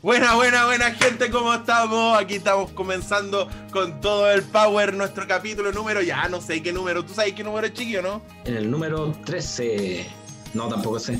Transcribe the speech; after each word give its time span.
Buena, 0.00 0.36
buena, 0.36 0.64
buena 0.64 0.92
gente, 0.92 1.28
¿cómo 1.28 1.52
estamos? 1.52 2.16
Aquí 2.16 2.36
estamos 2.36 2.70
comenzando 2.70 3.48
con 3.72 4.00
todo 4.00 4.30
el 4.30 4.44
power 4.44 4.94
nuestro 4.94 5.26
capítulo 5.26 5.72
número, 5.72 6.02
ya 6.02 6.28
no 6.28 6.40
sé 6.40 6.62
qué 6.62 6.72
número, 6.72 7.04
¿tú 7.04 7.14
sabes 7.14 7.32
qué 7.32 7.42
número 7.42 7.66
es 7.66 7.72
chiquillo, 7.72 8.00
no? 8.00 8.22
En 8.44 8.56
el 8.56 8.70
número 8.70 9.12
13. 9.24 10.06
No, 10.54 10.68
tampoco 10.68 11.00
sé. 11.00 11.18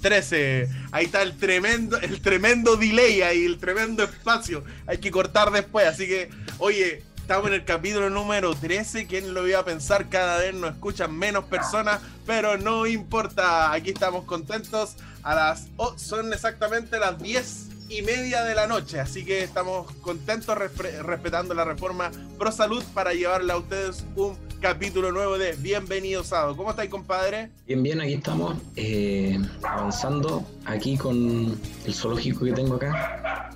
13. 0.00 0.66
Ahí 0.92 1.04
está 1.04 1.20
el 1.20 1.36
tremendo, 1.36 1.98
el 1.98 2.22
tremendo 2.22 2.76
delay 2.76 3.20
ahí, 3.20 3.44
el 3.44 3.58
tremendo 3.58 4.02
espacio. 4.02 4.64
Hay 4.86 4.96
que 4.96 5.10
cortar 5.10 5.50
después, 5.50 5.86
así 5.86 6.06
que, 6.06 6.30
oye, 6.58 7.02
Estamos 7.24 7.46
en 7.46 7.54
el 7.54 7.64
capítulo 7.64 8.10
número 8.10 8.54
13. 8.54 9.06
¿Quién 9.06 9.32
lo 9.32 9.48
iba 9.48 9.58
a 9.58 9.64
pensar? 9.64 10.10
Cada 10.10 10.36
vez 10.36 10.52
nos 10.52 10.72
escuchan 10.72 11.16
menos 11.16 11.44
personas, 11.44 12.02
pero 12.26 12.58
no 12.58 12.86
importa. 12.86 13.72
Aquí 13.72 13.92
estamos 13.92 14.24
contentos. 14.26 14.96
A 15.22 15.34
las. 15.34 15.68
Oh, 15.78 15.96
son 15.96 16.34
exactamente 16.34 16.98
las 16.98 17.18
10 17.18 17.73
y 17.96 18.02
media 18.02 18.42
de 18.42 18.54
la 18.54 18.66
noche. 18.66 18.98
Así 19.00 19.24
que 19.24 19.42
estamos 19.42 19.90
contentos 20.00 20.56
respetando 20.56 21.54
la 21.54 21.64
reforma 21.64 22.10
Pro 22.38 22.50
Salud 22.50 22.82
para 22.92 23.12
llevarle 23.12 23.52
a 23.52 23.56
ustedes 23.56 24.04
un 24.16 24.36
capítulo 24.60 25.12
nuevo 25.12 25.38
de 25.38 25.52
Bienvenido 25.52 26.24
Sábado. 26.24 26.56
¿Cómo 26.56 26.70
estáis, 26.70 26.90
compadre? 26.90 27.50
Bien, 27.66 27.82
bien, 27.82 28.00
aquí 28.00 28.14
estamos 28.14 28.56
eh, 28.76 29.38
avanzando 29.62 30.44
aquí 30.64 30.96
con 30.96 31.56
el 31.84 31.94
zoológico 31.94 32.44
que 32.44 32.52
tengo 32.52 32.74
acá. 32.76 33.50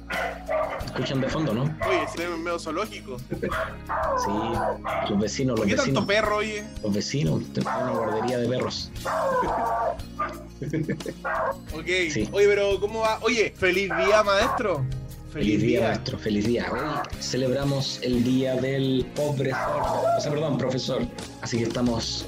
Escuchan 0.85 1.21
de 1.21 1.29
fondo, 1.29 1.53
¿no? 1.53 1.63
Oye, 1.63 2.07
si 2.15 2.23
es 2.23 2.31
medio 2.31 2.59
zoológico. 2.59 3.19
Sí, 3.19 5.11
los 5.11 5.21
vecinos, 5.21 5.59
¿Por 5.59 5.69
qué 5.69 5.75
tanto 5.75 6.07
perro, 6.07 6.37
oye? 6.37 6.65
Los 6.83 6.95
vecinos, 6.95 7.43
tengo 7.53 7.69
una 7.69 7.91
guardería 7.91 8.39
de 8.39 8.49
perros. 8.49 8.91
ok, 11.73 11.87
oye, 12.33 12.49
pero 12.49 12.81
¿cómo 12.81 13.01
va? 13.01 13.19
Oye, 13.23 13.53
feliz 13.57 13.91
día, 13.97 14.25
maestro. 14.29 14.85
Feliz, 15.31 15.61
día, 15.61 15.83
maestro, 15.83 16.19
feliz 16.19 16.47
día. 16.47 16.67
Hoy 16.73 16.81
celebramos 17.21 18.01
el 18.03 18.25
día 18.25 18.57
del 18.57 19.07
pobre 19.15 19.53
o 19.53 20.21
sea, 20.21 20.33
perdón, 20.33 20.57
profesor. 20.57 21.03
Así 21.43 21.59
que 21.59 21.65
estamos 21.65 22.27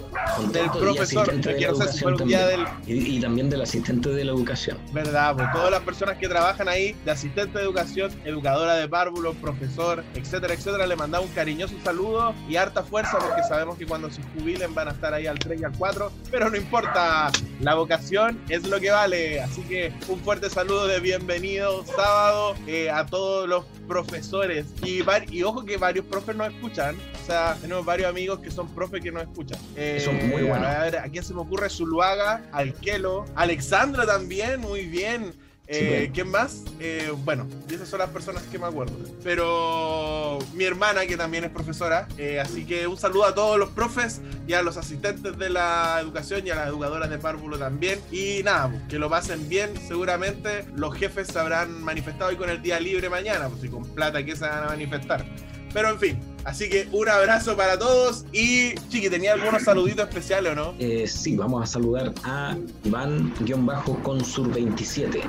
del 0.52 0.70
profesor, 0.70 1.32
y, 1.32 1.38
de 1.40 1.60
la 1.60 1.68
educación 1.68 2.16
también. 2.16 2.40
Del... 2.40 2.66
Y, 2.86 3.20
también 3.20 3.48
del 3.48 3.62
asistente 3.62 4.10
de 4.10 4.24
la 4.24 4.32
educación. 4.32 4.78
Verdad, 4.92 5.34
pues 5.34 5.48
todas 5.52 5.70
las 5.70 5.80
personas 5.80 6.18
que 6.18 6.28
trabajan 6.28 6.68
ahí, 6.68 6.94
de 7.04 7.10
asistente 7.10 7.58
de 7.58 7.64
educación, 7.64 8.12
educadora 8.24 8.76
de 8.76 8.86
párvulos, 8.86 9.34
profesor, 9.36 10.04
etcétera, 10.14 10.54
etcétera, 10.54 10.86
le 10.86 10.96
mandamos 10.96 11.28
un 11.28 11.34
cariñoso 11.34 11.74
saludo 11.82 12.34
y 12.48 12.56
harta 12.56 12.82
fuerza 12.82 13.18
porque 13.18 13.42
sabemos 13.48 13.78
que 13.78 13.86
cuando 13.86 14.10
se 14.10 14.22
jubilen 14.34 14.74
van 14.74 14.88
a 14.88 14.90
estar 14.92 15.14
ahí 15.14 15.26
al 15.26 15.38
3 15.38 15.60
y 15.60 15.64
al 15.64 15.72
4, 15.72 16.12
pero 16.30 16.50
no 16.50 16.56
importa, 16.56 17.30
la 17.60 17.74
vocación 17.74 18.40
es 18.48 18.66
lo 18.68 18.78
que 18.78 18.90
vale. 18.90 19.40
Así 19.40 19.62
que 19.62 19.92
un 20.08 20.20
fuerte 20.20 20.50
saludo 20.50 20.86
de 20.86 21.00
bienvenido 21.00 21.84
sábado 21.86 22.54
eh, 22.66 22.89
a 22.90 23.06
todos 23.06 23.48
los 23.48 23.64
profesores. 23.86 24.66
Y, 24.84 25.00
y 25.30 25.42
ojo 25.42 25.64
que 25.64 25.76
varios 25.76 26.04
profes 26.06 26.36
nos 26.36 26.52
escuchan, 26.52 26.96
o 27.22 27.26
sea, 27.26 27.56
tenemos 27.60 27.84
varios 27.84 28.08
amigos 28.08 28.40
que 28.40 28.50
son 28.50 28.68
profes 28.68 29.02
que 29.02 29.12
nos 29.12 29.22
escuchan. 29.22 29.58
Eh, 29.76 30.28
muy 30.30 30.42
bueno. 30.42 30.66
A 30.66 30.84
ver, 30.84 30.98
¿a 30.98 31.08
quién 31.08 31.24
se 31.24 31.34
me 31.34 31.40
ocurre? 31.40 31.70
Zuluaga, 31.70 32.42
Alquelo, 32.52 33.24
Alexandra 33.34 34.06
también, 34.06 34.60
muy 34.60 34.86
bien. 34.86 35.34
Eh, 35.72 36.10
¿Quién 36.12 36.28
más? 36.28 36.64
Eh, 36.80 37.12
bueno, 37.24 37.46
esas 37.70 37.88
son 37.88 38.00
las 38.00 38.10
personas 38.10 38.42
que 38.42 38.58
me 38.58 38.66
acuerdo. 38.66 38.96
Pero 39.22 40.40
mi 40.54 40.64
hermana, 40.64 41.06
que 41.06 41.16
también 41.16 41.44
es 41.44 41.50
profesora, 41.50 42.08
eh, 42.18 42.40
así 42.40 42.66
que 42.66 42.88
un 42.88 42.96
saludo 42.96 43.24
a 43.24 43.36
todos 43.36 43.56
los 43.56 43.70
profes 43.70 44.20
y 44.48 44.54
a 44.54 44.62
los 44.62 44.76
asistentes 44.76 45.38
de 45.38 45.48
la 45.48 45.98
educación 46.00 46.44
y 46.44 46.50
a 46.50 46.56
las 46.56 46.68
educadoras 46.68 47.08
de 47.08 47.18
párvulo 47.18 47.56
también. 47.56 48.00
Y 48.10 48.42
nada, 48.42 48.68
pues, 48.68 48.82
que 48.88 48.98
lo 48.98 49.08
pasen 49.08 49.48
bien. 49.48 49.70
Seguramente 49.86 50.64
los 50.74 50.92
jefes 50.96 51.28
se 51.28 51.38
habrán 51.38 51.84
manifestado 51.84 52.30
hoy 52.30 52.36
con 52.36 52.50
el 52.50 52.60
día 52.60 52.80
libre 52.80 53.08
mañana, 53.08 53.48
pues 53.48 53.62
y 53.62 53.68
con 53.68 53.84
plata 53.84 54.24
que 54.24 54.34
se 54.34 54.48
van 54.48 54.64
a 54.64 54.66
manifestar. 54.66 55.24
Pero 55.72 55.90
en 55.90 55.98
fin, 56.00 56.18
Así 56.44 56.68
que 56.68 56.88
un 56.92 57.08
abrazo 57.08 57.56
para 57.56 57.78
todos 57.78 58.26
y 58.32 58.74
Chiqui, 58.88 59.08
¿tenía 59.10 59.34
algunos 59.34 59.62
saluditos 59.64 60.08
especiales 60.08 60.52
o 60.52 60.54
no? 60.54 60.74
Eh, 60.78 61.06
sí, 61.06 61.36
vamos 61.36 61.62
a 61.62 61.66
saludar 61.66 62.14
a 62.24 62.56
Iván-Consur27, 62.84 65.20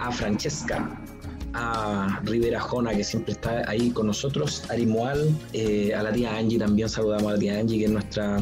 a 0.00 0.12
Francesca, 0.12 0.88
a 1.54 2.20
Rivera 2.24 2.60
Jona, 2.60 2.94
que 2.94 3.04
siempre 3.04 3.32
está 3.32 3.62
ahí 3.68 3.90
con 3.90 4.06
nosotros, 4.08 4.62
a 4.68 4.74
Rimoal, 4.74 5.30
eh, 5.52 5.94
a 5.94 6.02
la 6.02 6.12
tía 6.12 6.36
Angie 6.36 6.58
también 6.58 6.88
saludamos 6.88 7.30
a 7.30 7.34
la 7.34 7.38
tía 7.38 7.58
Angie, 7.58 7.78
que 7.78 7.84
es 7.86 7.90
nuestra. 7.90 8.38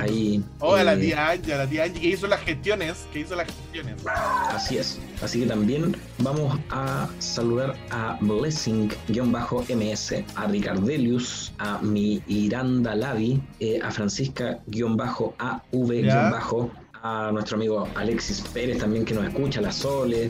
Ahí. 0.00 0.42
Oh, 0.58 0.74
a 0.74 0.82
la 0.84 0.94
eh, 0.94 0.98
tía 0.98 1.30
Angie, 1.30 1.54
a 1.54 1.58
la 1.58 1.66
tía 1.66 1.84
Angie 1.84 2.00
que 2.00 2.08
hizo 2.08 2.26
las 2.26 2.40
gestiones, 2.40 3.06
que 3.12 3.20
hizo 3.20 3.36
las 3.36 3.46
gestiones. 3.46 3.94
Así 4.06 4.78
es. 4.78 4.98
Así 5.22 5.40
que 5.40 5.46
también 5.46 5.94
vamos 6.18 6.58
a 6.70 7.08
saludar 7.18 7.76
a 7.90 8.16
Blessing-MS, 8.20 10.12
a 10.36 10.46
Ricardelius, 10.46 11.52
a 11.58 11.78
mi 11.82 12.22
Iranda 12.26 12.94
Lavi, 12.94 13.40
eh, 13.60 13.80
a 13.82 13.90
Francisca-AV- 13.90 16.70
a 17.02 17.30
nuestro 17.32 17.56
amigo 17.56 17.88
Alexis 17.94 18.42
Pérez 18.52 18.76
también 18.78 19.06
que 19.06 19.14
nos 19.14 19.24
escucha, 19.24 19.62
la 19.62 19.72
Sole, 19.72 20.28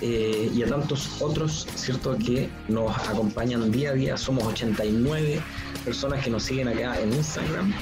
eh, 0.00 0.50
y 0.54 0.62
a 0.62 0.66
tantos 0.66 1.20
otros, 1.20 1.66
¿cierto? 1.74 2.16
Que 2.18 2.48
nos 2.68 2.96
acompañan 3.08 3.70
día 3.70 3.90
a 3.90 3.94
día. 3.94 4.16
Somos 4.16 4.44
89 4.44 5.40
personas 5.84 6.22
que 6.22 6.30
nos 6.30 6.42
siguen 6.42 6.68
acá 6.68 7.00
en 7.00 7.12
Instagram 7.12 7.72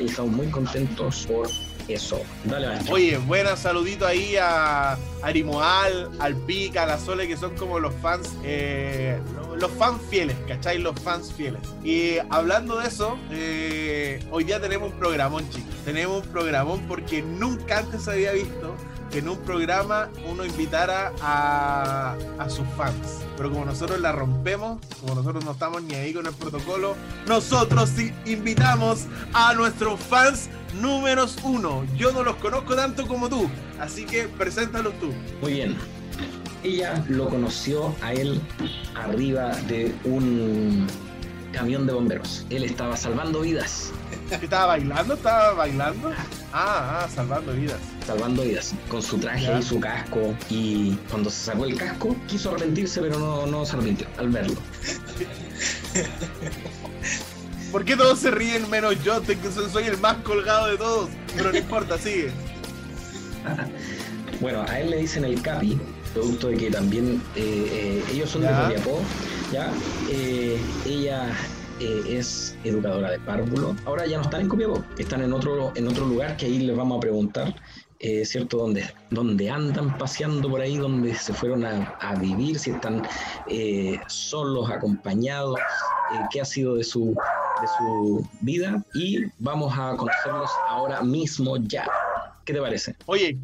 y 0.00 0.06
estamos 0.06 0.32
muy 0.32 0.48
contentos 0.48 1.26
por 1.26 1.48
eso. 1.88 2.20
Dale, 2.44 2.68
Oye, 2.90 3.16
buena 3.18 3.56
saludito 3.56 4.06
ahí 4.06 4.36
a 4.36 4.98
Arimoal, 5.22 6.10
al 6.18 6.36
Pica, 6.36 6.82
a 6.82 6.86
la 6.86 6.98
Sole, 6.98 7.28
que 7.28 7.36
son 7.36 7.54
como 7.54 7.78
los 7.78 7.94
fans, 7.96 8.34
eh, 8.44 9.18
los 9.58 9.70
fans 9.72 10.00
fieles, 10.10 10.36
¿cachai? 10.48 10.78
Los 10.78 10.98
fans 11.00 11.32
fieles. 11.32 11.60
Y 11.84 12.18
hablando 12.30 12.78
de 12.78 12.88
eso, 12.88 13.18
eh, 13.30 14.24
hoy 14.30 14.44
día 14.44 14.60
tenemos 14.60 14.92
un 14.92 14.98
programón, 14.98 15.48
chicos. 15.50 15.74
Tenemos 15.84 16.24
un 16.24 16.32
programón 16.32 16.84
porque 16.88 17.22
nunca 17.22 17.78
antes 17.78 18.08
había 18.08 18.32
visto 18.32 18.74
que 19.10 19.18
en 19.18 19.28
un 19.28 19.38
programa 19.38 20.08
uno 20.28 20.44
invitara 20.44 21.12
a, 21.20 22.16
a, 22.38 22.50
sus 22.50 22.66
fans. 22.76 23.24
Pero 23.36 23.50
como 23.50 23.64
nosotros 23.64 24.00
la 24.00 24.12
rompemos, 24.12 24.78
como 25.00 25.14
nosotros 25.14 25.44
no 25.44 25.52
estamos 25.52 25.82
ni 25.82 25.94
ahí 25.94 26.12
con 26.12 26.26
el 26.26 26.32
protocolo, 26.32 26.96
nosotros 27.26 27.90
sí 27.94 28.12
invitamos 28.24 29.06
a 29.32 29.54
nuestros 29.54 30.00
fans 30.00 30.48
números 30.80 31.36
uno. 31.42 31.84
Yo 31.96 32.12
no 32.12 32.22
los 32.22 32.36
conozco 32.36 32.74
tanto 32.74 33.06
como 33.06 33.28
tú, 33.28 33.48
así 33.80 34.04
que 34.04 34.24
preséntalos 34.24 34.98
tú. 34.98 35.12
Muy 35.40 35.52
bien. 35.54 35.76
Ella 36.62 37.04
lo 37.08 37.28
conoció 37.28 37.94
a 38.02 38.12
él 38.12 38.40
arriba 38.94 39.54
de 39.68 39.94
un 40.04 40.86
camión 41.52 41.86
de 41.86 41.92
bomberos. 41.92 42.44
Él 42.50 42.64
estaba 42.64 42.96
salvando 42.96 43.40
vidas. 43.40 43.92
¿Estaba 44.30 44.66
bailando? 44.66 45.14
¿Estaba 45.14 45.52
bailando? 45.52 46.12
Ah, 46.52 47.02
ah, 47.02 47.08
salvando 47.14 47.52
vidas. 47.52 47.78
Salvando 48.06 48.42
vidas, 48.42 48.72
con 48.88 49.02
su 49.02 49.18
traje 49.18 49.58
y 49.58 49.62
su 49.62 49.80
casco. 49.80 50.32
Y 50.48 50.94
cuando 51.10 51.28
se 51.28 51.46
sacó 51.46 51.64
el 51.64 51.76
casco, 51.76 52.14
quiso 52.28 52.50
arrepentirse, 52.50 53.00
pero 53.00 53.18
no, 53.18 53.46
no 53.46 53.66
se 53.66 53.74
arrepintió 53.74 54.06
al 54.18 54.28
verlo. 54.28 54.56
¿Por 57.72 57.84
qué 57.84 57.96
todos 57.96 58.20
se 58.20 58.30
ríen 58.30 58.70
menos 58.70 59.02
yo? 59.02 59.20
Que 59.22 59.36
soy 59.50 59.84
el 59.84 59.98
más 59.98 60.18
colgado 60.18 60.68
de 60.68 60.76
todos. 60.76 61.10
Pero 61.36 61.50
no 61.50 61.58
importa, 61.58 61.98
sigue. 61.98 62.30
bueno, 64.40 64.64
a 64.68 64.80
él 64.80 64.90
le 64.90 64.98
dicen 64.98 65.24
el 65.24 65.40
Capi, 65.42 65.78
producto 66.14 66.48
de 66.48 66.56
que 66.56 66.70
también 66.70 67.20
eh, 67.34 67.66
eh, 67.70 68.04
ellos 68.12 68.30
son 68.30 68.42
de 68.42 68.48
Copiapó, 68.48 69.00
¿ya? 69.52 69.70
Eh, 70.10 70.58
ella 70.86 71.34
es 71.80 72.56
educadora 72.64 73.10
de 73.10 73.18
párvulo. 73.20 73.76
Ahora 73.84 74.06
ya 74.06 74.16
no 74.16 74.22
están 74.22 74.42
en 74.42 74.48
Copiapó, 74.48 74.84
están 74.96 75.22
en 75.22 75.32
otro, 75.32 75.72
en 75.74 75.88
otro 75.88 76.06
lugar 76.06 76.36
que 76.36 76.46
ahí 76.46 76.60
les 76.60 76.76
vamos 76.76 76.98
a 76.98 77.00
preguntar, 77.00 77.54
¿cierto? 77.98 78.58
Dónde, 78.58 78.84
dónde 79.10 79.50
andan 79.50 79.96
paseando 79.98 80.50
por 80.50 80.60
ahí, 80.60 80.76
dónde 80.76 81.14
se 81.14 81.32
fueron 81.32 81.64
a, 81.64 82.14
vivir, 82.20 82.58
si 82.58 82.70
están 82.70 83.02
solos, 84.06 84.70
acompañados, 84.70 85.58
qué 86.30 86.40
ha 86.40 86.44
sido 86.44 86.76
de 86.76 86.84
su, 86.84 87.16
de 87.60 87.66
su 87.78 88.28
vida 88.40 88.84
y 88.94 89.24
vamos 89.38 89.72
a 89.76 89.96
conocerlos 89.96 90.50
ahora 90.68 91.02
mismo 91.02 91.56
ya. 91.56 91.86
¿Qué 92.46 92.52
te 92.52 92.60
parece? 92.60 92.94
Oye, 93.06 93.36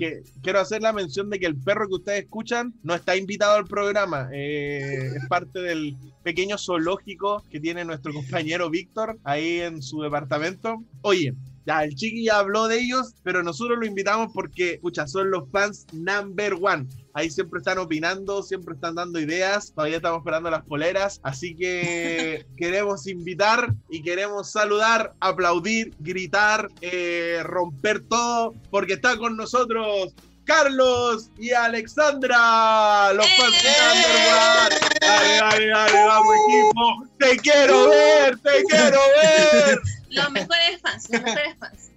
quiero 0.43 0.61
hacer 0.61 0.81
la 0.81 0.93
mención 0.93 1.29
de 1.29 1.41
que 1.41 1.47
el 1.47 1.57
perro 1.57 1.89
que 1.89 1.95
ustedes 1.95 2.23
escuchan 2.23 2.73
no 2.85 2.95
está 2.95 3.17
invitado 3.17 3.57
al 3.57 3.67
programa. 3.67 4.29
Eh, 4.33 5.11
es 5.17 5.27
parte 5.27 5.59
del 5.59 5.97
pequeño 6.23 6.57
zoológico 6.57 7.43
que 7.51 7.59
tiene 7.59 7.85
nuestro 7.85 8.15
compañero 8.15 8.71
Víctor 8.71 9.19
ahí 9.25 9.59
en 9.59 9.83
su 9.83 10.03
departamento. 10.03 10.85
Oye, 11.01 11.35
ya, 11.65 11.85
el 11.85 11.95
chiqui 11.95 12.25
ya 12.25 12.39
habló 12.39 12.69
de 12.69 12.81
ellos, 12.81 13.15
pero 13.23 13.43
nosotros 13.43 13.79
lo 13.79 13.87
invitamos 13.87 14.33
porque, 14.33 14.75
escucha, 14.75 15.07
son 15.07 15.31
los 15.31 15.49
fans 15.51 15.87
number 15.93 16.55
one. 16.61 16.87
Ahí 17.15 17.31
siempre 17.31 17.59
están 17.59 17.79
opinando, 17.79 18.43
siempre 18.43 18.75
están 18.75 18.95
dando 18.95 19.21
ideas. 19.21 19.73
Todavía 19.75 19.97
estamos 19.97 20.21
esperando 20.21 20.51
las 20.51 20.65
poleras. 20.65 21.21
Así 21.23 21.55
que 21.55 22.47
queremos 22.57 23.07
invitar 23.07 23.75
y 23.91 24.03
queremos 24.03 24.51
saludar, 24.51 25.15
aplaudir, 25.21 25.95
gritar, 26.01 26.69
eh, 26.81 27.41
romper 27.45 28.01
todo, 28.09 28.55
porque 28.71 28.95
está 28.95 29.17
con 29.19 29.37
nosotros 29.37 30.15
Carlos 30.45 31.31
y 31.39 31.53
Alexandra, 31.53 33.13
los 33.13 33.27
fans 33.37 33.63
de 33.63 33.69
Underworld. 33.93 35.01
Dale, 35.01 35.37
dale, 35.37 35.67
dale, 35.69 36.05
vamos 36.07 36.35
equipo. 36.49 37.17
Te 37.19 37.37
quiero 37.39 37.89
ver, 37.89 38.39
te 38.39 38.65
quiero 38.65 38.99
ver. 39.23 39.81
Los 40.13 40.31
mejores 40.31 40.81
fans, 40.81 41.09
los 41.11 41.23
mejores 41.23 41.57
fans. 41.59 41.91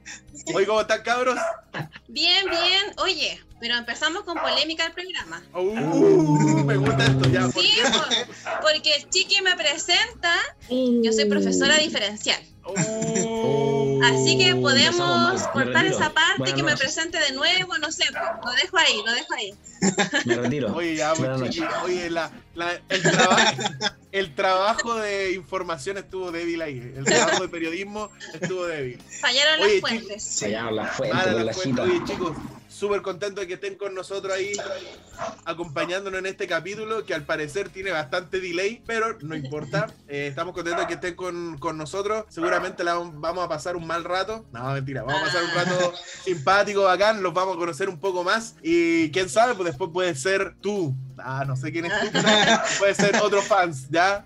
Oye, 0.54 0.66
¿cómo 0.66 0.82
están, 0.82 1.02
cabros? 1.04 1.40
Bien, 2.08 2.46
bien. 2.50 2.94
Oye, 2.98 3.42
pero 3.60 3.76
empezamos 3.76 4.24
con 4.24 4.38
polémica 4.38 4.86
el 4.86 4.94
programa. 4.94 5.44
Uh, 5.54 6.64
me 6.64 6.78
gusta 6.78 7.06
esto 7.06 7.30
ya. 7.30 7.48
¿por 7.50 7.64
Sí, 7.64 7.72
porque 8.62 8.96
el 8.96 9.10
chiqui 9.10 9.42
me 9.42 9.56
presenta, 9.56 10.34
yo 10.70 11.12
soy 11.12 11.26
profesora 11.26 11.78
diferencial. 11.78 12.42
Uh, 12.68 14.02
Así 14.04 14.38
que 14.38 14.54
mal, 14.54 14.62
podemos 14.62 15.42
cortar 15.50 15.84
retiro. 15.84 15.96
esa 16.00 16.14
parte 16.14 16.38
Buenas 16.40 16.56
que 16.56 16.64
me 16.64 16.76
presente 16.78 17.20
de 17.20 17.32
nuevo, 17.34 17.78
no 17.78 17.92
sé, 17.92 18.06
lo 18.12 18.52
dejo 18.54 18.78
ahí, 18.78 19.02
lo 19.06 19.12
dejo 19.14 19.34
ahí. 19.36 19.54
Me 20.26 20.36
retiro. 20.36 20.74
Oye, 20.76 20.96
ya, 20.96 21.14
Buenas 21.14 21.40
noches. 21.40 21.56
chiqui, 21.56 21.68
oye, 21.84 22.10
la, 22.10 22.32
la- 22.56 22.82
el, 22.90 23.02
trabajo, 23.04 23.62
el 24.12 24.36
trabajo 24.36 24.96
de 24.96 25.34
información 25.34 25.98
estuvo 25.98 26.32
débil 26.32 26.62
ahí. 26.62 26.94
El 26.96 27.06
trabajo 27.06 27.44
de 27.44 27.50
periodismo 27.50 28.10
estuvo 28.34 28.66
débil. 28.66 29.02
Fallaron 29.22 29.62
Oye, 29.64 29.72
las 29.74 29.82
fuentes. 29.82 30.24
Se 30.24 30.52
llaman 30.52 30.76
las 30.76 30.96
fuentes 30.96 31.18
Mala 31.18 31.32
con 31.32 31.38
la 31.40 31.44
la 31.46 31.54
fuente. 31.54 31.70
chita. 31.72 31.84
Oye, 31.84 32.04
chicos, 32.06 32.38
súper 32.76 33.02
contento 33.02 33.42
de 33.42 33.48
que 33.48 33.54
estén 33.54 33.76
con 33.76 33.96
nosotros 33.96 34.34
ahí, 34.34 34.52
acompañándonos 35.46 36.20
en 36.20 36.26
este 36.26 36.48
capítulo, 36.48 37.06
que 37.06 37.14
al 37.14 37.24
parecer 37.24 37.70
tiene 37.70 37.92
bastante 37.92 38.40
delay, 38.40 38.82
pero 38.86 39.18
no 39.22 39.36
importa. 39.36 39.88
Eh, 40.08 40.28
estamos 40.28 40.54
contentos 40.54 40.82
de 40.82 40.88
que 40.88 40.94
estén 40.94 41.16
con, 41.16 41.58
con 41.58 41.78
nosotros. 41.78 42.26
Seguramente 42.30 42.84
la 42.84 42.94
vamos 42.94 43.44
a 43.44 43.50
pasar 43.50 43.76
un 43.76 43.88
mal 43.88 44.04
rato. 44.04 44.46
No, 44.52 44.72
mentira, 44.72 45.02
vamos 45.02 45.20
a 45.20 45.26
pasar 45.26 45.44
un 45.44 45.52
rato 45.52 45.94
simpático, 46.24 46.84
bacán, 46.84 47.24
los 47.24 47.34
vamos 47.34 47.56
a 47.56 47.60
conocer 47.60 47.90
un 47.90 48.00
poco 48.00 48.24
más. 48.24 48.56
Y 48.62 49.10
quién 49.12 49.28
sabe, 49.28 49.56
pues 49.56 49.66
después 49.68 49.90
puede 49.92 50.14
ser 50.16 50.56
tú. 50.62 50.94
Ah, 51.18 51.44
no 51.46 51.56
sé 51.56 51.72
quién 51.72 51.86
es 51.86 52.00
tú, 52.00 52.08
pero 52.12 52.28
puede 52.78 52.94
ser 52.94 53.16
otros 53.16 53.46
fans, 53.46 53.88
¿ya? 53.90 54.26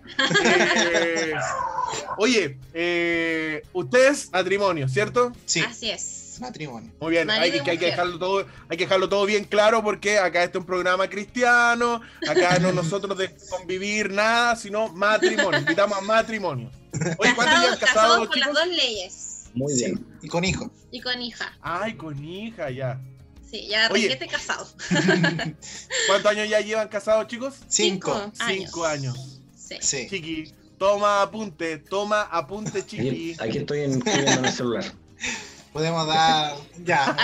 Eh, 0.94 1.34
oye, 2.18 2.58
eh, 2.74 3.62
ustedes, 3.72 4.30
matrimonio, 4.32 4.90
¿cierto? 4.90 5.32
Sí, 5.46 5.62
Así 5.62 5.90
es. 5.92 6.19
Matrimonio. 6.40 6.92
Muy 7.00 7.12
bien, 7.12 7.30
hay 7.30 7.52
que, 7.52 7.72
hay 7.72 7.78
dejarlo 7.78 8.18
todo, 8.20 8.46
hay 8.70 8.78
que 8.78 8.86
dejarlo 8.86 9.10
todo 9.10 9.26
bien 9.26 9.44
claro 9.46 9.84
porque 9.84 10.18
acá 10.20 10.44
este 10.44 10.58
es 10.58 10.62
un 10.62 10.66
programa 10.68 11.10
cristiano, 11.10 12.02
acá 12.28 12.60
no 12.60 12.72
nosotros 12.74 13.18
de 13.18 13.36
convivir 13.50 14.12
nada, 14.12 14.56
sino 14.56 14.90
matrimonio, 14.90 15.60
invitamos 15.60 15.98
a 15.98 16.02
matrimonio. 16.02 16.70
Oye, 17.18 17.34
¿cuántos 17.36 17.46
Casados, 17.46 17.64
llevan 17.64 17.80
casados 17.80 17.80
casados, 17.80 18.28
por 18.28 18.38
las 18.38 18.48
chicos? 18.50 18.66
dos 18.66 18.76
leyes. 18.76 19.46
Muy 19.54 19.74
Sí, 19.74 19.86
bien. 19.86 20.06
Y 20.22 20.28
con 20.28 20.44
hijo. 20.46 20.72
Y 20.92 21.02
con 21.02 21.22
hija. 21.22 21.58
Ay, 21.62 21.96
con 21.96 22.24
hija 22.24 22.70
ya. 22.70 23.00
Sí, 23.50 23.68
ya 23.68 23.90
Oye. 23.92 24.04
requete 24.10 24.28
casado. 24.28 24.68
¿Cuántos 26.08 26.32
años 26.32 26.50
ya 26.50 26.60
llevan 26.62 26.88
casados, 26.88 27.28
chicos? 27.28 27.56
Cinco. 27.68 28.32
Cinco 28.48 28.86
años. 28.86 29.40
Sí. 29.56 29.78
Sí. 29.82 30.08
Chiqui, 30.10 30.54
toma 30.78 31.22
apunte, 31.24 31.78
toma 31.78 32.22
apunte, 32.24 32.86
chiqui. 32.86 33.36
aquí 33.40 33.58
estoy 33.60 33.82
en, 33.82 34.08
en 34.08 34.46
el 34.46 34.52
celular. 34.52 34.84
Podemos 35.74 36.08
dar. 36.08 36.56
Ya. 36.84 37.16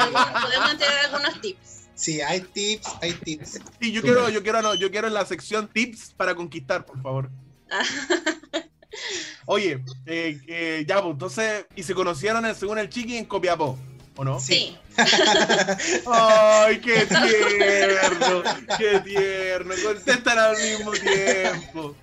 Podemos 0.41 0.71
entregar 0.71 1.05
algunos 1.05 1.41
tips. 1.41 1.59
Sí, 1.95 2.21
hay 2.21 2.41
tips, 2.41 2.87
hay 3.01 3.13
tips. 3.13 3.59
Sí, 3.79 3.91
yo 3.91 4.01
quiero, 4.01 4.27
yo 4.29 4.43
quiero, 4.43 4.61
no, 4.61 4.75
yo 4.75 4.91
quiero 4.91 5.07
en 5.07 5.13
la 5.13 5.25
sección 5.25 5.67
tips 5.71 6.13
para 6.17 6.35
conquistar, 6.35 6.85
por 6.85 7.01
favor. 7.01 7.29
Oye, 9.45 9.83
eh, 10.05 10.39
eh, 10.47 10.85
ya, 10.87 11.01
pues 11.01 11.11
entonces, 11.13 11.65
y 11.75 11.83
se 11.83 11.93
conocieron 11.93 12.45
en- 12.45 12.55
según 12.55 12.79
el 12.79 12.89
chiqui 12.89 13.17
en 13.17 13.25
Copiapó, 13.25 13.77
¿o 14.15 14.23
no? 14.23 14.39
Sí. 14.39 14.77
Ay, 16.11 16.79
qué 16.79 17.05
tierno, 17.05 18.43
qué 18.77 18.99
tierno, 19.01 19.75
contestan 19.83 20.39
al 20.39 20.55
mismo 20.57 20.91
tiempo. 20.93 21.95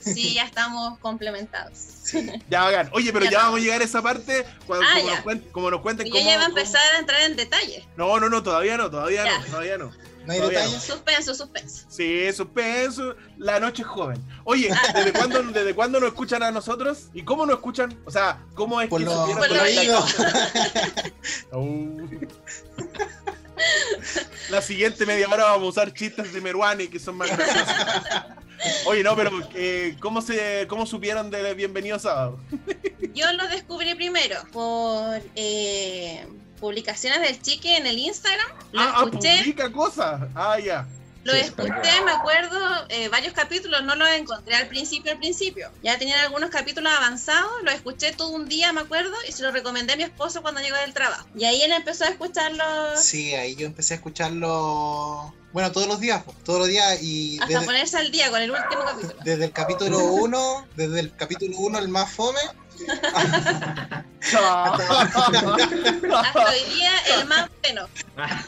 Sí, 0.00 0.34
ya 0.34 0.44
estamos 0.44 0.98
complementados. 0.98 1.78
Ya 2.48 2.66
hagan. 2.66 2.90
Oye, 2.92 3.12
pero 3.12 3.26
Ya 3.26 3.38
vamos 3.38 3.60
a 3.60 3.62
llegar 3.62 3.80
a 3.80 3.84
esa 3.84 4.02
parte 4.02 4.44
cuando, 4.66 4.84
Ah, 4.86 4.94
como, 4.96 5.08
ya. 5.08 5.14
nos 5.14 5.22
cuenten, 5.24 5.52
como 5.52 5.70
nos 5.70 5.80
cuenten 5.82 6.06
Y 6.06 6.10
cómo. 6.10 6.22
ella 6.22 6.36
va 6.38 6.42
a 6.44 6.46
cómo- 6.46 6.58
empezar 6.58 6.82
a 6.96 6.98
entrar 6.98 7.20
en 7.22 7.36
detalle. 7.36 7.86
No, 7.96 8.18
no, 8.18 8.28
no, 8.28 8.42
todavía 8.42 8.76
no, 8.76 8.90
todavía 8.90 9.24
Ya. 9.24 9.38
no, 9.38 9.44
todavía 9.46 9.78
no. 9.78 9.92
¿No 10.26 10.32
hay 10.34 10.38
Todavía 10.38 10.60
detalles? 10.60 10.82
Suspenso, 10.82 11.34
suspenso. 11.34 11.86
Sí, 11.88 12.30
suspenso, 12.34 13.16
la 13.38 13.58
noche 13.58 13.82
es 13.82 13.88
joven. 13.88 14.22
Oye, 14.44 14.70
¿desde 14.94 15.12
cuándo, 15.14 15.42
¿desde 15.44 15.74
cuándo 15.74 15.98
nos 15.98 16.08
escuchan 16.10 16.42
a 16.42 16.50
nosotros? 16.50 17.06
¿Y 17.14 17.22
cómo 17.24 17.46
nos 17.46 17.56
escuchan? 17.56 17.98
O 18.04 18.10
sea, 18.10 18.38
¿cómo 18.54 18.80
es 18.82 18.88
Por 18.88 19.00
que 19.00 19.06
lo, 19.06 19.26
por 19.26 19.50
oído. 19.50 20.04
La 24.50 24.60
siguiente 24.62 25.06
media 25.06 25.28
hora 25.28 25.44
vamos 25.44 25.62
a 25.64 25.68
usar 25.82 25.92
chistes 25.94 26.32
de 26.32 26.40
Meruane 26.40 26.88
que 26.88 26.98
son 26.98 27.16
más 27.16 27.28
graciosos. 27.30 27.74
Oye, 28.90 29.02
no, 29.04 29.14
pero 29.14 29.30
eh, 29.54 29.96
¿cómo, 30.00 30.20
se, 30.20 30.66
¿cómo 30.68 30.84
supieron 30.84 31.30
de 31.30 31.54
Bienvenido 31.54 31.98
Sábado? 31.98 32.40
Yo 33.14 33.32
lo 33.32 33.46
descubrí 33.48 33.94
primero 33.94 34.36
por 34.52 35.22
eh, 35.36 36.26
publicaciones 36.58 37.20
del 37.20 37.40
chique 37.40 37.76
en 37.76 37.86
el 37.86 37.98
Instagram. 37.98 38.48
Lo 38.72 38.80
Ah, 38.80 38.92
ah, 38.96 39.04
escuché, 39.04 39.38
publica 39.38 39.70
cosas. 39.70 40.22
Ah, 40.34 40.58
ya. 40.58 40.86
lo 41.22 41.32
escuché, 41.34 42.00
me 42.04 42.10
acuerdo, 42.10 42.58
eh, 42.88 43.08
varios 43.08 43.32
capítulos, 43.32 43.84
no 43.84 43.94
los 43.94 44.08
encontré 44.10 44.56
al 44.56 44.66
principio, 44.66 45.12
al 45.12 45.18
principio. 45.18 45.70
Ya 45.84 45.96
tenían 45.98 46.18
algunos 46.20 46.50
capítulos 46.50 46.92
avanzados, 46.92 47.52
los 47.62 47.74
escuché 47.74 48.12
todo 48.12 48.30
un 48.30 48.48
día, 48.48 48.72
me 48.72 48.80
acuerdo, 48.80 49.14
y 49.28 49.32
se 49.32 49.42
lo 49.44 49.52
recomendé 49.52 49.92
a 49.92 49.96
mi 49.96 50.02
esposo 50.02 50.42
cuando 50.42 50.60
llegó 50.60 50.76
del 50.78 50.94
trabajo. 50.94 51.28
Y 51.36 51.44
ahí 51.44 51.62
él 51.62 51.70
empezó 51.72 52.04
a 52.04 52.08
escucharlos 52.08 53.00
Sí, 53.00 53.34
ahí 53.34 53.54
yo 53.54 53.66
empecé 53.66 53.94
a 53.94 53.96
escucharlo. 53.98 55.32
Bueno, 55.52 55.72
todos 55.72 55.88
los 55.88 55.98
días, 56.00 56.22
todos 56.44 56.60
los 56.60 56.68
días. 56.68 57.02
Y 57.02 57.38
hasta 57.40 57.54
desde, 57.54 57.66
ponerse 57.66 57.96
al 57.98 58.10
día 58.10 58.30
con 58.30 58.40
el 58.40 58.50
último 58.52 58.82
capítulo. 58.84 59.14
desde 59.24 59.44
el 59.44 59.52
capítulo 59.52 59.98
1, 60.12 60.66
desde 60.76 61.00
el 61.00 61.16
capítulo 61.16 61.56
1, 61.58 61.78
el 61.78 61.88
más 61.88 62.12
fome, 62.12 62.38
Hasta 66.12 66.50
hoy 66.50 66.74
día 66.74 66.90
el 67.18 67.26
más 67.28 67.50
bueno. 67.62 67.88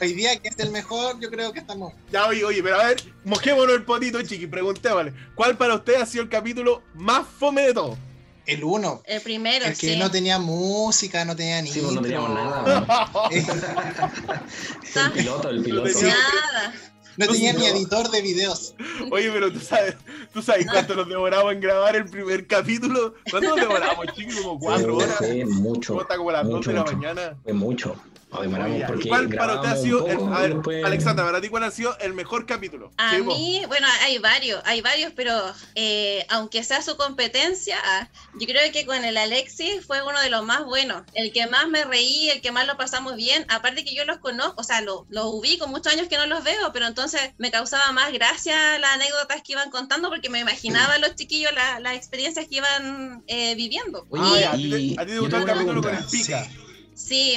hoy 0.01 0.13
día 0.15 0.37
que 0.39 0.49
es 0.49 0.59
el 0.59 0.71
mejor, 0.71 1.19
yo 1.21 1.31
creo 1.31 1.53
que 1.53 1.59
estamos. 1.61 1.93
ya, 2.11 2.27
oye, 2.27 2.45
oye, 2.45 2.63
pero 2.63 2.81
a 2.81 2.87
ver, 2.87 3.03
mojémonos 3.25 3.75
el 3.75 3.85
potito, 3.85 4.23
chiqui. 4.23 4.47
Preguntémosle, 4.47 5.13
¿cuál 5.35 5.57
para 5.57 5.75
usted 5.75 6.01
ha 6.01 6.07
sido 6.07 6.25
el 6.25 6.31
capítulo 6.31 6.83
más 6.95 7.27
fome 7.39 7.63
de 7.63 7.75
todo? 7.75 7.99
El 8.45 8.65
1, 8.65 9.03
El 9.05 9.21
primero, 9.21 9.67
el 9.67 9.77
que 9.77 9.93
sí. 9.93 9.97
no 9.97 10.11
tenía 10.11 10.39
música, 10.41 11.25
no 11.25 11.37
tenía 11.37 11.63
ni. 11.63 11.71
Sí, 11.71 11.81
pues 11.81 11.93
no 11.93 12.03
teníamos 12.03 12.31
nada. 12.31 13.09
El 14.95 15.13
piloto, 15.13 15.49
el 15.49 15.63
piloto. 15.63 15.89
Nada. 16.03 16.75
No 17.17 17.27
tenía 17.27 17.53
No. 17.53 17.59
ni 17.61 17.67
editor 17.67 18.11
de 18.11 18.23
videos. 18.23 18.75
Oye, 19.11 19.31
pero 19.33 19.53
tú 19.53 19.61
sabes, 19.61 19.97
tú 20.33 20.43
sabes 20.43 20.67
cuánto 20.71 20.95
nos 20.95 21.09
demoramos 21.09 21.53
en 21.53 21.61
grabar 21.61 21.97
el 21.97 22.07
primer 22.07 22.47
capítulo. 22.47 23.15
¿Cuánto 23.31 23.51
nos 23.51 23.61
demoramos, 23.61 24.07
chiqui? 24.15 24.35
Como 24.43 24.59
cuatro 24.59 24.97
horas. 24.97 25.17
Fue 25.19 25.45
mucho. 25.45 25.93
¿Cómo 25.95 26.03
está 26.03 26.17
como 26.17 26.31
las 26.33 26.45
dos 26.45 26.55
mucho, 26.55 26.71
de 26.71 26.77
la 26.77 26.85
mañana? 26.85 27.37
Fue 27.45 27.53
mucho. 27.53 27.97
Porque 28.33 29.09
¿Cuál 29.09 29.29
para 29.29 29.55
usted 29.57 29.69
ha 29.69 29.75
grabábamos 29.75 29.83
sido 29.83 30.05
un 30.05 30.11
el, 30.11 30.17
poco 30.17 30.35
a 30.35 30.41
ver, 30.41 30.55
después- 30.55 30.85
Alexandra, 30.85 31.25
para 31.27 31.41
ti 31.43 31.49
cuál 31.51 31.65
ha 31.65 31.71
sido 31.71 31.99
el 31.99 32.15
mejor 32.15 32.47
capítulo? 32.47 32.91
A 32.97 33.11
Sí, 33.17 33.23
mí, 33.23 33.63
bueno, 33.69 33.87
hay 34.01 34.19
varios, 34.19 34.63
hay 34.65 34.81
varios, 34.81 35.13
pero 35.15 35.39
eh, 35.75 36.25
aunque 36.31 36.65
sea 36.65 36.81
su 36.81 36.97
competencia, 36.97 37.77
ah, 37.85 38.09
yo 38.41 38.47
creo 38.47 38.73
que 38.73 38.87
con 38.87 39.05
el 39.05 39.19
Alexis 39.19 39.85
fue 39.87 40.01
uno 40.03 40.19
de 40.21 40.31
los 40.31 40.45
más 40.45 40.65
buenos, 40.65 41.03
el 41.13 41.31
que 41.33 41.47
más 41.47 41.69
me 41.69 41.85
reí, 41.85 42.31
el 42.31 42.41
que 42.41 42.53
más 42.53 42.67
lo 42.67 42.79
pasamos 42.79 43.17
bien, 43.17 43.45
aparte 43.51 43.85
que 43.85 43.95
yo 43.95 44.05
los 44.07 44.17
conozco, 44.19 44.63
o 44.63 44.65
sea, 44.65 44.81
lo- 44.81 45.07
los 45.11 45.27
ubico, 45.27 45.67
muchos 45.67 45.93
años 45.93 46.09
que 46.09 46.17
no 46.17 46.25
los 46.27 46.43
veo, 46.43 46.73
pero 46.73 46.87
entonces 46.87 47.21
me 47.37 47.51
causaba 47.51 47.93
más 47.93 48.13
gracia 48.15 48.79
las 48.79 48.93
anécdotas 48.95 49.43
que 49.43 49.53
iban 49.53 49.71
contando 49.71 50.09
porque 50.09 50.31
me 50.31 50.41
imaginaba 50.41 50.95
a 50.95 50.99
los 50.99 51.15
chiquillos 51.17 51.53
la- 51.53 51.81
las 51.81 51.95
experiencias 51.97 52.47
que 52.49 52.57
iban 52.57 53.23
eh, 53.27 53.55
viviendo. 53.57 54.07
Oye, 54.09 54.47
¿a 54.47 54.53
ti 54.53 54.71
te- 54.71 55.01
a 55.01 55.05
ti 55.05 55.11
te 55.11 55.15
yo 55.17 55.21
gustó 55.23 55.37
el 55.37 55.45
capítulo 55.45 55.83
con 55.83 55.95
el 55.95 56.05
pica? 56.07 56.45
Sí, 56.45 56.51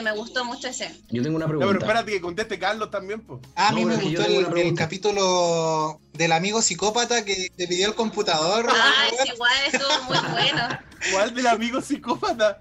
me 0.04 0.12
gustó 0.12 0.46
mucho 0.46 0.68
ese. 0.68 0.94
Yo 1.10 1.24
tengo 1.24 1.36
una 1.38 1.46
No, 1.46 1.52
pero 1.52 1.60
pregunta. 1.60 1.86
espérate 1.86 2.12
que 2.12 2.22
conteste 2.22 2.60
Carlos 2.60 2.92
también, 2.92 3.22
pues. 3.22 3.40
A 3.56 3.72
mí 3.72 3.86
me 3.86 3.96
gustó 3.96 4.24
el, 4.26 4.46
pregunta. 4.48 4.84
capítulo 4.84 6.00
del 6.14 6.32
amigo 6.32 6.62
psicópata 6.62 7.24
que 7.26 7.50
te 7.56 7.68
pidió 7.68 7.88
el 7.88 7.96
computador. 7.96 8.68
Ah, 8.70 9.06
es 9.12 9.34
igual, 9.34 9.52
estuvo 9.72 10.04
muy 10.04 10.18
bueno. 10.32 10.80
¿Cuál 11.12 11.34
del 11.36 11.48
amigo 11.48 11.82
psicópata? 11.82 12.60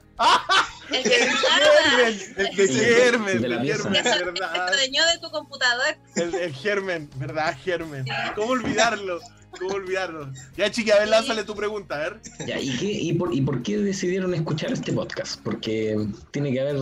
El 0.90 0.96
El 0.96 1.02
que 1.02 2.66
de 2.66 2.94
Germen, 2.94 3.44
el 3.44 3.52
Sí, 3.60 3.66
Germen. 3.66 3.66
Germen, 3.66 4.02
que 4.02 4.02
se 4.10 4.24
verdad. 4.24 4.72
dueñó 4.72 5.06
de 5.06 5.18
tu 5.18 5.30
computador. 5.30 5.96
El, 6.14 6.34
el 6.34 6.54
Germen, 6.54 7.10
¿verdad, 7.16 7.56
Germen? 7.64 8.04
¿Cómo 8.34 8.52
olvidarlo? 8.52 9.20
¿Cómo 9.58 9.74
olvidarlo? 9.74 10.30
Ya, 10.56 10.70
chiqui, 10.70 10.90
a 10.90 10.98
ver, 10.98 11.08
lánzale 11.08 11.44
tu 11.44 11.54
pregunta, 11.54 11.94
a 11.94 11.98
ver. 11.98 12.20
Ya, 12.46 12.58
¿y, 12.60 12.76
qué, 12.76 12.86
y, 12.86 13.12
por, 13.14 13.34
¿Y 13.34 13.40
por 13.40 13.62
qué 13.62 13.78
decidieron 13.78 14.34
escuchar 14.34 14.72
este 14.72 14.92
podcast? 14.92 15.40
Porque 15.42 15.96
tiene 16.30 16.52
que 16.52 16.60
haber 16.60 16.76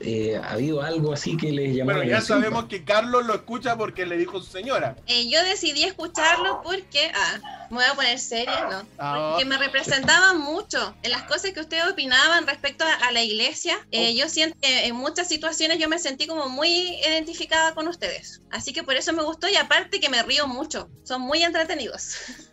eh, 0.00 0.40
habido 0.42 0.82
algo 0.82 1.12
así 1.12 1.36
que 1.36 1.52
les 1.52 1.74
llamó 1.74 1.92
Bueno, 1.92 2.04
ya 2.08 2.20
sabemos 2.20 2.64
que 2.66 2.84
Carlos 2.84 3.26
lo 3.26 3.34
escucha 3.34 3.76
porque 3.76 4.06
le 4.06 4.16
dijo 4.16 4.40
su 4.40 4.50
señora. 4.50 4.96
Eh, 5.06 5.28
yo 5.28 5.42
decidí 5.44 5.84
escucharlo 5.84 6.62
porque, 6.62 7.10
ah, 7.14 7.66
Me 7.70 7.76
voy 7.76 7.84
a 7.84 7.94
poner 7.94 8.18
seria, 8.18 8.66
¿no? 8.70 8.82
Ah. 8.98 9.30
Porque 9.32 9.44
me 9.44 9.58
representaban 9.58 10.40
mucho 10.40 10.94
en 11.02 11.10
las 11.10 11.24
cosas 11.24 11.52
que 11.52 11.60
ustedes 11.60 11.84
opinaban 11.90 12.46
respecto 12.46 12.84
a, 12.84 12.94
a 13.06 13.12
la 13.12 13.22
iglesia. 13.22 13.76
Eh, 13.90 14.14
yo 14.14 14.28
siento 14.28 14.56
que 14.60 14.86
en 14.86 14.96
muchas 14.96 15.28
situaciones 15.28 15.78
yo 15.78 15.88
me 15.88 15.98
sentí 15.98 16.26
como 16.26 16.48
muy 16.48 16.98
identificada 17.06 17.74
con 17.74 17.86
ustedes. 17.88 18.40
Así 18.50 18.72
que 18.72 18.82
por 18.82 18.94
eso 18.94 19.12
me 19.12 19.22
gustó 19.22 19.48
y 19.48 19.56
aparte 19.56 20.00
que 20.00 20.08
me 20.08 20.22
río 20.22 20.46
mucho. 20.46 20.88
Son 21.04 21.20
muy 21.20 21.42
entretenidos. 21.42 21.97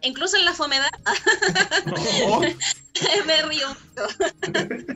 Incluso 0.01 0.37
en 0.37 0.45
la 0.45 0.53
fomedad 0.53 0.89
me 3.25 3.41
río 3.43 3.67
mucho. 3.69 4.07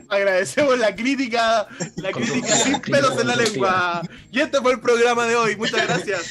agradecemos 0.08 0.78
la 0.78 0.94
crítica, 0.94 1.66
la 1.96 2.12
crítica 2.12 2.56
sin 2.56 2.80
pelos 2.80 3.18
en 3.20 3.26
la 3.26 3.36
lengua. 3.36 4.02
Y 4.32 4.40
este 4.40 4.60
fue 4.60 4.72
el 4.72 4.80
programa 4.80 5.26
de 5.26 5.36
hoy. 5.36 5.56
Muchas 5.56 5.86
gracias. 5.86 6.22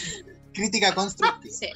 Crítica 0.54 0.94
constructiva. 0.96 1.54
Sí. 1.54 1.70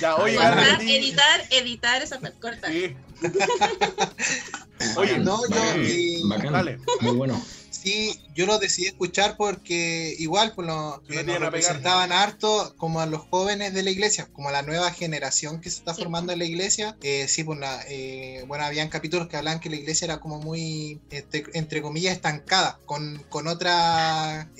Ya, 0.00 0.16
oye, 0.16 0.36
Cortar, 0.36 0.80
editar, 0.82 1.42
editar 1.50 2.00
esa 2.02 2.20
parte, 2.20 2.38
corta. 2.40 2.68
Sí. 2.68 2.96
Oye, 4.96 5.18
No, 5.18 5.38
yo, 5.48 5.54
Bacán, 5.54 6.28
bacán, 6.28 6.52
Dale. 6.52 6.78
muy 7.02 7.16
bueno. 7.16 7.40
Sí, 7.82 8.20
yo 8.34 8.46
lo 8.46 8.58
decidí 8.58 8.86
escuchar 8.86 9.36
porque 9.36 10.14
igual 10.18 10.52
pues, 10.54 10.68
lo, 10.68 11.02
Que 11.06 11.14
no 11.14 11.20
eh, 11.20 11.24
nos 11.24 11.40
representaban 11.40 12.12
harto 12.12 12.74
como 12.76 13.00
a 13.00 13.06
los 13.06 13.22
jóvenes 13.22 13.74
de 13.74 13.82
la 13.82 13.90
iglesia, 13.90 14.28
como 14.32 14.50
a 14.50 14.52
la 14.52 14.62
nueva 14.62 14.92
generación 14.92 15.60
que 15.60 15.70
se 15.70 15.78
está 15.78 15.92
Sí. 15.94 16.02
formando 16.02 16.32
en 16.32 16.38
la 16.38 16.44
iglesia. 16.44 16.96
Eh, 17.02 17.26
sí, 17.28 17.42
pues 17.44 17.58
la, 17.58 17.82
eh, 17.88 18.44
bueno, 18.46 18.64
habían 18.64 18.88
capítulos 18.88 19.26
que 19.28 19.36
hablaban 19.36 19.60
que 19.60 19.70
la 19.70 19.76
iglesia 19.76 20.04
era 20.06 20.20
como 20.20 20.38
muy, 20.38 21.00
este, 21.10 21.44
entre 21.54 21.82
comillas, 21.82 22.14
estancada, 22.14 22.78
con, 22.86 23.24
con 23.28 23.48
otra... 23.48 24.50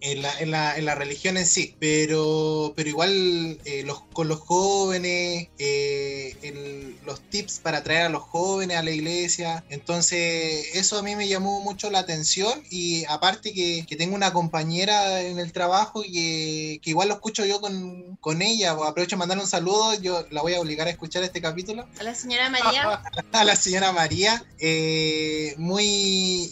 eh, 0.00 0.12
en 0.12 0.22
la, 0.22 0.38
en, 0.40 0.50
la, 0.50 0.76
en 0.76 0.84
la 0.84 0.94
religión 0.94 1.36
en 1.36 1.46
sí, 1.46 1.76
pero, 1.78 2.72
pero 2.76 2.88
igual 2.88 3.60
eh, 3.64 3.82
los, 3.84 3.98
con 4.12 4.28
los 4.28 4.40
jóvenes, 4.40 5.48
eh, 5.58 6.34
el- 6.42 6.98
los 7.02 7.20
tips 7.28 7.60
para 7.60 7.78
atraer 7.78 8.02
a 8.06 8.08
los 8.08 8.22
jóvenes 8.22 8.76
a 8.76 8.82
la 8.82 8.90
iglesia, 8.90 9.64
entonces 9.68 10.66
eso 10.74 10.98
a 10.98 11.02
mí 11.02 11.16
me 11.16 11.28
llamó 11.28 11.60
mucho 11.60 11.90
la 11.90 12.00
atención 12.00 12.62
y 12.70 13.04
aparte 13.06 13.52
que, 13.52 13.84
que 13.88 13.96
tengo 13.96 14.14
una 14.14 14.32
compañera 14.32 15.22
en 15.22 15.38
el 15.38 15.52
trabajo 15.52 16.02
que, 16.02 16.78
que 16.82 16.90
igual 16.90 17.08
lo 17.08 17.14
escucho 17.14 17.44
yo 17.44 17.60
con, 17.60 18.16
con 18.20 18.42
ella, 18.42 18.76
pues 18.76 18.88
aprovecho 18.88 19.16
de 19.16 19.20
mandar 19.20 19.38
un 19.38 19.46
saludo, 19.46 19.94
yo 20.00 20.26
la 20.30 20.42
voy 20.42 20.54
a 20.54 20.60
obligar 20.60 20.86
a 20.86 20.90
escuchar 20.90 21.22
este 21.22 21.40
capítulo, 21.40 21.86
A 21.98 22.02
la 22.02 22.14
señora 22.14 22.48
María. 22.50 23.02
a 23.32 23.44
la 23.44 23.56
señora 23.56 23.92
María, 23.92 24.44
eh, 24.58 25.54
muy, 25.58 25.84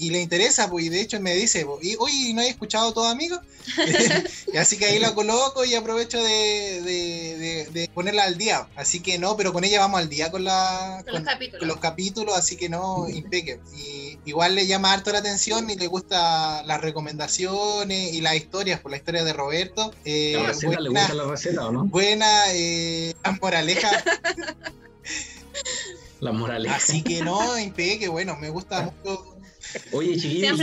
y 0.01 0.11
le 0.11 0.21
interesa, 0.21 0.69
pues 0.71 0.85
y 0.87 0.89
de 0.89 1.01
hecho 1.01 1.21
me 1.21 1.35
dice, 1.35 1.65
pues, 1.67 1.85
y, 1.85 1.97
oye, 1.99 2.33
¿no 2.35 2.43
he 2.43 2.49
escuchado 2.49 2.93
todo 2.93 3.07
amigo? 3.07 3.39
y 4.53 4.57
así 4.59 4.77
que 4.77 4.85
ahí 4.85 4.99
lo 4.99 5.15
coloco 5.15 5.65
y 5.65 5.75
aprovecho 5.75 6.23
de, 6.23 6.83
de- 6.83 7.39
de- 7.39 7.69
de 7.73 7.89
ponerla 7.95 8.25
al 8.25 8.37
día. 8.37 8.69
Así 8.77 9.01
que 9.01 9.19
no, 9.19 9.37
pero 9.39 9.53
con 9.55 9.65
ella 9.65 9.81
vamos 9.81 10.01
al 10.01 10.09
día 10.11 10.31
con, 10.31 10.45
la, 10.45 11.03
Con 11.05 11.15
los 11.15 11.23
capítulos. 11.23 11.59
con 11.61 11.69
los 11.69 11.79
capítulos, 11.79 12.37
así 12.37 12.57
que 12.57 12.69
no, 12.69 13.09
impeque. 13.09 13.61
Y 13.75 14.19
igual 14.27 14.55
le 14.55 14.67
llama 14.67 14.93
harto 14.93 15.13
la 15.13 15.19
atención 15.19 15.69
y 15.71 15.77
le 15.77 15.87
gusta 15.87 16.63
las 16.65 16.81
recomendaciones 16.83 18.13
y 18.13 18.21
las 18.21 18.35
historias, 18.37 18.81
por 18.81 18.91
la 18.91 18.99
historia 18.99 19.25
de 19.25 19.33
Roberto. 19.33 19.95
Eh, 20.05 20.35
¿La 20.37 20.47
receta 20.49 20.81
le 20.81 20.91
buena- 20.91 21.01
gusta 21.09 21.15
la 21.15 21.31
receta 21.31 21.67
o 21.67 21.73
no? 21.73 21.85
buena 21.87 22.53
eh, 22.53 23.15
moraleja 23.41 23.91
Las 26.21 26.35
morales. 26.35 26.73
Así 26.73 27.03
que 27.03 27.23
no, 27.23 27.59
impeque, 27.59 28.09
bueno, 28.09 28.37
me 28.37 28.49
gusta 28.51 28.83
mucho. 28.83 29.34
Oye, 29.93 30.17
chiquillos. 30.17 30.59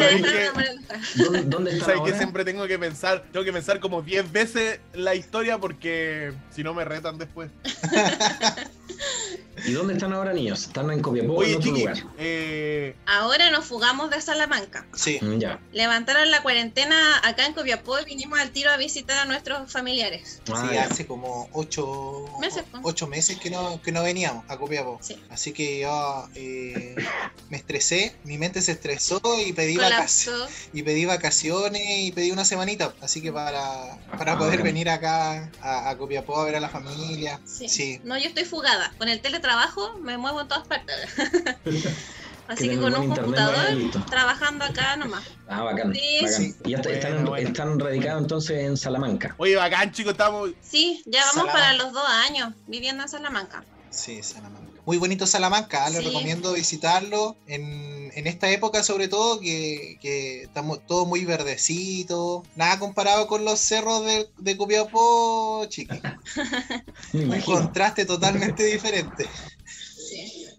¿dónde, 1.15 1.41
dónde 1.43 1.71
están 1.71 1.95
¿Sabes 1.95 2.11
que 2.11 2.17
siempre 2.17 2.45
tengo 2.45 2.67
que 2.67 2.79
pensar? 2.79 3.23
Tengo 3.31 3.45
que 3.45 3.53
pensar 3.53 3.79
como 3.79 4.01
10 4.01 4.31
veces 4.31 4.79
la 4.93 5.15
historia 5.15 5.57
porque 5.57 6.33
si 6.49 6.63
no 6.63 6.73
me 6.73 6.85
retan 6.85 7.17
después. 7.17 7.51
¿Y 9.65 9.71
dónde 9.73 9.93
están 9.93 10.13
ahora, 10.13 10.33
niños? 10.33 10.63
¿Están 10.63 10.89
en 10.91 11.01
Copiapó 11.01 11.33
o 11.33 11.43
en 11.43 11.55
otro 11.55 11.71
lugar? 11.71 11.97
eh, 12.17 12.95
Ahora 13.05 13.49
nos 13.51 13.65
fugamos 13.65 14.09
de 14.09 14.21
Salamanca. 14.21 14.85
Sí, 14.95 15.19
Mm, 15.21 15.39
Ya. 15.39 15.59
Levantaron 15.71 16.29
la 16.31 16.41
cuarentena 16.41 16.95
acá 17.23 17.45
en 17.45 17.53
Copiapó 17.53 17.99
y 17.99 18.05
vinimos 18.05 18.39
al 18.39 18.51
tiro 18.51 18.71
a 18.71 18.77
visitar 18.77 19.17
a 19.19 19.25
nuestros 19.25 19.71
familiares. 19.71 20.41
Ah, 20.51 20.65
sí, 20.67 20.75
ya. 20.75 20.83
hace 20.85 21.05
como 21.05 21.49
ocho 21.53 22.25
Meses, 22.39 22.63
pues. 22.71 22.81
ocho 22.85 23.07
meses 23.07 23.37
que 23.39 23.49
no, 23.49 23.81
que 23.81 23.91
no 23.91 24.03
veníamos 24.03 24.43
a 24.47 24.57
Copiapó. 24.57 24.97
Sí. 25.01 25.15
Así 25.29 25.51
que 25.53 25.79
yo 25.81 26.27
eh, 26.35 26.95
me 27.49 27.57
estresé, 27.57 28.15
mi 28.23 28.37
mente 28.37 28.61
se 28.61 28.71
estresó 28.73 29.21
y 29.45 29.53
pedí, 29.53 29.77
vacaciones, 29.77 30.69
y 30.73 30.83
pedí 30.83 31.05
vacaciones 31.05 31.81
y 31.85 32.11
pedí 32.11 32.31
una 32.31 32.45
semanita. 32.45 32.93
Así 33.01 33.21
que 33.21 33.31
para, 33.31 33.97
para 34.17 34.33
Ah, 34.33 34.37
poder 34.37 34.63
venir 34.63 34.89
acá 34.89 35.49
a, 35.61 35.89
a 35.89 35.97
Copiapó 35.97 36.39
a 36.39 36.45
ver 36.45 36.55
a 36.55 36.59
la 36.59 36.69
familia. 36.69 37.39
Sí. 37.45 37.67
Sí. 37.69 38.01
No, 38.03 38.17
yo 38.17 38.25
estoy 38.29 38.45
fugada. 38.45 38.93
Con 38.97 39.09
el 39.09 39.19
teletrabajo 39.21 39.50
me 40.01 40.17
muevo 40.17 40.41
en 40.41 40.47
todas 40.47 40.67
partes. 40.67 40.95
Así 42.47 42.63
que 42.67 42.75
tenés 42.75 42.79
con 42.79 42.95
un 43.01 43.15
computador, 43.15 43.65
trabajando 44.09 44.65
acá 44.65 44.97
nomás. 44.97 45.23
Ah, 45.47 45.61
bacán. 45.63 45.93
Sí, 45.93 46.19
bacán. 46.21 46.37
sí. 46.41 46.55
Y 46.65 46.71
ya 46.71 46.77
está- 46.77 46.89
están, 46.91 47.11
Bueno, 47.13 47.29
bueno. 47.29 47.47
están 47.47 47.79
radicados 47.79 48.21
entonces 48.23 48.59
en 48.65 48.75
Salamanca. 48.77 49.35
oye, 49.37 49.55
bacán, 49.55 49.91
chicos, 49.93 50.11
estamos. 50.13 50.49
Sí, 50.61 51.01
ya 51.05 51.21
vamos 51.21 51.35
Salamanca. 51.35 51.59
para 51.59 51.73
los 51.75 51.93
dos 51.93 52.03
años 52.27 52.53
viviendo 52.67 53.03
en 53.03 53.09
Salamanca. 53.09 53.63
Sí, 53.89 54.21
Salamanca. 54.21 54.69
Muy 54.85 54.97
bonito 54.97 55.25
Salamanca, 55.27 55.87
¿eh? 55.87 55.91
les 55.91 55.99
Sí. 55.99 56.07
recomiendo 56.07 56.51
visitarlo 56.53 57.37
en, 57.47 57.61
en 58.13 58.27
esta 58.27 58.49
época 58.49 58.83
sobre 58.83 59.07
todo 59.07 59.39
que, 59.39 59.97
que 60.01 60.43
estamos 60.43 60.85
todo 60.85 61.05
muy 61.05 61.25
verdecito, 61.25 62.43
nada 62.55 62.79
comparado 62.79 63.27
con 63.27 63.45
los 63.45 63.59
cerros 63.59 64.05
de, 64.05 64.29
de 64.37 64.57
Copiapó, 64.57 65.65
chiqui. 65.67 65.99
Un 67.13 67.41
contraste 67.41 68.05
totalmente 68.05 68.63
diferente. 68.63 69.29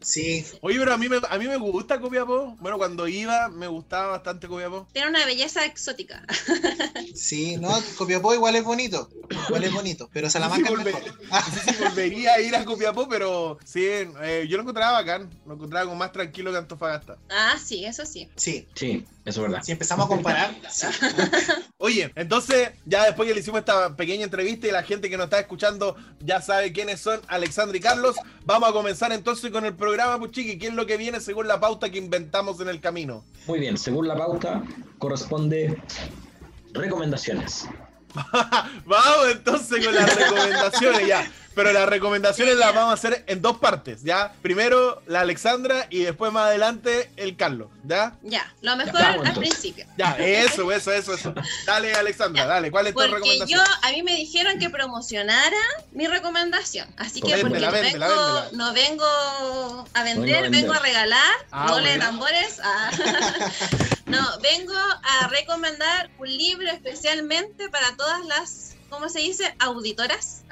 Sí. 0.03 0.43
Sí, 0.43 0.59
Oye, 0.61 0.79
pero 0.79 0.93
a 0.95 0.99
mí, 0.99 1.09
me, 1.09 1.17
a 1.29 1.39
mí 1.39 1.47
me 1.49 1.57
gusta 1.57 2.01
Copiapó. 2.01 2.57
Bueno, 2.61 2.79
cuando 2.79 3.09
iba 3.09 3.49
me 3.49 3.67
gustaba 3.69 4.09
bastante 4.09 4.49
Copiapó. 4.49 4.87
Tiene 4.93 5.09
una 5.09 5.25
belleza 5.27 5.65
exótica. 5.65 6.23
sí, 7.15 7.57
no, 7.57 7.71
Copiapó 7.97 8.35
igual 8.35 8.57
es 8.57 8.65
bonito, 8.65 9.09
igual 9.47 9.65
es 9.65 9.73
bonito, 9.73 10.09
pero 10.13 10.29
Salamanca 10.31 10.69
Sí, 10.69 10.73
es 10.75 10.79
volve- 10.81 10.85
mejor. 10.95 11.21
Ah, 11.31 11.45
No 11.49 11.55
sé 11.63 11.73
si 11.73 11.83
volvería 11.83 12.35
a 12.35 12.41
ir 12.41 12.55
a 12.57 12.65
Copiapó, 12.65 13.09
pero 13.09 13.59
sí, 13.65 13.85
eh, 13.87 14.47
yo 14.49 14.57
lo 14.57 14.63
encontraba 14.63 14.93
bacán. 14.93 15.31
Lo 15.47 15.55
encontraba 15.55 15.87
como 15.87 15.97
más 15.97 16.13
tranquilo 16.13 16.51
que 16.53 16.59
Antofagasta. 16.59 17.17
Ah, 17.31 17.57
sí, 17.63 17.85
eso 17.85 18.05
sí. 18.07 18.29
sí, 18.37 18.67
Sí, 18.75 19.05
eso 19.25 19.41
es 19.45 19.49
verdad. 19.51 19.63
si 19.65 19.73
empezamos 19.73 20.07
a 20.07 20.09
comparar, 20.09 20.55
sí. 20.71 20.87
Oye, 21.79 22.13
entonces, 22.15 22.71
ya 22.85 23.05
después 23.05 23.27
que 23.29 23.35
le 23.35 23.41
hicimos 23.41 23.61
esta 23.61 23.97
pequeña 23.97 24.25
entrevista 24.25 24.67
y 24.67 24.71
la 24.71 24.83
gente 24.83 25.11
que 25.11 25.17
nos 25.17 25.25
está 25.25 25.41
escuchando 25.41 25.97
ya 26.21 26.41
sabe 26.41 26.73
quiénes 26.73 27.01
son 27.01 27.21
Alexandra 27.29 27.77
y 27.77 27.81
Carlos, 27.81 28.17
vamos 28.45 28.69
a 28.69 28.73
comenzar 28.73 29.13
entonces 29.13 29.51
con 29.51 29.65
el 29.65 29.75
programa, 29.75 29.92
pues 30.19 30.33
chiqui, 30.33 30.59
¿qué 30.59 30.69
es 30.69 30.75
lo 30.75 30.87
que 30.87 30.97
viene 30.97 31.21
según 31.21 31.49
la 31.49 31.61
pauta 31.61 31.91
que 31.91 31.99
inventamos 31.99 32.61
en 32.61 32.69
el 32.69 32.81
camino? 32.81 33.25
Muy 33.47 33.59
bien, 33.59 33.77
según 33.77 34.09
la 34.09 34.17
pauta, 34.17 34.63
corresponde 34.99 35.81
recomendaciones. 36.73 37.67
vamos 38.85 39.27
entonces 39.31 39.85
con 39.85 39.95
las 39.95 40.15
recomendaciones 40.15 41.07
ya. 41.07 41.31
Pero 41.55 41.73
las 41.73 41.87
recomendaciones 41.89 42.57
las 42.57 42.75
vamos 42.75 42.91
a 42.91 42.95
hacer 42.95 43.25
en 43.27 43.43
dos 43.43 43.59
partes, 43.59 44.03
¿ya? 44.03 44.33
Primero 44.43 45.03
la 45.07 45.21
Alexandra 45.21 45.87
y 45.91 46.01
después 46.05 46.33
más 46.33 46.47
adelante 46.47 47.11
el 47.17 47.37
Carlos, 47.37 47.69
¿ya? 47.85 48.15
Ya, 48.23 48.53
lo 48.63 48.75
mejor 48.77 48.95
vamos, 48.95 49.21
al 49.21 49.27
entonces. 49.29 49.39
principio. 49.39 49.87
Ya, 49.99 50.13
eso, 50.19 50.73
eso, 50.73 50.93
eso, 50.93 51.13
eso. 51.15 51.35
Dale, 51.67 51.95
Alexandra, 51.95 52.47
dale, 52.47 52.71
¿cuál 52.71 52.87
es 52.87 52.95
tu 52.95 53.01
Porque 53.01 53.13
yo, 53.13 53.17
recomendación? 53.19 53.67
a 53.83 53.91
mí 53.91 54.03
me 54.03 54.15
dijeron 54.17 54.59
que 54.59 54.71
promocionara 54.71 55.57
mi 55.93 56.07
recomendación. 56.07 56.89
Así 56.97 57.21
que 57.21 57.35
Véndela, 57.37 57.71
porque 57.71 57.83
no, 57.83 57.83
véndela, 57.83 58.09
vengo, 58.09 58.35
véndela. 58.35 58.65
no 58.65 58.73
vengo 58.73 59.89
a 59.95 60.03
vender, 60.03 60.25
Vengo 60.25 60.37
a 60.37 60.41
vender. 60.43 60.51
vengo 60.63 60.73
a 60.73 60.79
regalar, 60.79 61.35
Ah, 61.51 61.67
no 61.69 61.81
le 61.81 61.89
bueno. 61.91 62.05
tambores. 62.05 62.61
ah. 62.65 62.91
no, 64.07 64.27
vengo 64.41 64.75
a 64.75 65.29
recomendar 65.29 66.11
un 66.19 66.29
libro 66.29 66.69
especialmente 66.71 67.69
para 67.69 67.95
todas 67.97 68.25
las, 68.27 68.75
¿cómo 68.93 69.09
se 69.09 69.21
dice? 69.21 69.55
Auditoras. 69.59 70.43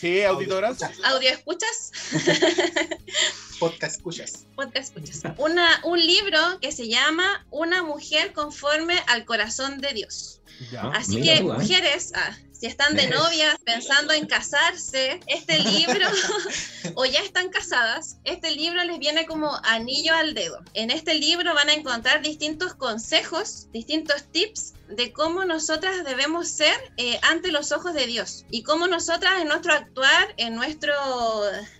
Sí, 0.00 0.22
auditoras. 0.22 0.78
Audio 1.04 1.28
escuchas. 1.28 1.92
Podcast 3.60 3.96
escuchas. 3.96 4.46
podcast 4.54 4.96
escuchas. 4.96 5.22
Una, 5.38 5.80
un 5.84 5.98
libro 5.98 6.38
que 6.60 6.72
se 6.72 6.88
llama 6.88 7.46
Una 7.50 7.82
mujer 7.82 8.32
conforme 8.32 8.94
al 9.06 9.24
corazón 9.24 9.78
de 9.78 9.92
Dios. 9.92 10.40
Ya. 10.72 10.82
Así 10.88 11.20
que, 11.20 11.40
tú, 11.40 11.52
¿eh? 11.52 11.54
mujeres, 11.58 12.12
ah, 12.14 12.36
si 12.52 12.66
están 12.66 12.96
de 12.96 13.08
novias 13.08 13.56
pensando 13.64 14.14
en 14.14 14.26
casarse, 14.26 15.20
este 15.26 15.58
libro, 15.58 16.06
o 16.94 17.04
ya 17.04 17.20
están 17.20 17.50
casadas, 17.50 18.16
este 18.24 18.52
libro 18.52 18.82
les 18.84 18.98
viene 18.98 19.26
como 19.26 19.54
anillo 19.64 20.14
al 20.14 20.32
dedo. 20.32 20.62
En 20.72 20.90
este 20.90 21.14
libro 21.14 21.54
van 21.54 21.68
a 21.68 21.74
encontrar 21.74 22.22
distintos 22.22 22.74
consejos, 22.74 23.68
distintos 23.72 24.24
tips 24.32 24.72
de 24.88 25.12
cómo 25.12 25.44
nosotras 25.44 26.04
debemos 26.04 26.48
ser 26.48 26.74
eh, 26.96 27.18
ante 27.22 27.50
los 27.52 27.72
ojos 27.72 27.92
de 27.94 28.06
Dios 28.06 28.44
y 28.50 28.62
cómo 28.62 28.86
nosotras 28.86 29.40
en 29.40 29.48
nuestro 29.48 29.72
actuar, 29.72 30.34
en 30.36 30.54
nuestro 30.54 30.92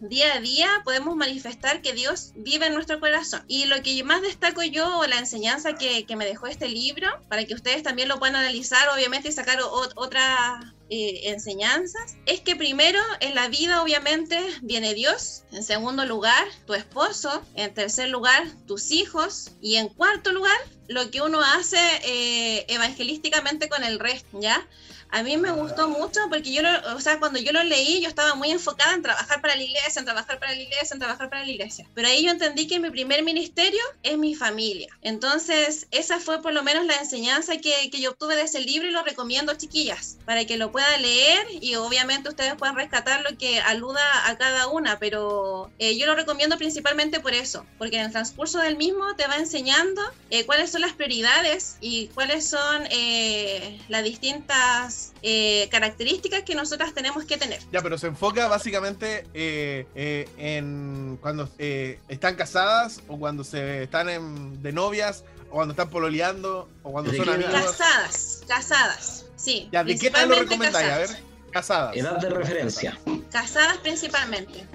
día 0.00 0.34
a 0.34 0.40
día, 0.40 0.68
podemos 0.84 1.16
manifestar 1.16 1.82
que 1.82 1.92
Dios 1.92 2.32
vive 2.36 2.66
en 2.66 2.74
nuestro 2.74 3.00
corazón. 3.00 3.44
Y 3.48 3.66
lo 3.66 3.82
que 3.82 4.02
más 4.04 4.22
destaco 4.22 4.62
yo, 4.62 5.04
la 5.08 5.18
enseñanza 5.18 5.74
que, 5.74 6.04
que 6.06 6.16
me 6.16 6.26
dejó 6.26 6.46
este 6.46 6.68
libro, 6.68 7.08
para 7.28 7.44
que 7.44 7.54
ustedes 7.54 7.82
también 7.82 8.08
lo 8.08 8.18
puedan 8.18 8.36
analizar, 8.36 8.88
obviamente, 8.88 9.28
y 9.28 9.32
sacar 9.32 9.60
o- 9.62 9.88
otras 9.96 10.64
eh, 10.88 11.30
enseñanzas 11.30 12.16
es 12.26 12.40
que 12.40 12.54
primero 12.54 13.00
en 13.20 13.34
la 13.34 13.48
vida 13.48 13.82
obviamente 13.82 14.38
viene 14.62 14.94
Dios, 14.94 15.42
en 15.50 15.64
segundo 15.64 16.04
lugar 16.04 16.46
tu 16.66 16.74
esposo, 16.74 17.42
en 17.54 17.74
tercer 17.74 18.08
lugar 18.08 18.46
tus 18.66 18.92
hijos. 18.92 19.50
Y 19.60 19.76
en 19.76 19.88
cuarto 19.88 20.32
lugar 20.32 20.56
lo 20.88 21.10
que 21.10 21.22
uno 21.22 21.40
hace 21.40 21.78
eh, 22.04 22.66
evangelísticamente 22.68 23.68
con 23.68 23.82
el 23.82 23.98
resto, 23.98 24.40
¿ya? 24.40 24.66
A 25.10 25.22
mí 25.22 25.36
me 25.36 25.50
gustó 25.52 25.88
mucho 25.88 26.20
porque 26.28 26.52
yo, 26.52 26.62
lo, 26.62 26.70
o 26.94 27.00
sea, 27.00 27.18
cuando 27.18 27.38
yo 27.38 27.52
lo 27.52 27.62
leí, 27.62 28.02
yo 28.02 28.08
estaba 28.08 28.34
muy 28.34 28.50
enfocada 28.50 28.94
en 28.94 29.02
trabajar 29.02 29.40
para 29.40 29.56
la 29.56 29.62
iglesia, 29.62 30.00
en 30.00 30.04
trabajar 30.04 30.38
para 30.38 30.54
la 30.54 30.60
iglesia, 30.60 30.94
en 30.94 30.98
trabajar 30.98 31.30
para 31.30 31.44
la 31.44 31.50
iglesia. 31.50 31.88
Pero 31.94 32.08
ahí 32.08 32.24
yo 32.24 32.30
entendí 32.30 32.66
que 32.66 32.80
mi 32.80 32.90
primer 32.90 33.22
ministerio 33.22 33.80
es 34.02 34.18
mi 34.18 34.34
familia. 34.34 34.88
Entonces, 35.02 35.86
esa 35.90 36.18
fue 36.20 36.42
por 36.42 36.52
lo 36.52 36.62
menos 36.62 36.84
la 36.86 36.96
enseñanza 36.96 37.56
que, 37.58 37.90
que 37.90 38.00
yo 38.00 38.10
obtuve 38.10 38.36
de 38.36 38.42
ese 38.42 38.60
libro 38.60 38.88
y 38.88 38.92
lo 38.92 39.02
recomiendo, 39.02 39.54
chiquillas, 39.54 40.18
para 40.24 40.44
que 40.44 40.56
lo 40.56 40.72
puedan 40.72 41.00
leer 41.02 41.46
y 41.60 41.76
obviamente 41.76 42.28
ustedes 42.28 42.54
puedan 42.54 42.76
rescatar 42.76 43.22
lo 43.22 43.36
que 43.38 43.60
aluda 43.60 44.28
a 44.28 44.36
cada 44.36 44.66
una. 44.68 44.98
Pero 44.98 45.70
eh, 45.78 45.96
yo 45.96 46.06
lo 46.06 46.14
recomiendo 46.14 46.58
principalmente 46.58 47.20
por 47.20 47.32
eso, 47.32 47.64
porque 47.78 47.96
en 47.96 48.06
el 48.06 48.12
transcurso 48.12 48.58
del 48.58 48.76
mismo 48.76 49.14
te 49.16 49.26
va 49.26 49.36
enseñando 49.36 50.02
eh, 50.30 50.44
cuáles 50.46 50.70
son 50.70 50.80
las 50.80 50.92
prioridades 50.92 51.76
y 51.80 52.08
cuáles 52.08 52.48
son 52.48 52.86
eh, 52.90 53.80
las 53.88 54.04
distintas 54.04 54.95
eh, 55.22 55.68
características 55.70 56.42
que 56.42 56.54
nosotras 56.54 56.94
tenemos 56.94 57.24
que 57.24 57.36
tener. 57.36 57.60
Ya, 57.72 57.82
pero 57.82 57.98
se 57.98 58.08
enfoca 58.08 58.48
básicamente 58.48 59.26
eh, 59.34 59.86
eh, 59.94 60.28
en 60.36 61.18
cuando 61.20 61.50
están 61.58 62.36
casadas 62.36 63.00
o 63.08 63.18
cuando 63.18 63.44
se 63.44 63.84
están 63.84 64.08
en, 64.08 64.62
de 64.62 64.72
novias 64.72 65.24
o 65.50 65.54
cuando 65.54 65.72
están 65.72 65.90
pololeando 65.90 66.68
o 66.82 66.92
cuando 66.92 67.12
son 67.12 67.28
amigos. 67.28 67.52
Casadas, 67.52 68.42
casadas, 68.46 69.26
sí. 69.36 69.68
Ya, 69.72 69.84
¿de 69.84 69.98
qué 69.98 70.10
tal 70.10 70.28
lo 70.28 70.36
recomendáis? 70.36 70.90
A 70.90 70.98
ver, 70.98 71.10
casadas. 71.50 71.96
Edad 71.96 72.18
de 72.18 72.30
referencia. 72.30 72.98
Casadas 73.30 73.78
principalmente. 73.78 74.66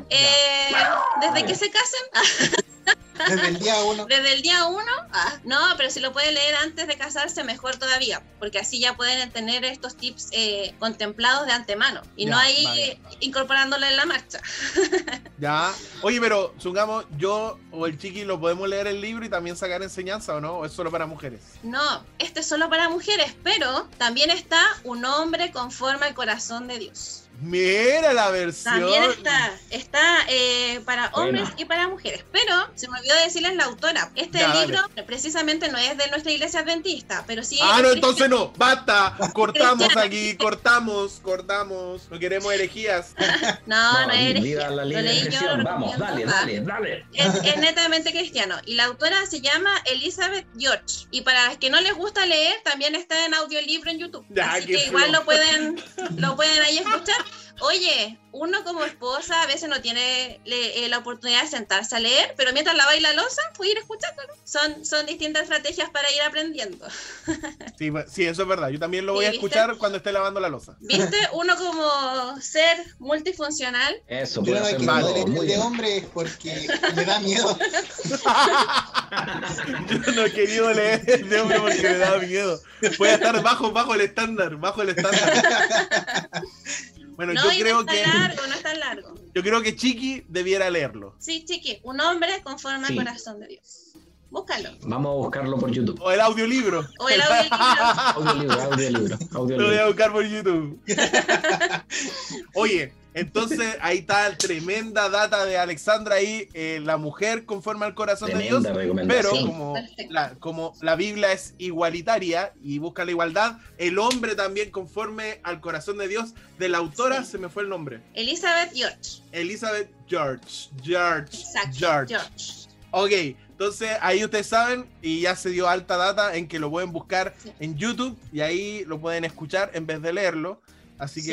desde 1.22 1.46
que 1.46 1.56
se 1.56 1.72
casen. 1.72 2.56
Desde 3.30 3.48
el 3.48 3.60
día 3.60 3.76
uno. 3.84 4.06
Desde 4.06 4.34
el 4.34 4.42
día 4.42 4.66
uno. 4.66 4.92
Ah, 5.14 5.34
no, 5.44 5.58
pero 5.78 5.90
si 5.90 6.00
lo 6.00 6.14
pueden 6.14 6.34
leer 6.34 6.56
antes 6.56 6.88
de 6.88 6.98
casarse, 6.98 7.44
mejor 7.44 7.78
todavía, 7.78 8.22
porque 8.40 8.60
así 8.60 8.80
ya 8.80 8.96
pueden 8.96 9.30
tener 9.32 9.64
estos 9.66 9.96
tips 9.98 10.30
eh, 10.32 10.74
contemplados 10.80 11.46
de 11.48 11.54
antemano 11.54 12.02
y 12.16 12.26
Ya, 12.26 12.32
no 12.32 12.38
ahí 12.38 12.64
vale. 12.66 13.00
incorporándolo 13.20 13.86
en 13.86 13.96
la 13.96 14.06
marcha. 14.06 14.40
Ya. 15.38 15.74
Oye, 16.04 16.22
pero 16.22 16.54
supongamos, 16.60 17.06
yo 17.18 17.58
o 17.72 17.88
el 17.88 17.98
chiqui 17.98 18.26
lo 18.26 18.40
podemos 18.40 18.70
leer 18.70 18.86
el 18.86 19.02
libro 19.02 19.26
y 19.26 19.30
también 19.30 19.58
sacar 19.58 19.82
enseñanza 19.82 20.36
o 20.36 20.40
no, 20.42 20.58
o 20.60 20.66
es 20.66 20.72
solo 20.72 20.92
para 20.92 21.08
mujeres. 21.08 21.42
No, 21.64 22.04
este 22.20 22.42
es 22.42 22.46
solo 22.48 22.70
para 22.70 22.90
mujeres, 22.90 23.34
pero 23.44 23.88
también 23.98 24.30
está 24.30 24.62
un 24.84 25.04
hombre 25.04 25.52
conforme 25.52 26.06
al 26.06 26.14
corazón 26.14 26.68
de 26.68 26.78
Dios. 26.78 27.24
Mira 27.42 28.14
la 28.14 28.30
versión. 28.30 28.80
También 28.80 29.04
está, 29.04 29.52
está 29.72 30.18
eh, 30.30 30.80
para 30.86 31.08
hombres 31.14 31.50
y 31.58 31.66
para 31.66 31.88
mujeres. 31.88 32.24
Pero 32.32 32.54
se 32.76 32.88
me 32.88 33.00
olvidó 33.00 33.16
decirles 33.24 33.56
la 33.56 33.66
autora. 33.66 34.12
Este 34.16 34.40
Ya, 34.40 34.50
dale. 34.50 34.68
libro 34.68 34.82
precisamente 35.08 35.68
no 35.70 35.78
es 35.78 35.98
de 35.98 36.08
nuestra 36.10 36.32
iglesia 36.32 36.60
adventista, 36.62 37.24
pero 37.26 37.44
sí. 37.44 37.60
Ah, 37.62 37.78
es 37.78 37.84
no, 37.84 37.92
entonces 37.92 38.30
no, 38.30 38.54
basta, 38.58 39.18
cortamos 39.34 39.96
aquí, 39.98 40.36
cortamos, 40.38 41.20
cortamos, 41.24 42.08
no 42.10 42.20
queremos 42.20 42.54
herejías. 42.54 43.14
No, 43.66 44.06
no, 44.08 44.14
es 44.14 44.20
herejía. 44.32 44.70
la 44.70 44.86
Lo 44.86 45.02
leí 45.02 45.28
yo, 45.30 45.56
lo 45.58 45.64
Vamos, 45.64 45.98
dale, 45.98 46.26
dale, 46.26 46.62
dale. 46.62 47.06
Es, 47.14 47.34
es 47.44 47.58
netamente 47.62 48.12
cristiano. 48.12 48.56
Y 48.66 48.76
la 48.76 48.86
autora 48.86 49.26
se 49.26 49.42
llama 49.42 49.72
Elizabeth 49.86 50.46
George. 50.58 51.08
Y 51.12 51.22
para 51.22 51.48
las 51.48 51.58
que 51.58 51.70
no 51.70 51.80
les 51.80 51.94
gusta 51.96 52.26
leer, 52.26 52.56
también 52.64 52.96
está 52.96 53.26
en 53.26 53.34
audiolibro 53.34 53.90
en 53.92 54.00
YouTube. 54.00 54.26
Ya, 54.30 54.54
Así 54.54 54.68
que 54.68 54.86
igual 54.86 55.12
lo 55.12 55.24
pueden, 55.26 55.82
lo 56.18 56.36
pueden 56.36 56.62
ahí 56.64 56.78
escuchar. 56.78 57.18
Oye, 57.62 58.18
uno 58.32 58.64
como 58.64 58.84
esposa 58.86 59.42
a 59.42 59.48
veces 59.48 59.70
no 59.70 59.82
tiene 59.82 60.40
le- 60.46 60.86
eh, 60.86 60.90
la 60.90 61.00
oportunidad 61.00 61.44
de 61.44 61.50
sentarse 61.50 61.96
a 61.96 62.00
leer, 62.00 62.34
pero 62.38 62.54
mientras 62.54 62.76
la 62.76 62.86
baila 62.86 63.14
losa, 63.14 63.42
puede 63.56 63.72
ir 63.72 63.78
escuchándolo. 63.78 64.34
Son, 64.44 64.86
son 64.86 65.06
distintas 65.06 65.44
estrategias 65.44 65.90
para 65.90 66.12
ir 66.12 66.22
aprendiendo. 66.22 66.88
Sí, 67.78 67.92
sí, 68.12 68.26
eso 68.26 68.44
es 68.44 68.48
verdad. 68.48 68.70
Yo 68.70 68.78
también 68.78 69.08
lo 69.08 69.14
voy 69.14 69.26
a 69.26 69.32
escuchar 69.32 69.76
cuando 69.78 69.98
esté 69.98 70.12
lavando 70.12 70.40
la 70.40 70.50
losa. 70.50 70.76
¿Viste? 70.82 71.18
Uno 71.34 71.56
como 71.56 72.40
ser 72.40 72.78
multifuncional. 73.00 73.96
Eso, 74.08 74.44
Yo 74.44 74.54
puede 74.54 74.78
no 74.78 75.00
todo. 75.00 75.14
leer 75.16 75.28
Muy 75.28 75.48
de 75.48 75.54
bien. 75.56 75.62
hombre 75.62 75.98
es 75.98 76.06
porque 76.06 76.68
me 76.96 77.06
da 77.06 77.20
miedo. 77.22 77.58
Yo 80.06 80.12
no 80.14 80.26
he 80.26 80.32
querido 80.32 80.72
leer 80.74 81.26
de 81.26 81.40
hombre 81.42 81.60
porque 81.60 81.82
me 81.82 81.98
da 81.98 82.18
miedo. 82.20 82.62
Voy 83.00 83.10
a 83.10 83.16
estar 83.16 83.42
bajo, 83.42 83.72
bajo 83.72 83.96
el 83.96 84.02
estándar, 84.02 84.58
bajo 84.58 84.84
el 84.84 84.90
estándar. 84.90 86.30
Bueno, 87.24 87.34
No, 87.36 87.44
yo 87.44 87.52
y 87.52 87.58
no 87.60 87.64
creo 87.64 87.80
es 87.82 87.86
tan 87.86 87.96
que 87.96 88.02
largo, 88.18 88.48
no 88.48 88.56
es 88.56 88.64
tan 88.64 88.80
largo. 88.80 89.14
yo 89.36 89.44
creo 89.44 89.62
que 89.62 89.76
Chiqui 89.76 90.24
debiera 90.28 90.68
leerlo. 90.72 91.16
Sí, 91.20 91.46
chiqui, 91.46 91.80
un 91.84 92.00
hombre 92.02 92.42
conforme 92.42 92.88
Sí. 92.88 92.98
al 92.98 93.06
corazón 93.06 93.40
de 93.40 93.48
Dios. 93.48 93.92
Búscalo. 94.32 94.72
Vamos 94.82 95.12
a 95.12 95.14
buscarlo 95.18 95.60
por 95.60 95.70
YouTube. 95.70 96.02
O 96.02 96.10
el 96.10 96.20
audiolibro. 96.20 96.84
O 96.98 97.10
el 97.10 97.22
audiolibro. 97.22 97.58
Audiolibro, 98.16 98.62
audiolibro, 98.64 99.18
Lo 99.58 99.68
voy 99.68 99.78
a 99.78 99.86
buscar 99.86 100.12
por 100.12 100.26
YouTube. 100.26 100.80
Oye, 102.56 102.92
entonces 103.14 103.78
ahí 103.82 104.00
está 104.00 104.36
tremenda 104.38 105.10
data 105.10 105.46
de 105.46 105.58
Alexandra 105.58 106.16
ahí, 106.16 106.48
eh, 106.54 106.80
la 106.84 106.98
mujer 106.98 107.46
conforme 107.46 107.86
al 107.86 107.94
corazón 107.94 108.30
de 108.32 108.40
Dios. 108.40 108.64
Tremenda 108.64 109.14
Pero 109.14 109.32
como 109.32 109.76
la, 110.10 110.36
como 110.36 110.74
la 110.82 110.96
Biblia 110.96 111.32
es 111.34 111.54
igualitaria 111.58 112.54
y 112.64 112.80
busca 112.80 113.04
la 113.06 113.12
igualdad, 113.12 113.58
el 113.78 114.00
hombre 114.00 114.36
también 114.36 114.72
conforme 114.72 115.40
al 115.44 115.60
corazón 115.62 115.98
de 115.98 116.08
Dios, 116.08 116.34
de 116.58 116.70
la 116.70 116.78
autora 116.80 117.24
Sí. 117.24 117.32
se 117.32 117.38
me 117.38 117.50
fue 117.50 117.64
el 117.64 117.70
nombre. 117.70 118.00
Elizabeth 118.14 118.72
George. 118.74 119.22
Elizabeth 119.32 119.90
George. 120.08 120.70
George. 120.84 121.38
Exacto. 121.38 121.78
George. 121.78 122.14
George. 122.16 122.62
Ok, 122.92 123.12
entonces 123.52 123.90
ahí 124.02 124.24
ustedes 124.24 124.48
saben 124.48 124.86
y 125.02 125.22
ya 125.22 125.36
se 125.36 125.50
dio 125.50 125.70
alta 125.70 125.96
data 125.98 126.36
en 126.36 126.48
que 126.48 126.60
lo 126.60 126.70
pueden 126.70 126.92
buscar 126.92 127.34
Sí. 127.42 127.52
en 127.60 127.78
YouTube 127.78 128.18
y 128.34 128.42
ahí 128.42 128.84
lo 128.86 129.00
pueden 129.00 129.24
escuchar 129.24 129.72
en 129.74 129.86
vez 129.86 130.02
de 130.02 130.14
leerlo. 130.14 130.62
Así 130.98 131.22
Sí. 131.22 131.32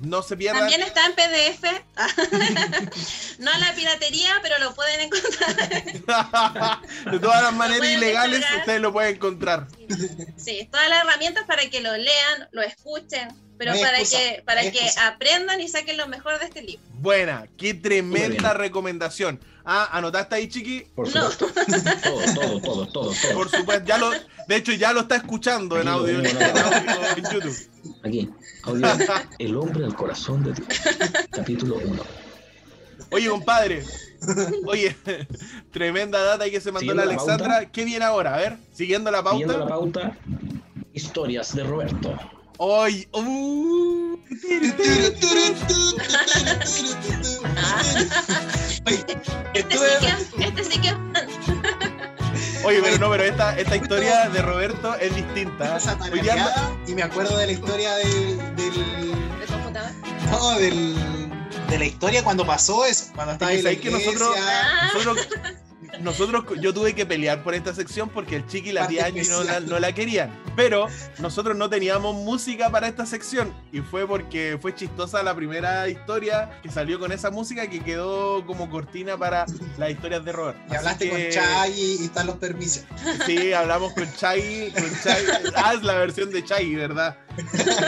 No 0.00 0.22
se 0.22 0.36
pierdan. 0.36 0.62
También 0.62 0.82
está 0.82 1.06
en 1.06 1.12
PDF. 1.14 1.62
no 3.38 3.50
a 3.50 3.58
la 3.58 3.74
piratería, 3.74 4.30
pero 4.42 4.58
lo 4.58 4.74
pueden 4.74 5.00
encontrar. 5.02 6.80
de 7.10 7.18
todas 7.18 7.42
las 7.42 7.52
maneras 7.52 7.88
ilegales 7.88 8.38
descargar. 8.38 8.60
ustedes 8.60 8.80
lo 8.80 8.92
pueden 8.92 9.14
encontrar. 9.16 9.66
Sí, 10.36 10.68
todas 10.70 10.88
las 10.88 11.04
herramientas 11.04 11.44
para 11.46 11.68
que 11.68 11.80
lo 11.80 11.96
lean, 11.96 12.48
lo 12.52 12.62
escuchen, 12.62 13.28
pero 13.58 13.74
No 13.74 13.80
para 13.80 13.98
excusa, 14.00 14.18
que 14.18 14.42
para 14.42 14.62
no 14.62 14.70
que 14.72 14.90
aprendan 15.02 15.60
y 15.60 15.68
saquen 15.68 15.96
lo 15.98 16.08
mejor 16.08 16.38
de 16.38 16.46
este 16.46 16.62
libro. 16.62 16.82
Buena, 16.94 17.46
qué 17.58 17.74
tremenda 17.74 18.54
recomendación. 18.54 19.40
Ah, 19.64 19.90
¿anotaste 19.92 20.34
ahí, 20.36 20.48
Chiqui? 20.48 20.86
Por 20.94 21.14
No. 21.14 21.30
supuesto. 21.30 21.64
Todo, 22.02 22.20
todo, 22.34 22.60
todo, 22.60 22.60
todo, 22.60 22.86
todo. 23.12 23.34
Por 23.34 23.50
supuesto, 23.50 23.84
ya 23.84 23.98
lo, 23.98 24.10
de 24.10 24.56
hecho 24.56 24.72
ya 24.72 24.92
lo 24.94 25.00
está 25.00 25.16
escuchando 25.16 25.78
en 25.78 25.86
audio, 25.86 26.18
en 26.20 26.26
audio 26.26 27.16
en 27.16 27.30
YouTube. 27.30 27.68
Aquí, 28.02 28.30
audio. 28.64 28.86
El 29.38 29.56
hombre 29.56 29.84
al 29.84 29.94
corazón 29.94 30.42
de 30.42 30.52
Dios. 30.54 30.68
Capítulo 31.30 31.76
1. 31.76 32.02
Oye, 33.12 33.28
compadre. 33.28 33.84
Oye, 34.66 34.96
tremenda 35.70 36.22
data 36.22 36.44
ahí 36.44 36.50
que 36.50 36.60
se 36.60 36.70
mandó 36.70 36.80
Siguiendo 36.80 37.04
la 37.04 37.06
la 37.06 37.22
Alexandra. 37.22 37.70
¿Qué 37.70 37.84
viene 37.84 38.04
ahora? 38.04 38.34
A 38.34 38.38
ver, 38.38 38.56
siguiendo 38.72 39.10
la 39.10 39.22
pauta. 39.22 39.38
Siguiendo 39.38 39.58
la 39.58 39.68
pauta, 39.68 40.16
historias 40.92 41.54
de 41.54 41.64
Roberto. 41.64 42.16
Hoy. 42.58 43.08
Uh, 43.12 44.18
no, 53.00 53.10
pero 53.10 53.24
esta, 53.24 53.58
esta 53.58 53.76
historia 53.76 54.28
de 54.28 54.42
Roberto 54.42 54.94
es 54.96 55.14
distinta. 55.14 55.78
Hoy 56.12 56.20
día 56.20 56.34
anda- 56.34 56.76
y 56.86 56.94
me 56.94 57.02
acuerdo 57.02 57.36
de 57.36 57.46
la 57.46 57.52
historia 57.52 57.94
del, 57.96 58.56
del 58.56 58.72
¿De 59.40 59.46
computador? 59.46 59.90
no, 60.30 60.58
del, 60.58 60.96
de 61.68 61.78
la 61.78 61.84
historia 61.84 62.22
cuando 62.22 62.46
pasó 62.46 62.84
eso, 62.84 63.06
cuando 63.14 63.32
estaba 63.32 63.52
Es 63.52 63.58
en 63.58 63.64
la 63.64 63.70
sabéis 63.70 63.80
que 63.82 63.88
iglesia. 63.88 64.26
Ah, 64.38 64.90
Nosotros, 64.94 65.28
nosotros, 66.02 66.44
yo 66.60 66.72
tuve 66.72 66.94
que 66.94 67.06
pelear 67.06 67.42
por 67.42 67.54
esta 67.54 67.74
sección 67.74 68.08
porque 68.08 68.36
el 68.36 68.46
chiqui 68.46 68.70
y 68.70 68.72
la 68.72 68.86
tía 68.86 69.06
Angie 69.06 69.28
no 69.28 69.44
la, 69.44 69.60
no 69.60 69.78
la 69.78 69.92
querían. 69.92 70.30
Pero 70.56 70.88
nosotros 71.18 71.56
no 71.56 71.70
teníamos 71.70 72.14
música 72.14 72.70
para 72.70 72.88
esta 72.88 73.06
sección 73.06 73.54
y 73.72 73.80
fue 73.80 74.06
porque 74.06 74.58
fue 74.60 74.74
chistosa 74.74 75.22
la 75.22 75.34
primera 75.34 75.88
historia 75.88 76.50
que 76.62 76.70
salió 76.70 76.98
con 76.98 77.12
esa 77.12 77.30
música 77.30 77.68
que 77.68 77.80
quedó 77.80 78.44
como 78.46 78.68
cortina 78.70 79.16
para 79.16 79.46
las 79.78 79.90
historias 79.90 80.24
de 80.24 80.32
Robert. 80.32 80.58
Y 80.70 80.74
hablaste 80.74 81.04
que- 81.04 81.10
con 81.10 81.30
Chay 81.30 81.72
y, 82.00 82.04
están 82.04 82.26
los 82.26 82.36
permisos. 82.36 82.84
Sí, 83.26 83.52
hablamos 83.52 83.92
con 83.92 84.12
Chai, 84.14 84.72
con 84.72 84.90
Chai. 85.02 85.24
Ah, 85.54 85.74
es 85.74 85.82
la 85.82 85.94
versión 85.94 86.30
de 86.30 86.44
Chai, 86.44 86.74
¿verdad? 86.74 87.16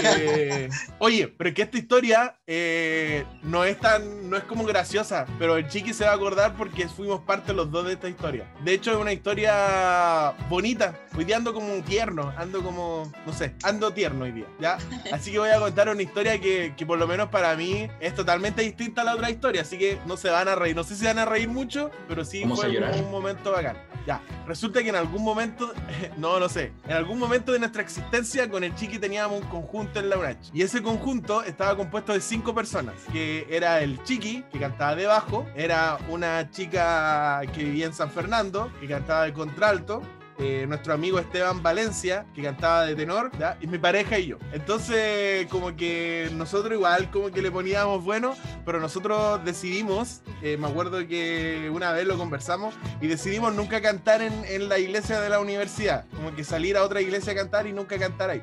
Eh, 0.05 0.69
oye, 0.99 1.29
pero 1.29 1.49
es 1.49 1.55
que 1.55 1.63
esta 1.63 1.79
historia 1.79 2.37
eh, 2.47 3.25
no 3.43 3.65
es 3.65 3.79
tan, 3.79 4.31
no 4.31 4.37
es 4.37 4.45
como 4.45 4.65
graciosa, 4.65 5.27
pero 5.39 5.57
el 5.57 5.69
chiqui 5.69 5.93
se 5.93 6.05
va 6.05 6.13
a 6.13 6.15
acordar 6.15 6.57
porque 6.57 6.89
fuimos 6.89 7.21
parte 7.21 7.53
los 7.53 7.71
dos 7.71 7.87
de 7.87 7.95
esta 7.95 8.09
historia. 8.09 8.53
De 8.65 8.75
hecho, 8.75 8.93
es 8.93 8.97
una 8.97 9.13
historia 9.13 10.35
bonita. 10.49 10.99
Hoy 11.17 11.25
día 11.25 11.37
ando 11.37 11.53
como 11.53 11.73
un 11.73 11.83
tierno, 11.83 12.33
ando 12.37 12.63
como, 12.63 13.11
no 13.27 13.33
sé, 13.33 13.55
ando 13.63 13.93
tierno 13.93 14.25
hoy 14.25 14.33
día, 14.33 14.47
¿ya? 14.61 14.79
Así 15.13 15.33
que 15.33 15.39
voy 15.39 15.51
a 15.51 15.59
contar 15.59 15.89
una 15.89 16.03
historia 16.03 16.41
que, 16.41 16.75
que 16.77 16.87
por 16.87 16.99
lo 16.99 17.07
menos 17.07 17.29
para 17.29 17.55
mí 17.57 17.89
es 18.01 18.15
totalmente 18.15 18.63
distinta 18.63 19.03
a 19.03 19.05
la 19.05 19.15
otra 19.15 19.31
historia, 19.31 19.63
así 19.63 19.79
que 19.79 19.99
no 20.07 20.17
se 20.17 20.31
van 20.31 20.49
a 20.49 20.55
reír. 20.55 20.77
No 20.77 20.85
sé 20.85 20.97
si 20.97 21.05
van 21.05 21.19
a 21.19 21.25
reír 21.25 21.49
mucho, 21.49 21.91
pero 22.09 22.25
sí 22.25 22.43
Vamos 22.43 22.65
a 22.65 22.69
fue 22.69 23.01
un 23.01 23.11
momento 23.11 23.53
bacán. 23.53 23.77
Ya, 24.07 24.21
resulta 24.47 24.83
que 24.83 24.89
en 24.89 24.97
algún 24.97 25.23
momento, 25.23 25.73
no 26.17 26.39
lo 26.39 26.49
sé, 26.49 26.73
en 26.87 26.93
algún 26.93 27.19
momento 27.19 27.53
de 27.53 27.61
nuestra 27.61 27.83
existencia 27.83 28.49
con 28.49 28.65
el 28.65 28.75
Chiqui 28.75 28.99
teníamos 28.99 29.32
un 29.37 29.43
conjunto 29.43 30.01
en 30.01 30.11
la 30.11 30.19
UNACH. 30.19 30.51
Y 30.53 30.63
ese 30.63 30.83
conjunto 30.83 31.43
estaba 31.43 31.77
compuesto 31.77 32.13
de 32.13 32.21
cinco 32.21 32.55
personas, 32.55 32.95
que 33.13 33.47
era 33.51 33.81
el 33.81 34.03
Chiqui, 34.05 34.45
que 34.51 34.59
cantaba 34.59 34.95
de 34.95 35.07
bajo, 35.07 35.47
era 35.55 35.99
una 36.09 36.51
chica 36.51 37.41
que 37.55 37.65
vivía 37.65 37.87
en 37.87 37.95
San 37.95 38.11
Fernando, 38.11 38.71
que 38.81 38.89
cantaba 38.89 39.25
de 39.25 39.33
contralto, 39.33 40.03
eh, 40.39 40.67
nuestro 40.67 40.95
amigo 40.95 41.19
Esteban 41.19 41.63
Valencia, 41.63 42.27
que 42.35 42.43
cantaba 42.43 42.85
de 42.87 42.97
tenor, 42.97 43.31
¿ya? 43.39 43.57
y 43.61 43.67
mi 43.67 43.79
pareja 43.79 44.19
y 44.19 44.27
yo. 44.27 44.39
Entonces, 44.53 45.47
como 45.47 45.77
que 45.77 46.31
nosotros 46.35 46.73
igual 46.73 47.11
como 47.11 47.31
que 47.31 47.43
le 47.43 47.51
poníamos 47.51 48.03
bueno, 48.03 48.35
pero 48.65 48.81
nosotros 48.81 49.45
decidimos, 49.45 50.23
eh, 50.43 50.57
me 50.57 50.67
acuerdo 50.67 51.07
que 51.07 51.71
una 51.73 51.93
vez 51.93 52.07
lo 52.07 52.17
conversamos, 52.17 52.75
y 53.01 53.07
decidimos 53.07 53.55
nunca 53.55 53.81
cantar 53.81 54.23
en, 54.23 54.33
en 54.47 54.69
la 54.69 54.79
iglesia 54.79 55.21
de 55.21 55.29
la 55.29 55.39
universidad, 55.39 56.07
como 56.17 56.35
que 56.35 56.45
salir 56.45 56.77
a 56.77 56.83
otra 56.83 57.01
iglesia 57.01 57.35
a 57.35 57.37
cantar 57.37 57.67
y 57.67 57.73
nunca 57.73 57.99
cantar 57.99 58.31
ahí. 58.31 58.43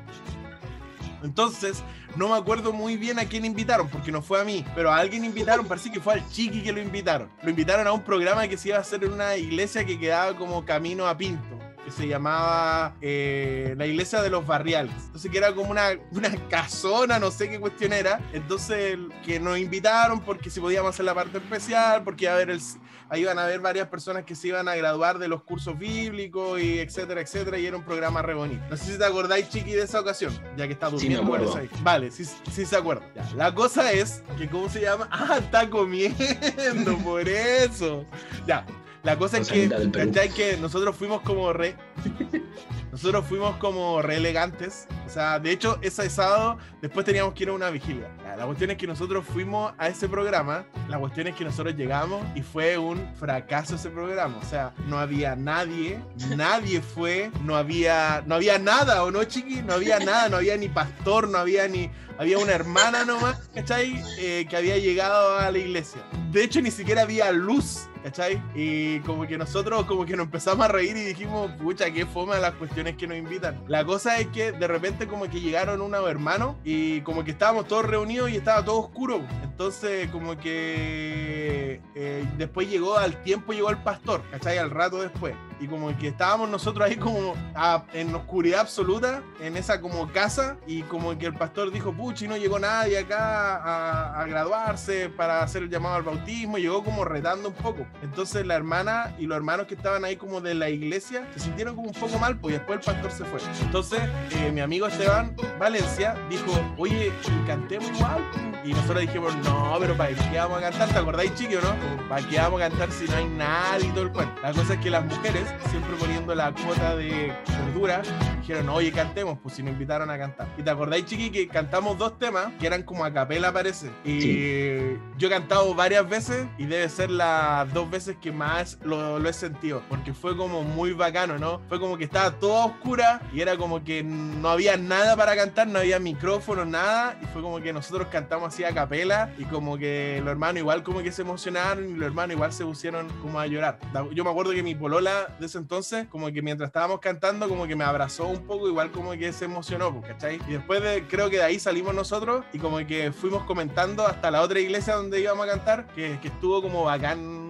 Entonces, 1.22 1.82
no 2.16 2.28
me 2.28 2.36
acuerdo 2.36 2.72
muy 2.72 2.96
bien 2.96 3.18
a 3.18 3.26
quién 3.26 3.44
invitaron, 3.44 3.88
porque 3.88 4.12
no 4.12 4.22
fue 4.22 4.40
a 4.40 4.44
mí, 4.44 4.64
pero 4.74 4.90
a 4.90 4.96
alguien 4.96 5.24
invitaron, 5.24 5.66
parece 5.66 5.90
que 5.90 6.00
fue 6.00 6.14
al 6.14 6.28
Chiqui 6.28 6.62
que 6.62 6.72
lo 6.72 6.80
invitaron. 6.80 7.30
Lo 7.42 7.50
invitaron 7.50 7.86
a 7.86 7.92
un 7.92 8.02
programa 8.02 8.48
que 8.48 8.56
se 8.56 8.68
iba 8.68 8.78
a 8.78 8.80
hacer 8.80 9.04
en 9.04 9.12
una 9.12 9.36
iglesia 9.36 9.84
que 9.84 9.98
quedaba 9.98 10.36
como 10.36 10.64
camino 10.64 11.06
a 11.06 11.16
Pinto 11.16 11.69
que 11.90 11.96
se 12.02 12.08
llamaba 12.08 12.94
eh, 13.00 13.74
la 13.76 13.86
iglesia 13.86 14.22
de 14.22 14.30
los 14.30 14.46
barriales. 14.46 14.94
Entonces 15.06 15.30
que 15.30 15.38
era 15.38 15.52
como 15.54 15.70
una, 15.70 15.90
una 16.12 16.30
casona, 16.48 17.18
no 17.18 17.30
sé 17.30 17.48
qué 17.50 17.58
cuestión 17.60 17.92
era. 17.92 18.20
Entonces 18.32 18.96
que 19.24 19.40
nos 19.40 19.58
invitaron 19.58 20.20
porque 20.20 20.50
si 20.50 20.60
podíamos 20.60 20.94
hacer 20.94 21.04
la 21.04 21.14
parte 21.14 21.38
especial, 21.38 22.02
porque 22.04 22.24
iba 22.24 22.32
a 22.32 22.36
haber 22.36 22.50
el, 22.50 22.60
ahí 23.08 23.22
iban 23.22 23.38
a 23.38 23.44
haber 23.44 23.60
varias 23.60 23.88
personas 23.88 24.24
que 24.24 24.34
se 24.34 24.48
iban 24.48 24.68
a 24.68 24.74
graduar 24.76 25.18
de 25.18 25.28
los 25.28 25.42
cursos 25.42 25.76
bíblicos 25.78 26.60
y 26.60 26.78
etcétera, 26.78 27.20
etcétera, 27.20 27.58
y 27.58 27.66
era 27.66 27.76
un 27.76 27.84
programa 27.84 28.22
re 28.22 28.34
bonito. 28.34 28.62
No 28.70 28.76
sé 28.76 28.92
si 28.92 28.98
te 28.98 29.04
acordáis, 29.04 29.48
Chiqui, 29.48 29.72
de 29.72 29.82
esa 29.82 30.00
ocasión, 30.00 30.32
ya 30.56 30.66
que 30.66 30.72
está 30.74 30.86
Sí, 30.90 31.08
me 31.08 31.16
durmiendo. 31.16 31.50
acuerdo. 31.52 31.68
Vale, 31.82 32.10
sí, 32.10 32.24
sí 32.24 32.64
se 32.64 32.76
acuerda. 32.76 33.02
Ya, 33.14 33.28
La 33.36 33.54
cosa 33.54 33.90
es 33.92 34.22
que, 34.38 34.48
¿cómo 34.48 34.68
se 34.68 34.80
llama? 34.82 35.08
Ah, 35.12 35.38
está 35.38 35.68
comiendo, 35.68 36.96
por 37.04 37.28
eso. 37.28 38.04
Ya, 38.46 38.64
la 39.02 39.18
cosa 39.18 39.38
es 39.38 39.48
que, 39.48 40.56
nosotros 40.60 40.96
fuimos 40.96 41.22
como 41.22 41.52
re... 41.52 41.76
Nosotros 42.92 43.24
fuimos 43.26 43.56
como 43.56 44.02
re 44.02 44.16
elegantes. 44.16 44.86
O 45.06 45.08
sea, 45.08 45.38
de 45.38 45.52
hecho, 45.52 45.78
ese 45.82 46.08
sábado 46.10 46.58
después 46.80 47.06
teníamos 47.06 47.34
que 47.34 47.44
ir 47.44 47.50
a 47.50 47.52
una 47.52 47.70
vigilia. 47.70 48.08
La 48.36 48.46
cuestión 48.46 48.70
es 48.70 48.76
que 48.78 48.86
nosotros 48.86 49.24
fuimos 49.24 49.72
a 49.78 49.88
ese 49.88 50.08
programa. 50.08 50.64
La 50.88 50.98
cuestión 50.98 51.26
es 51.26 51.36
que 51.36 51.44
nosotros 51.44 51.76
llegamos 51.76 52.24
y 52.34 52.42
fue 52.42 52.78
un 52.78 53.14
fracaso 53.16 53.76
ese 53.76 53.90
programa. 53.90 54.38
O 54.38 54.44
sea, 54.44 54.72
no 54.86 54.98
había 54.98 55.36
nadie, 55.36 56.02
nadie 56.36 56.80
fue, 56.80 57.30
no 57.44 57.56
había, 57.56 58.22
no 58.26 58.34
había 58.34 58.58
nada, 58.58 59.04
¿o 59.04 59.10
no, 59.10 59.22
chiqui? 59.24 59.62
No 59.62 59.74
había 59.74 59.98
nada, 59.98 60.28
no 60.28 60.38
había 60.38 60.56
ni 60.56 60.68
pastor, 60.68 61.28
no 61.28 61.38
había 61.38 61.68
ni. 61.68 61.90
Había 62.18 62.38
una 62.38 62.52
hermana 62.52 63.04
nomás, 63.04 63.48
¿cachai? 63.54 64.02
Eh, 64.18 64.46
que 64.48 64.56
había 64.56 64.76
llegado 64.78 65.38
a 65.38 65.50
la 65.50 65.58
iglesia. 65.58 66.02
De 66.30 66.44
hecho, 66.44 66.60
ni 66.60 66.70
siquiera 66.70 67.02
había 67.02 67.30
luz. 67.32 67.86
¿Cachai? 68.02 68.42
Y 68.54 69.00
como 69.00 69.26
que 69.26 69.36
nosotros 69.36 69.84
como 69.84 70.06
que 70.06 70.16
nos 70.16 70.24
empezamos 70.24 70.64
a 70.64 70.68
reír 70.68 70.96
y 70.96 71.04
dijimos, 71.04 71.50
pucha, 71.60 71.90
qué 71.90 72.06
fome 72.06 72.38
las 72.40 72.54
que 72.96 73.06
nos 73.06 73.16
invitan. 73.16 73.62
La 73.68 73.84
cosa 73.84 74.18
es 74.18 74.28
que 74.28 74.52
de 74.52 74.66
repente 74.66 75.06
como 75.06 75.28
que 75.28 75.40
llegaron 75.40 75.80
unos 75.80 76.08
hermanos 76.08 76.56
y 76.64 77.00
como 77.02 77.24
que 77.24 77.30
estábamos 77.32 77.66
todos 77.66 77.84
reunidos 77.84 78.30
y 78.30 78.36
estaba 78.36 78.64
todo 78.64 78.78
oscuro. 78.80 79.22
Entonces 79.42 80.08
como 80.10 80.36
que 80.36 81.80
eh, 81.94 82.24
después 82.38 82.68
llegó 82.68 82.96
al 82.96 83.22
tiempo, 83.22 83.52
llegó 83.52 83.70
el 83.70 83.82
pastor, 83.82 84.22
¿cachai? 84.30 84.58
Al 84.58 84.70
rato 84.70 85.00
después. 85.00 85.34
Y 85.60 85.66
como 85.66 85.94
que 85.98 86.08
estábamos 86.08 86.48
nosotros 86.48 86.88
ahí 86.88 86.96
como 86.96 87.34
a- 87.54 87.84
en 87.92 88.14
oscuridad 88.14 88.60
absoluta, 88.60 89.22
en 89.40 89.56
esa 89.56 89.80
como 89.80 90.10
casa, 90.10 90.56
y 90.66 90.82
como 90.82 91.16
que 91.18 91.26
el 91.26 91.34
pastor 91.34 91.70
dijo, 91.70 91.92
puchi, 91.92 92.26
no 92.26 92.36
llegó 92.36 92.58
nadie 92.58 92.98
acá 92.98 93.56
a, 93.56 94.20
a 94.20 94.24
graduarse 94.26 95.10
para 95.10 95.42
hacer 95.42 95.64
el 95.64 95.68
llamado 95.70 95.96
al 95.96 96.02
bautismo, 96.02 96.56
llegó 96.58 96.82
como 96.82 97.04
retando 97.04 97.48
un 97.50 97.54
poco. 97.54 97.86
Entonces 98.02 98.46
la 98.46 98.54
hermana 98.54 99.14
y 99.18 99.26
los 99.26 99.36
hermanos 99.36 99.66
que 99.66 99.74
estaban 99.74 100.04
ahí 100.04 100.16
como 100.16 100.40
de 100.40 100.54
la 100.54 100.70
iglesia 100.70 101.26
se 101.34 101.40
sintieron 101.40 101.74
como 101.76 101.88
un 101.88 101.94
poco 101.94 102.18
mal, 102.18 102.38
pues 102.38 102.54
y 102.54 102.58
después 102.58 102.78
el 102.78 102.84
pastor 102.94 103.10
se 103.12 103.24
fue. 103.24 103.38
Entonces 103.60 104.00
eh, 104.36 104.50
mi 104.52 104.60
amigo 104.60 104.86
Esteban 104.86 105.36
Valencia 105.58 106.14
dijo, 106.30 106.50
oye, 106.78 107.12
cantemos 107.46 107.90
igual. 107.90 108.24
Y 108.62 108.74
nosotros 108.74 109.00
dijimos, 109.00 109.34
no, 109.36 109.74
pero 109.80 109.96
¿para 109.96 110.10
qué 110.14 110.36
vamos 110.36 110.58
a 110.58 110.60
cantar? 110.60 110.88
¿Te 110.90 110.98
acordáis, 110.98 111.34
chiqui, 111.34 111.56
o 111.56 111.62
no? 111.62 111.74
¿Para 112.10 112.26
qué 112.28 112.36
vamos 112.36 112.60
a 112.60 112.68
cantar 112.68 112.92
si 112.92 113.06
no 113.06 113.16
hay 113.16 113.24
nadie 113.26 113.86
y 113.86 113.90
todo 113.90 114.02
el 114.02 114.12
cuento? 114.12 114.34
La 114.42 114.52
cosa 114.52 114.74
es 114.74 114.80
que 114.80 114.90
las 114.90 115.02
mujeres, 115.06 115.46
siempre 115.70 115.94
poniendo 115.96 116.34
la 116.34 116.52
cuota 116.52 116.96
de 116.96 117.32
cordura, 117.44 118.02
dijeron, 118.40 118.68
oye, 118.70 118.92
cantemos, 118.92 119.38
pues 119.42 119.54
si 119.54 119.62
nos 119.62 119.72
invitaron 119.72 120.10
a 120.10 120.18
cantar. 120.18 120.48
Y 120.58 120.62
te 120.62 120.70
acordáis, 120.70 121.04
chiqui, 121.06 121.30
que 121.30 121.48
cantamos 121.48 121.98
dos 121.98 122.18
temas 122.18 122.48
que 122.58 122.66
eran 122.66 122.82
como 122.82 123.04
a 123.04 123.12
capela, 123.12 123.52
parece. 123.52 123.90
Y 124.04 124.96
yo 125.18 125.28
he 125.28 125.30
cantado 125.30 125.74
varias 125.74 126.08
veces 126.08 126.46
y 126.58 126.66
debe 126.66 126.88
ser 126.88 127.10
las 127.10 127.72
dos 127.72 127.90
veces 127.90 128.16
que 128.20 128.32
más 128.32 128.78
lo, 128.82 129.18
lo 129.18 129.28
he 129.28 129.32
sentido, 129.32 129.82
porque 129.88 130.12
fue 130.14 130.36
como 130.36 130.62
muy 130.62 130.92
bacano, 130.92 131.38
¿no? 131.38 131.60
Fue 131.68 131.78
como 131.78 131.96
que 131.96 132.04
estaba 132.04 132.32
toda 132.32 132.66
oscura 132.66 133.22
y 133.32 133.40
era 133.40 133.56
como 133.56 133.84
que 133.84 134.02
no 134.02 134.48
había 134.48 134.76
nada 134.76 135.16
para 135.16 135.36
cantar, 135.36 135.66
no 135.66 135.78
había 135.78 135.98
micrófono, 135.98 136.64
nada, 136.64 137.18
y 137.22 137.26
fue 137.26 137.42
como 137.42 137.60
que 137.60 137.72
nosotros 137.72 138.08
cantamos 138.10 138.54
así 138.54 138.64
a 138.64 138.72
capela 138.74 139.32
y 139.38 139.44
como 139.44 139.78
que 139.78 140.20
los 140.24 140.30
hermanos 140.30 140.58
igual 140.58 140.82
como 140.82 141.02
que 141.02 141.12
se 141.12 141.22
emocionaron 141.22 141.90
y 141.90 141.94
los 141.94 142.06
hermanos 142.06 142.34
igual 142.34 142.52
se 142.52 142.64
pusieron 142.64 143.08
como 143.20 143.38
a 143.38 143.46
llorar. 143.46 143.78
Yo 144.12 144.24
me 144.24 144.30
acuerdo 144.30 144.52
que 144.52 144.62
mi 144.62 144.74
polola 144.74 145.28
de 145.40 145.46
ese 145.46 145.58
entonces, 145.58 146.06
como 146.08 146.30
que 146.30 146.42
mientras 146.42 146.68
estábamos 146.68 147.00
cantando, 147.00 147.48
como 147.48 147.66
que 147.66 147.74
me 147.74 147.84
abrazó 147.84 148.26
un 148.28 148.46
poco, 148.46 148.68
igual 148.68 148.90
como 148.92 149.12
que 149.12 149.32
se 149.32 149.46
emocionó, 149.46 149.92
pues, 149.92 150.12
¿cachai? 150.12 150.40
Y 150.46 150.52
después 150.52 150.82
de, 150.82 151.06
creo 151.08 151.30
que 151.30 151.38
de 151.38 151.42
ahí 151.42 151.58
salimos 151.58 151.94
nosotros 151.94 152.44
y 152.52 152.58
como 152.58 152.78
que 152.86 153.10
fuimos 153.12 153.44
comentando 153.44 154.06
hasta 154.06 154.30
la 154.30 154.42
otra 154.42 154.60
iglesia 154.60 154.94
donde 154.94 155.20
íbamos 155.20 155.46
a 155.46 155.50
cantar, 155.50 155.86
que, 155.94 156.18
que 156.20 156.28
estuvo 156.28 156.62
como 156.62 156.84
bacán, 156.84 157.49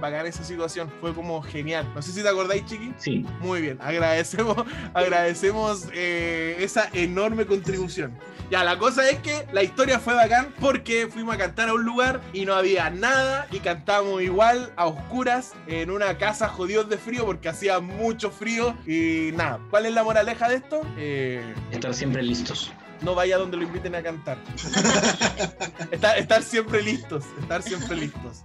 bacán 0.00 0.26
esa 0.26 0.44
situación, 0.44 0.90
fue 1.00 1.14
como 1.14 1.42
genial. 1.42 1.90
No 1.94 2.02
sé 2.02 2.12
si 2.12 2.22
te 2.22 2.28
acordáis, 2.28 2.64
Chiqui. 2.66 2.92
Sí, 2.98 3.26
Muy 3.40 3.60
bien, 3.60 3.78
agradecemos, 3.80 4.56
agradecemos 4.94 5.86
eh, 5.92 6.56
esa 6.60 6.88
enorme 6.92 7.46
contribución. 7.46 8.16
Ya, 8.50 8.64
la 8.64 8.78
cosa 8.78 9.08
es 9.10 9.18
que 9.18 9.46
la 9.52 9.62
historia 9.62 9.98
fue 9.98 10.14
bacán 10.14 10.54
porque 10.58 11.06
fuimos 11.06 11.34
a 11.34 11.38
cantar 11.38 11.68
a 11.68 11.74
un 11.74 11.84
lugar 11.84 12.22
y 12.32 12.46
no 12.46 12.54
había 12.54 12.88
nada 12.88 13.46
y 13.50 13.58
cantamos 13.58 14.22
igual 14.22 14.72
a 14.76 14.86
oscuras 14.86 15.52
en 15.66 15.90
una 15.90 16.16
casa 16.16 16.48
jodidos 16.48 16.88
de 16.88 16.96
frío 16.96 17.26
porque 17.26 17.50
hacía 17.50 17.80
mucho 17.80 18.30
frío 18.30 18.74
y 18.86 19.32
nada. 19.36 19.60
¿Cuál 19.68 19.84
es 19.84 19.92
la 19.92 20.02
moraleja 20.02 20.48
de 20.48 20.54
esto? 20.56 20.80
Eh, 20.96 21.42
estar 21.72 21.92
siempre 21.92 22.22
listos. 22.22 22.72
no 23.02 23.14
vaya 23.14 23.36
donde 23.36 23.58
lo 23.58 23.64
inviten 23.64 23.94
a 23.94 24.02
cantar. 24.02 24.38
estar, 25.90 26.18
estar 26.18 26.42
siempre 26.42 26.82
listos, 26.82 27.24
estar 27.38 27.62
siempre 27.62 27.96
listos. 27.96 28.44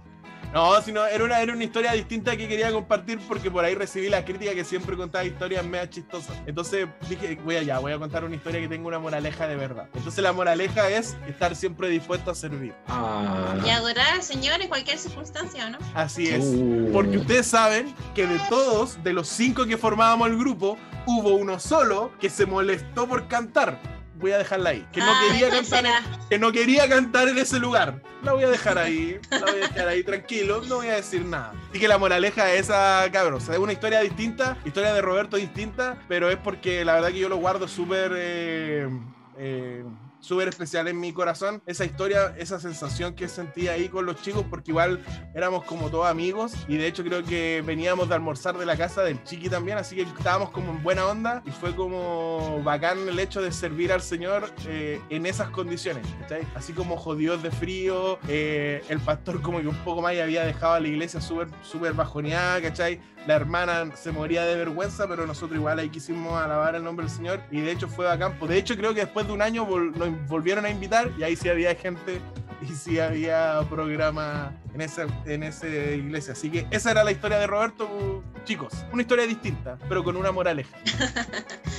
No, 0.54 0.80
sino 0.82 1.04
era 1.04 1.24
una, 1.24 1.40
era 1.40 1.52
una 1.52 1.64
historia 1.64 1.92
distinta 1.92 2.36
que 2.36 2.46
quería 2.46 2.70
compartir 2.70 3.18
porque 3.26 3.50
por 3.50 3.64
ahí 3.64 3.74
recibí 3.74 4.08
la 4.08 4.24
crítica 4.24 4.54
que 4.54 4.64
siempre 4.64 4.96
contaba 4.96 5.24
historias 5.24 5.64
mega 5.64 5.90
chistosas. 5.90 6.36
Entonces 6.46 6.86
dije, 7.08 7.36
voy 7.44 7.56
allá, 7.56 7.80
voy 7.80 7.92
a 7.92 7.98
contar 7.98 8.24
una 8.24 8.36
historia 8.36 8.60
que 8.60 8.68
tenga 8.68 8.86
una 8.86 9.00
moraleja 9.00 9.48
de 9.48 9.56
verdad. 9.56 9.88
Entonces 9.94 10.22
la 10.22 10.32
moraleja 10.32 10.88
es 10.88 11.16
estar 11.26 11.56
siempre 11.56 11.88
dispuesto 11.88 12.30
a 12.30 12.34
servir. 12.36 12.72
Ah, 12.86 13.56
Y 13.66 13.70
adorar 13.70 14.14
al 14.14 14.22
Señor 14.22 14.62
en 14.62 14.68
cualquier 14.68 14.96
circunstancia, 14.98 15.66
¿o 15.66 15.70
no? 15.70 15.78
Así 15.92 16.28
es. 16.28 16.44
uh, 16.44 16.90
Porque 16.92 17.18
ustedes 17.18 17.46
saben 17.48 17.92
que 18.14 18.26
de 18.26 18.38
todos, 18.48 19.02
de 19.02 19.12
los 19.12 19.26
cinco 19.28 19.66
que 19.66 19.76
formábamos 19.76 20.28
el 20.28 20.38
grupo, 20.38 20.78
hubo 21.06 21.34
uno 21.34 21.58
solo 21.58 22.12
que 22.20 22.30
se 22.30 22.46
molestó 22.46 23.08
por 23.08 23.26
cantar. 23.26 23.80
Voy 24.24 24.32
a 24.32 24.38
dejarla 24.38 24.70
ahí. 24.70 24.86
Que 24.90 25.00
no 25.00 25.06
Ay, 25.14 25.28
quería 25.28 25.48
¿cuál 25.50 25.60
cantar. 25.60 25.84
en- 25.84 26.28
que 26.30 26.38
no 26.38 26.50
quería 26.50 26.88
cantar 26.88 27.28
en 27.28 27.36
ese 27.36 27.58
lugar. 27.58 28.00
La 28.22 28.32
voy 28.32 28.42
a 28.44 28.48
dejar 28.48 28.78
ahí, 28.78 29.20
la 29.30 29.38
voy 29.40 29.50
a 29.50 29.68
dejar 29.68 29.86
ahí 29.88 30.02
tranquilo, 30.02 30.62
no 30.66 30.76
voy 30.76 30.86
a 30.88 30.94
decir 30.94 31.22
nada. 31.26 31.52
Así 31.68 31.78
que 31.78 31.86
la 31.88 31.98
moraleja 31.98 32.50
es 32.54 32.62
esa, 32.62 33.04
cabros. 33.12 33.46
Es 33.50 33.58
una 33.58 33.74
historia 33.74 34.00
distinta, 34.00 34.56
historia 34.64 34.94
de 34.94 35.02
Roberto 35.02 35.36
distinta, 35.36 35.98
pero 36.08 36.30
es 36.30 36.38
porque 36.38 36.86
la 36.86 36.94
verdad 36.94 37.08
que 37.10 37.18
yo 37.18 37.28
lo 37.28 37.36
guardo 37.36 37.68
súper, 37.68 38.12
eh, 38.16 38.88
eh, 39.36 39.84
súper 40.24 40.48
especial 40.48 40.88
en 40.88 40.98
mi 40.98 41.12
corazón. 41.12 41.62
Esa 41.66 41.84
historia, 41.84 42.34
esa 42.38 42.58
sensación 42.58 43.14
que 43.14 43.28
sentí 43.28 43.68
ahí 43.68 43.88
con 43.88 44.06
los 44.06 44.20
chicos, 44.22 44.44
porque 44.48 44.70
igual 44.70 45.00
éramos 45.34 45.64
como 45.64 45.90
todos 45.90 46.06
amigos 46.06 46.54
y 46.66 46.76
de 46.76 46.86
hecho 46.86 47.04
creo 47.04 47.22
que 47.22 47.62
veníamos 47.64 48.08
de 48.08 48.14
almorzar 48.14 48.56
de 48.56 48.64
la 48.64 48.76
casa 48.76 49.02
del 49.02 49.22
chiqui 49.24 49.48
también, 49.48 49.78
así 49.78 49.96
que 49.96 50.02
estábamos 50.02 50.50
como 50.50 50.70
en 50.70 50.82
buena 50.82 51.06
onda 51.06 51.42
y 51.44 51.50
fue 51.50 51.74
como 51.76 52.62
bacán 52.64 53.06
el 53.06 53.18
hecho 53.18 53.42
de 53.42 53.52
servir 53.52 53.92
al 53.92 54.00
Señor 54.00 54.50
eh, 54.66 55.00
en 55.10 55.26
esas 55.26 55.50
condiciones, 55.50 56.06
¿cachai? 56.20 56.46
Así 56.54 56.72
como 56.72 56.96
jodidos 56.96 57.42
de 57.42 57.50
frío, 57.50 58.18
eh, 58.28 58.82
el 58.88 59.00
pastor 59.00 59.42
como 59.42 59.60
que 59.60 59.68
un 59.68 59.76
poco 59.84 60.00
más 60.00 60.14
ya 60.16 60.24
había 60.24 60.44
dejado 60.44 60.74
a 60.74 60.80
la 60.80 60.88
iglesia 60.88 61.20
súper 61.20 61.48
súper 61.62 61.92
bajoneada, 61.92 62.62
¿cachai? 62.62 63.00
La 63.26 63.34
hermana 63.34 63.90
se 63.96 64.12
moría 64.12 64.44
de 64.44 64.54
vergüenza, 64.54 65.08
pero 65.08 65.26
nosotros 65.26 65.56
igual 65.56 65.78
ahí 65.78 65.88
quisimos 65.88 66.34
alabar 66.40 66.74
el 66.74 66.84
nombre 66.84 67.06
del 67.06 67.14
Señor 67.14 67.40
y 67.50 67.60
de 67.62 67.72
hecho 67.72 67.88
fue 67.88 68.04
bacán. 68.04 68.36
Pues 68.38 68.50
de 68.50 68.58
hecho 68.58 68.76
creo 68.76 68.92
que 68.92 69.00
después 69.00 69.26
de 69.26 69.32
un 69.32 69.40
año 69.40 69.66
nos 69.66 70.08
volvieron 70.28 70.64
a 70.64 70.70
invitar 70.70 71.10
y 71.18 71.22
ahí 71.22 71.36
sí 71.36 71.48
había 71.48 71.74
gente 71.74 72.20
y 72.62 72.72
sí 72.74 72.98
había 72.98 73.60
programa 73.68 74.52
en 74.74 74.80
esa, 74.80 75.06
en 75.26 75.42
esa 75.42 75.66
iglesia. 75.66 76.32
Así 76.32 76.50
que 76.50 76.66
esa 76.70 76.90
era 76.92 77.04
la 77.04 77.10
historia 77.12 77.38
de 77.38 77.46
Roberto, 77.46 78.22
chicos. 78.44 78.72
Una 78.92 79.02
historia 79.02 79.26
distinta, 79.26 79.76
pero 79.88 80.02
con 80.02 80.16
una 80.16 80.32
moraleja. 80.32 80.76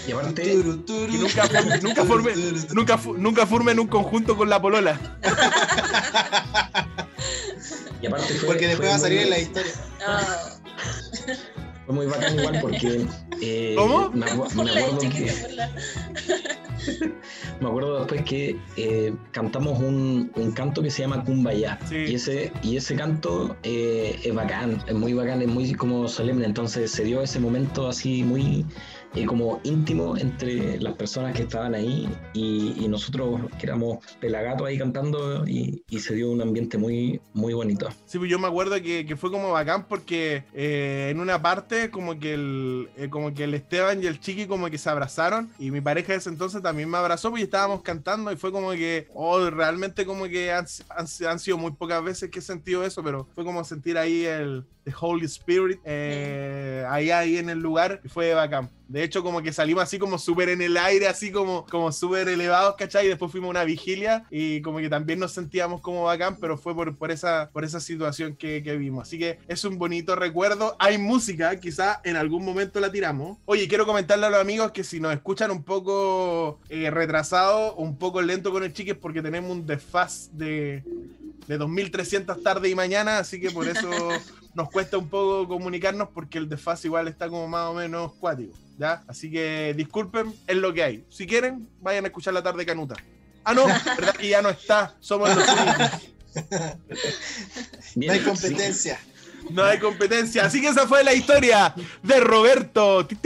Y 0.08 0.12
aparte, 0.12 0.44
que 0.44 0.56
nunca, 0.56 1.50
nunca, 1.82 2.04
forme, 2.06 2.34
nunca, 2.74 3.00
nunca 3.18 3.46
formen 3.48 3.80
un 3.80 3.88
conjunto 3.88 4.38
con 4.38 4.50
la 4.50 4.62
polola. 4.62 5.00
Y 8.02 8.08
aparte 8.08 8.34
fue, 8.36 8.48
Porque 8.48 8.68
después 8.68 8.78
fue 8.78 8.88
va 8.90 8.96
a 8.96 9.00
salir 9.00 9.18
muy- 9.20 9.24
en 9.24 9.30
la 9.32 9.40
historia. 9.40 9.72
Ah, 10.08 10.50
Fue 11.86 11.96
muy 11.96 12.06
bacán 12.08 12.40
igual 12.40 12.60
porque... 12.62 13.06
eh, 13.42 13.76
¿Cómo? 13.78 14.10
Me, 14.12 14.26
acu- 14.26 14.46
acuerdo 14.46 15.00
que... 15.10 15.32
Me 17.62 17.68
acuerdo 17.70 18.00
después 18.00 18.22
que 18.24 18.58
eh, 18.78 19.14
cantamos 19.32 19.80
un, 19.80 20.32
un 20.36 20.52
canto 20.52 20.82
que 20.84 20.90
se 20.92 21.02
llama 21.04 21.24
Kumbaya. 21.24 21.80
Sí. 21.88 21.96
Y, 21.96 22.16
ese, 22.16 22.52
y 22.62 22.78
ese 22.78 22.96
canto 22.96 23.56
eh, 23.64 24.20
es 24.24 24.34
bacán, 24.34 24.84
es 24.86 24.94
muy 24.94 25.14
bacán, 25.14 25.42
es 25.42 25.48
muy 25.48 25.74
como 25.74 26.08
solemne. 26.08 26.46
Entonces 26.46 26.92
se 26.92 27.04
dio 27.04 27.22
ese 27.22 27.40
momento 27.40 27.88
así 27.88 28.24
muy 28.24 28.66
eh, 29.16 29.26
como 29.26 29.60
íntimo 29.64 30.18
entre 30.18 30.80
las 30.82 30.94
personas 30.96 31.36
que 31.36 31.44
estaban 31.44 31.74
ahí 31.74 32.08
y, 32.34 32.74
y 32.78 32.88
nosotros 32.88 33.42
que 33.58 33.66
éramos 33.68 34.00
pelagatos 34.20 34.68
ahí 34.68 34.78
cantando 34.78 35.48
y, 35.48 35.84
y 35.90 36.00
se 36.00 36.16
dio 36.16 36.32
un 36.32 36.42
ambiente 36.42 36.78
muy, 36.78 37.22
muy 37.34 37.54
bonito. 37.54 37.90
Sí, 38.06 38.18
pues 38.18 38.30
yo 38.30 38.40
me 38.40 38.48
acuerdo 38.48 38.76
que, 38.82 39.06
que 39.06 39.16
fue 39.16 39.32
como 39.32 39.52
bacán 39.52 39.88
porque 39.88 40.44
eh, 40.54 41.10
en 41.12 41.20
una 41.20 41.42
parte 41.42 41.90
como 41.92 42.20
que 42.20 42.34
el 42.34 42.90
eh, 42.98 43.10
como 43.10 43.34
que 43.34 43.46
el 43.46 43.54
Esteban 43.54 44.04
y 44.04 44.08
el 44.08 44.20
Chiqui 44.20 44.48
como 44.48 44.70
que 44.70 44.78
se 44.78 44.90
abrazaron 44.90 45.50
y 45.60 45.72
mi 45.72 45.82
pareja 45.82 46.14
de 46.14 46.20
ese 46.20 46.30
entonces 46.30 46.62
también 46.62 46.90
me 46.90 46.98
abrazó 46.98 47.36
y 47.38 47.42
estábamos 47.42 47.82
cantando 47.82 48.32
y 48.32 48.36
fue 48.38 48.52
como 48.52 48.72
que, 48.72 49.08
oh, 49.14 49.50
realmente 49.50 50.06
como 50.06 50.26
que 50.26 50.52
han, 50.52 50.66
han- 50.90 51.08
han 51.28 51.40
sido 51.40 51.58
muy 51.58 51.72
pocas 51.72 52.04
veces 52.04 52.30
que 52.30 52.40
he 52.40 52.42
sentido 52.42 52.84
eso, 52.84 53.04
pero 53.04 53.28
fue 53.34 53.44
como 53.44 53.64
sentir 53.64 53.98
ahí 53.98 54.26
el 54.26 54.66
the 54.84 54.94
Holy 55.00 55.26
Spirit 55.26 55.80
eh, 55.84 56.86
ahí, 56.90 57.10
ahí 57.12 57.38
en 57.38 57.50
el 57.50 57.60
lugar 57.60 58.02
y 58.04 58.10
fue 58.10 58.34
bacán. 58.34 58.70
De 58.88 59.04
hecho, 59.04 59.24
como 59.24 59.42
que 59.42 59.52
salimos 59.52 59.84
así 59.84 59.98
como 59.98 60.18
súper 60.18 60.50
en 60.50 60.62
el 60.62 60.78
aire, 60.78 61.08
así 61.08 61.32
como, 61.32 61.66
como 61.66 61.92
súper 61.92 62.28
elevados, 62.28 62.76
¿cachai? 62.76 63.06
Y 63.06 63.10
después 63.10 63.32
fuimos 63.32 63.48
a 63.48 63.52
una 63.52 63.64
vigilia 63.64 64.26
y 64.30 64.62
como 64.62 64.80
que 64.80 64.90
también 64.90 65.20
nos 65.20 65.32
sentíamos 65.32 65.82
como 65.82 66.04
bacán, 66.04 66.38
pero 66.40 66.58
fue 66.58 66.76
por, 66.76 66.96
por, 66.96 67.12
esa, 67.12 67.50
por 67.52 67.64
esa 67.64 67.80
situación 67.80 68.36
que, 68.36 68.62
que 68.64 68.78
vimos. 68.78 69.08
Así 69.08 69.18
que 69.18 69.40
es 69.48 69.64
un 69.66 69.78
bonito 69.78 70.16
recuerdo. 70.16 70.76
Hay 70.80 70.98
música, 70.98 71.60
quizá 71.60 72.02
en 72.04 72.16
algún 72.16 72.46
momento 72.46 72.80
la 72.80 72.92
tiramos. 72.92 73.38
Oye, 73.46 73.68
quiero 73.68 73.86
comentarle 73.86 74.28
a 74.28 74.30
los 74.30 74.40
amigos 74.40 74.72
que 74.72 74.84
si 74.84 75.00
nos 75.00 75.14
escuchan 75.14 75.52
un 75.52 75.64
poco 75.64 76.60
eh, 76.70 76.90
retrasado, 76.92 77.76
un 77.76 77.98
poco 77.98 78.22
lento 78.22 78.52
con 78.52 78.64
el 78.64 78.74
chique, 78.74 78.92
es 78.92 78.98
porque 78.98 79.22
tenemos 79.22 79.52
un 79.52 79.66
desfaz 79.66 80.30
de, 80.34 80.84
de 81.48 81.58
2300 81.58 82.42
tarde 82.42 82.70
y 82.70 82.76
mañana, 82.76 83.20
así 83.20 83.40
que 83.40 83.52
por 83.52 83.68
eso 83.68 83.90
nos 84.54 84.70
cuesta 84.70 84.98
un 84.98 85.10
poco 85.10 85.48
comunicarnos 85.48 86.10
porque 86.14 86.38
el 86.38 86.50
desfase 86.50 86.88
igual 86.88 87.08
está 87.08 87.28
como 87.30 87.48
más 87.48 87.70
o 87.70 87.74
menos 87.74 88.14
cuático, 88.14 88.54
¿ya? 88.78 89.04
Así 89.08 89.32
que 89.32 89.74
disculpen, 89.76 90.34
es 90.48 90.56
lo 90.58 90.74
que 90.74 90.84
hay. 90.84 91.06
Si 91.10 91.28
quieren, 91.28 91.68
vayan 91.82 92.06
a 92.06 92.08
escuchar 92.08 92.34
la 92.34 92.44
tarde 92.44 92.66
canuta. 92.66 92.96
Ah, 93.44 93.54
no, 93.54 93.66
verdad 93.68 94.16
que 94.16 94.28
ya 94.28 94.42
no 94.42 94.50
está, 94.50 94.96
somos 95.00 95.30
los 95.36 95.48
únicos. 95.48 95.92
No 97.96 98.12
hay 98.12 98.20
competencia. 98.20 99.00
No 99.52 99.64
hay 99.64 99.80
competencia. 99.80 100.46
Así 100.46 100.60
que 100.62 100.68
esa 100.68 100.86
fue 100.88 101.02
la 101.04 101.14
historia 101.14 101.74
de 102.04 102.20
Roberto. 102.20 103.08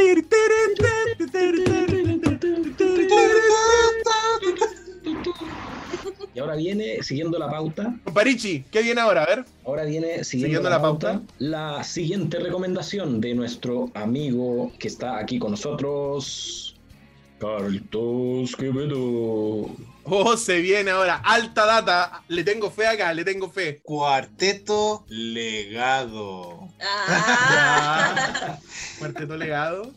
Y 6.39 6.41
ahora 6.41 6.55
viene, 6.55 7.03
siguiendo 7.03 7.37
la 7.37 7.49
pauta, 7.49 7.95
Comparichi, 8.05 8.63
¿qué 8.71 8.81
viene 8.81 9.01
ahora? 9.01 9.23
A 9.23 9.25
ver. 9.25 9.45
Ahora 9.65 9.83
viene 9.83 10.23
siguiendo, 10.23 10.45
Siguiendo 10.47 10.69
la, 10.69 10.77
la 10.77 10.81
pauta, 10.81 11.11
pauta. 11.15 11.33
la 11.39 11.83
siguiente 11.83 12.39
recomendación 12.39 13.19
de 13.19 13.33
nuestro 13.35 13.91
amigo 13.93 14.71
que 14.79 14.87
está 14.87 15.17
aquí 15.17 15.37
con 15.37 15.51
nosotros, 15.51 16.77
Carlitos 17.41 18.55
Quevedo. 18.55 19.69
Oh, 20.05 20.37
se 20.37 20.61
viene 20.61 20.91
ahora. 20.91 21.17
Alta 21.25 21.65
data. 21.65 22.23
Le 22.29 22.45
tengo 22.45 22.71
fe 22.71 22.87
acá, 22.87 23.13
le 23.13 23.25
tengo 23.25 23.49
fe. 23.49 23.81
Cuarteto 23.83 25.03
legado. 25.09 26.69
Ah, 26.81 28.57
Cuarteto 28.97 29.35
legado. 29.35 29.91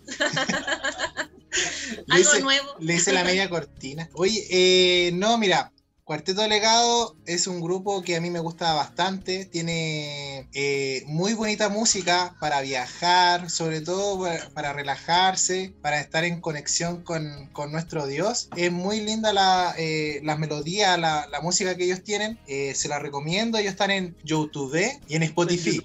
Le 2.06 2.14
algo 2.16 2.18
hice, 2.18 2.40
nuevo. 2.42 2.66
le 2.80 2.94
hice 2.94 3.12
la 3.12 3.22
media 3.22 3.48
cortina. 3.48 4.08
Oye, 4.14 4.44
eh, 4.50 5.12
no, 5.14 5.38
mira. 5.38 5.70
Cuarteto 6.12 6.46
Legado 6.46 7.16
es 7.24 7.46
un 7.46 7.62
grupo 7.62 8.02
que 8.02 8.16
a 8.16 8.20
mí 8.20 8.28
me 8.28 8.38
gusta 8.38 8.74
bastante, 8.74 9.46
tiene 9.46 10.46
eh, 10.52 11.04
muy 11.06 11.32
bonita 11.32 11.70
música 11.70 12.36
para 12.38 12.60
viajar, 12.60 13.48
sobre 13.48 13.80
todo 13.80 14.20
para, 14.20 14.50
para 14.50 14.72
relajarse, 14.74 15.72
para 15.80 16.00
estar 16.00 16.24
en 16.24 16.42
conexión 16.42 17.02
con, 17.02 17.48
con 17.54 17.72
nuestro 17.72 18.06
Dios. 18.06 18.50
Es 18.58 18.70
muy 18.70 19.00
linda 19.00 19.32
la, 19.32 19.74
eh, 19.78 20.20
las 20.22 20.38
melodías, 20.38 21.00
la, 21.00 21.26
la 21.28 21.40
música 21.40 21.78
que 21.78 21.84
ellos 21.84 22.02
tienen, 22.02 22.38
eh, 22.46 22.74
se 22.74 22.88
la 22.88 22.98
recomiendo, 22.98 23.56
ellos 23.56 23.70
están 23.70 23.90
en 23.90 24.14
YouTube 24.22 24.78
y 25.08 25.16
en 25.16 25.22
Spotify. 25.22 25.80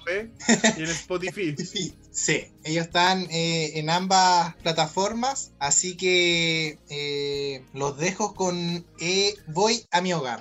Y 0.77 0.83
en 0.83 0.89
Spotify. 0.89 1.55
Sí, 2.17 2.51
ellos 2.63 2.87
están 2.87 3.27
eh, 3.29 3.73
en 3.75 3.91
ambas 3.91 4.55
plataformas, 4.63 5.51
así 5.59 5.95
que 5.95 6.79
eh, 6.89 7.63
los 7.73 7.95
dejo 7.99 8.33
con 8.33 8.87
eh, 8.99 9.35
Voy 9.45 9.85
a 9.91 10.01
mi 10.01 10.13
hogar. 10.13 10.39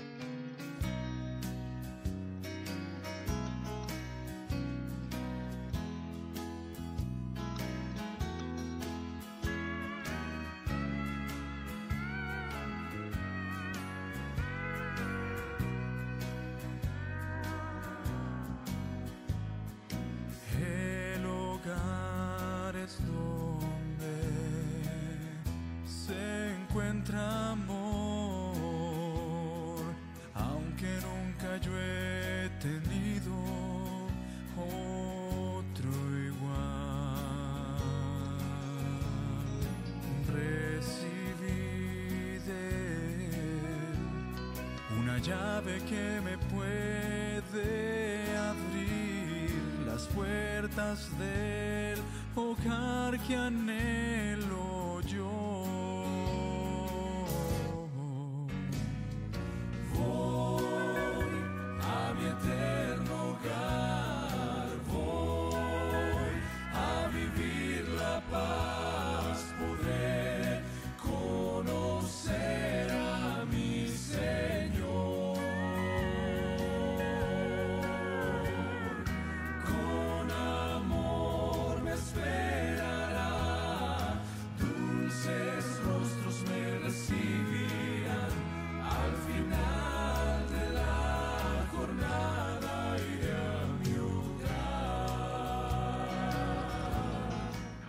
Llave 45.27 45.81
que 45.89 46.21
me 46.23 46.39
puede 46.55 48.37
abrir 48.37 49.51
las 49.85 50.07
puertas 50.07 51.11
del 51.19 51.99
hogar 52.37 53.19
que 53.27 53.35
anhelo 53.35 53.65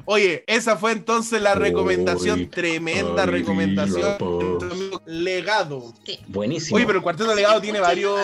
Oye, 0.10 0.46
esa 0.48 0.78
fue 0.78 0.94
entonces 0.94 1.42
la 1.42 1.54
recomendación, 1.54 2.50
tremenda 2.50 3.24
ay, 3.24 3.30
recomendación. 3.30 4.02
la 4.02 4.18
paz. 4.18 5.02
Buenísimo. 6.38 6.78
Oye, 6.78 6.86
pero 6.86 7.00
el 7.00 7.04
Cuarteto 7.04 7.34
Legado 7.36 7.60
tiene 7.62 7.80
varios, 7.80 8.20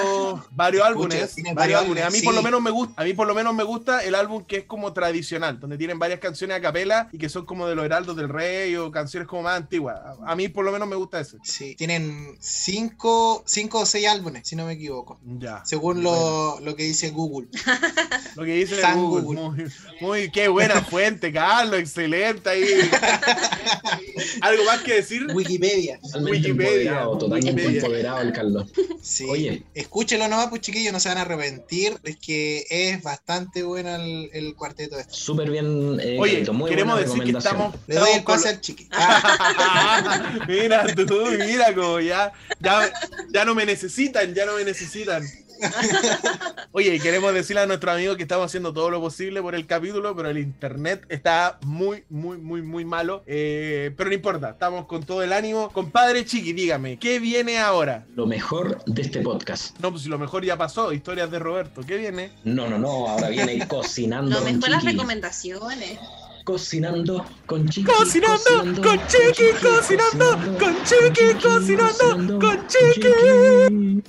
varios 0.52 0.86
álbumes. 0.86 1.15
Escucha, 1.15 1.36
tiene 1.36 1.54
varios 1.54 1.82
álbumes. 1.82 2.04
A 2.06 2.10
mí 2.10 2.21
por 2.21 2.34
lo 2.34 2.41
menos 2.41 2.62
me 2.62 2.71
gusta, 2.71 3.02
a 3.02 3.06
mí 3.06 3.13
por 3.13 3.28
lo 3.28 3.34
menos 3.36 3.54
me 3.54 3.63
gusta 3.63 4.04
el 4.04 4.15
álbum 4.15 4.43
que 4.45 4.58
es 4.58 4.63
como 4.65 4.93
tradicional, 4.93 5.60
donde 5.60 5.78
tienen 5.78 5.99
varias 5.99 6.19
canciones 6.19 6.58
a 6.58 6.62
capela 6.62 7.10
y 7.12 7.17
que 7.17 7.30
son 7.30 7.45
como 7.45 7.67
de 7.67 7.76
los 7.76 7.84
Heraldos 7.86 8.15
del 8.15 8.30
Rey 8.30 8.76
o 8.76 8.91
canciones 8.91 9.28
como 9.28 9.41
más 9.43 9.58
antiguas. 9.58 9.99
A- 10.26 10.36
mí 10.36 10.47
por 10.47 10.63
lo 10.65 10.71
menos 10.71 10.88
me 10.88 10.95
gusta 10.95 11.19
ese. 11.19 11.38
Sí, 11.43 11.76
tienen 11.76 12.36
cinco, 12.39 13.43
cinco 13.45 13.80
o 13.82 13.86
seis 13.86 14.08
álbumes, 14.08 14.47
si 14.47 14.56
no 14.56 14.65
me 14.65 14.73
equivoco. 14.73 15.19
Ya. 15.39 15.63
Según 15.65 16.04
lo, 16.04 16.60
lo 16.62 16.76
que 16.76 16.84
dice 16.84 17.10
Google. 17.10 17.47
Lo 18.36 18.43
que 18.43 18.56
dice 18.56 18.82
San 18.82 18.99
Google. 18.99 19.23
Google. 19.26 19.41
Muy, 19.41 19.71
muy, 20.02 20.32
qué 20.32 20.47
buena 20.47 20.82
fuente, 20.89 21.32
Carlos, 21.32 21.80
excelente 21.80 22.49
ahí. 22.49 22.63
¿Algo 24.41 24.63
más 24.65 24.82
que 24.82 24.95
decir? 24.95 25.28
Wikipedia. 25.34 25.99
Wikipedia, 26.19 27.08
Wikipedia. 27.08 27.84
El 28.03 28.33
Carlos. 28.33 28.71
Sí. 29.01 29.25
Oye. 29.29 29.63
Escúchelo 29.73 30.27
nomás, 30.27 30.47
pues 30.49 30.61
chiquillos, 30.61 30.93
no 30.93 30.99
se 30.99 31.09
van 31.09 31.17
a 31.17 31.21
arrepentir. 31.21 31.97
Es 32.03 32.17
que 32.17 32.65
es 32.69 33.01
bastante 33.03 33.63
bueno 33.63 33.95
el, 33.95 34.29
el 34.33 34.55
cuarteto 34.55 34.97
este. 34.97 35.13
Súper 35.13 35.49
bien. 35.49 35.99
eh, 36.01 36.17
Oye, 36.19 36.31
Carlito, 36.33 36.53
muy 36.53 36.69
queremos 36.69 36.95
buena 36.95 37.07
decir 37.07 37.23
que 37.31 37.37
estamos. 37.37 37.75
Le 37.87 37.95
doy 37.95 38.11
el 38.15 38.23
pase 38.23 38.49
al 38.49 38.61
chiqui. 38.61 38.87
Mira 40.47 40.85
tú, 40.95 41.25
mira 41.39 41.73
como 41.73 41.99
ya, 41.99 42.31
ya, 42.59 42.91
ya 43.31 43.45
no 43.45 43.55
me 43.55 43.65
necesitan, 43.65 44.33
ya 44.33 44.45
no 44.45 44.55
me 44.55 44.63
necesitan. 44.63 45.23
Oye, 46.71 46.99
queremos 46.99 47.33
decirle 47.33 47.61
a 47.61 47.65
nuestro 47.65 47.91
amigo 47.91 48.15
que 48.15 48.23
estamos 48.23 48.45
haciendo 48.45 48.73
todo 48.73 48.89
lo 48.89 48.99
posible 48.99 49.41
por 49.41 49.55
el 49.55 49.65
capítulo, 49.65 50.15
pero 50.15 50.29
el 50.29 50.37
internet 50.37 51.05
está 51.09 51.59
muy, 51.65 52.03
muy, 52.09 52.37
muy, 52.37 52.61
muy 52.61 52.85
malo. 52.85 53.23
Eh, 53.25 53.93
pero 53.95 54.09
no 54.09 54.15
importa, 54.15 54.49
estamos 54.51 54.85
con 54.85 55.03
todo 55.03 55.23
el 55.23 55.33
ánimo. 55.33 55.69
Compadre 55.71 56.25
Chiqui, 56.25 56.53
dígame, 56.53 56.97
¿qué 56.97 57.19
viene 57.19 57.59
ahora? 57.59 58.05
Lo 58.15 58.25
mejor 58.25 58.83
de 58.85 59.01
este 59.01 59.21
podcast. 59.21 59.79
No, 59.79 59.91
pues 59.91 60.03
si 60.03 60.09
lo 60.09 60.17
mejor 60.17 60.43
ya 60.43 60.57
pasó, 60.57 60.93
historias 60.93 61.29
de 61.31 61.39
Roberto. 61.39 61.81
¿Qué 61.81 61.97
viene? 61.97 62.31
No, 62.43 62.69
no, 62.69 62.77
no. 62.77 63.07
Ahora 63.07 63.29
viene 63.29 63.67
cocinando 63.67 64.39
Lo 64.39 64.45
mejor 64.45 64.69
las 64.69 64.83
recomendaciones. 64.83 65.99
Cocinando 66.43 67.25
con 67.45 67.69
Chiqui. 67.69 67.89
Cocinando 67.89 68.81
con 68.81 68.99
Chiqui, 69.07 69.45
cocinando 69.61 70.57
con 70.59 70.75
Chiqui, 70.83 71.41
cocinando 71.41 72.39
con 72.39 72.67
Chiqui. 72.67 74.03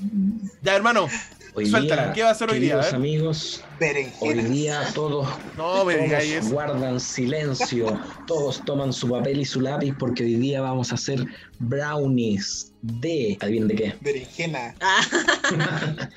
Ya, 0.63 0.75
hermano, 0.75 1.09
Hoy 1.57 1.67
Suéltala, 1.67 2.07
día, 2.07 2.13
¿qué 2.13 2.23
va 2.23 2.31
a 2.31 2.33
hacer 2.33 2.51
hoy 2.51 2.59
día? 2.59 2.77
Ver. 2.77 2.95
amigos, 2.97 3.63
hoy 3.63 3.79
berenjenas. 3.79 4.51
día 4.51 4.89
todos, 4.93 5.29
no 5.57 5.85
todos 5.85 6.51
guardan 6.51 6.99
silencio, 6.99 8.01
todos 8.27 8.65
toman 8.65 8.93
su 8.93 9.09
papel 9.09 9.39
y 9.39 9.45
su 9.45 9.61
lápiz 9.61 9.95
porque 9.97 10.25
hoy 10.25 10.35
día 10.35 10.61
vamos 10.61 10.91
a 10.91 10.97
hacer 10.97 11.25
brownies 11.61 12.73
de, 12.83 13.39
adivinen 13.41 13.69
de 13.69 13.75
qué, 13.77 13.95
Berenjena. 14.01 14.75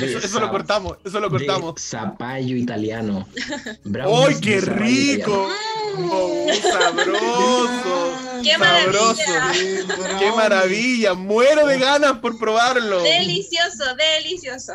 De 0.00 0.06
Eso, 0.06 0.18
eso 0.18 0.38
lo 0.38 0.48
cortamos, 0.48 0.98
eso 1.04 1.18
lo 1.18 1.28
de 1.28 1.38
cortamos. 1.38 1.80
zapallo 1.80 2.56
italiano. 2.56 3.26
¡Ay, 3.84 4.36
qué 4.40 4.60
de 4.60 4.60
rico! 4.60 5.48
Oh, 5.94 6.46
sabroso, 6.62 8.12
¡Qué 8.42 8.52
sabroso. 8.52 9.22
maravilla! 9.28 10.18
¡Qué 10.18 10.32
maravilla! 10.32 11.14
Muero 11.14 11.66
de 11.66 11.78
ganas 11.78 12.18
por 12.18 12.38
probarlo. 12.38 13.02
Delicioso, 13.02 13.84
delicioso. 13.96 14.72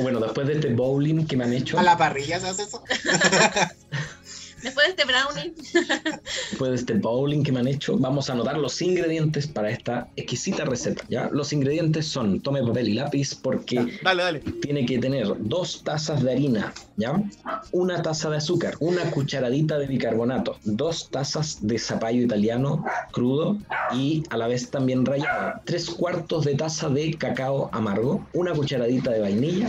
Bueno, 0.00 0.20
después 0.20 0.46
de 0.46 0.54
este 0.54 0.72
bowling 0.74 1.26
que 1.26 1.36
me 1.36 1.44
han 1.44 1.52
hecho, 1.52 1.78
A 1.78 1.82
la 1.82 1.96
parrilla 1.96 2.40
se 2.40 2.48
hace 2.48 2.62
eso. 2.64 2.82
Después 4.68 4.86
de 4.86 4.90
este 4.90 5.04
brownie, 5.04 5.54
después 6.50 6.70
de 6.70 6.76
este 6.76 6.94
bowling 6.94 7.42
que 7.42 7.52
me 7.52 7.60
han 7.60 7.68
hecho, 7.68 7.96
vamos 7.96 8.28
a 8.28 8.34
anotar 8.34 8.58
los 8.58 8.80
ingredientes 8.82 9.46
para 9.46 9.70
esta 9.70 10.08
exquisita 10.16 10.64
receta. 10.66 11.04
¿ya? 11.08 11.30
Los 11.32 11.52
ingredientes 11.54 12.06
son, 12.06 12.40
tome 12.40 12.62
papel 12.62 12.88
y 12.88 12.94
lápiz 12.94 13.34
porque 13.34 13.98
Dale, 14.02 14.22
dale. 14.22 14.40
tiene 14.60 14.84
que 14.84 14.98
tener 14.98 15.26
dos 15.38 15.82
tazas 15.84 16.22
de 16.22 16.32
harina, 16.32 16.72
¿ya? 16.96 17.22
Una 17.72 18.02
taza 18.02 18.28
de 18.28 18.36
azúcar, 18.36 18.74
una 18.80 19.10
cucharadita 19.10 19.78
de 19.78 19.86
bicarbonato, 19.86 20.58
dos 20.64 21.08
tazas 21.10 21.66
de 21.66 21.78
zapallo 21.78 22.22
italiano 22.22 22.84
crudo 23.12 23.56
y 23.94 24.22
a 24.30 24.36
la 24.36 24.48
vez 24.48 24.70
también 24.70 25.06
rallado, 25.06 25.60
tres 25.64 25.88
cuartos 25.88 26.44
de 26.44 26.54
taza 26.56 26.88
de 26.90 27.14
cacao 27.14 27.70
amargo, 27.72 28.26
una 28.34 28.52
cucharadita 28.52 29.10
de 29.12 29.20
vainilla 29.20 29.68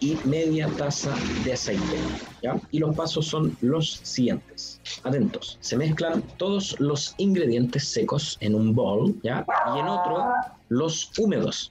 y 0.00 0.18
media 0.24 0.68
taza 0.76 1.14
de 1.44 1.52
aceite, 1.52 1.98
¿ya? 2.42 2.60
Y 2.70 2.78
los 2.78 2.94
pasos 2.94 3.26
son 3.26 3.56
los 3.60 4.00
siguientes. 4.02 4.80
Atentos, 5.04 5.58
se 5.60 5.76
mezclan 5.76 6.22
todos 6.36 6.78
los 6.80 7.14
ingredientes 7.18 7.88
secos 7.88 8.36
en 8.40 8.54
un 8.54 8.74
bol, 8.74 9.14
¿ya? 9.22 9.46
Y 9.74 9.78
en 9.78 9.88
otro 9.88 10.26
los 10.68 11.12
húmedos. 11.18 11.70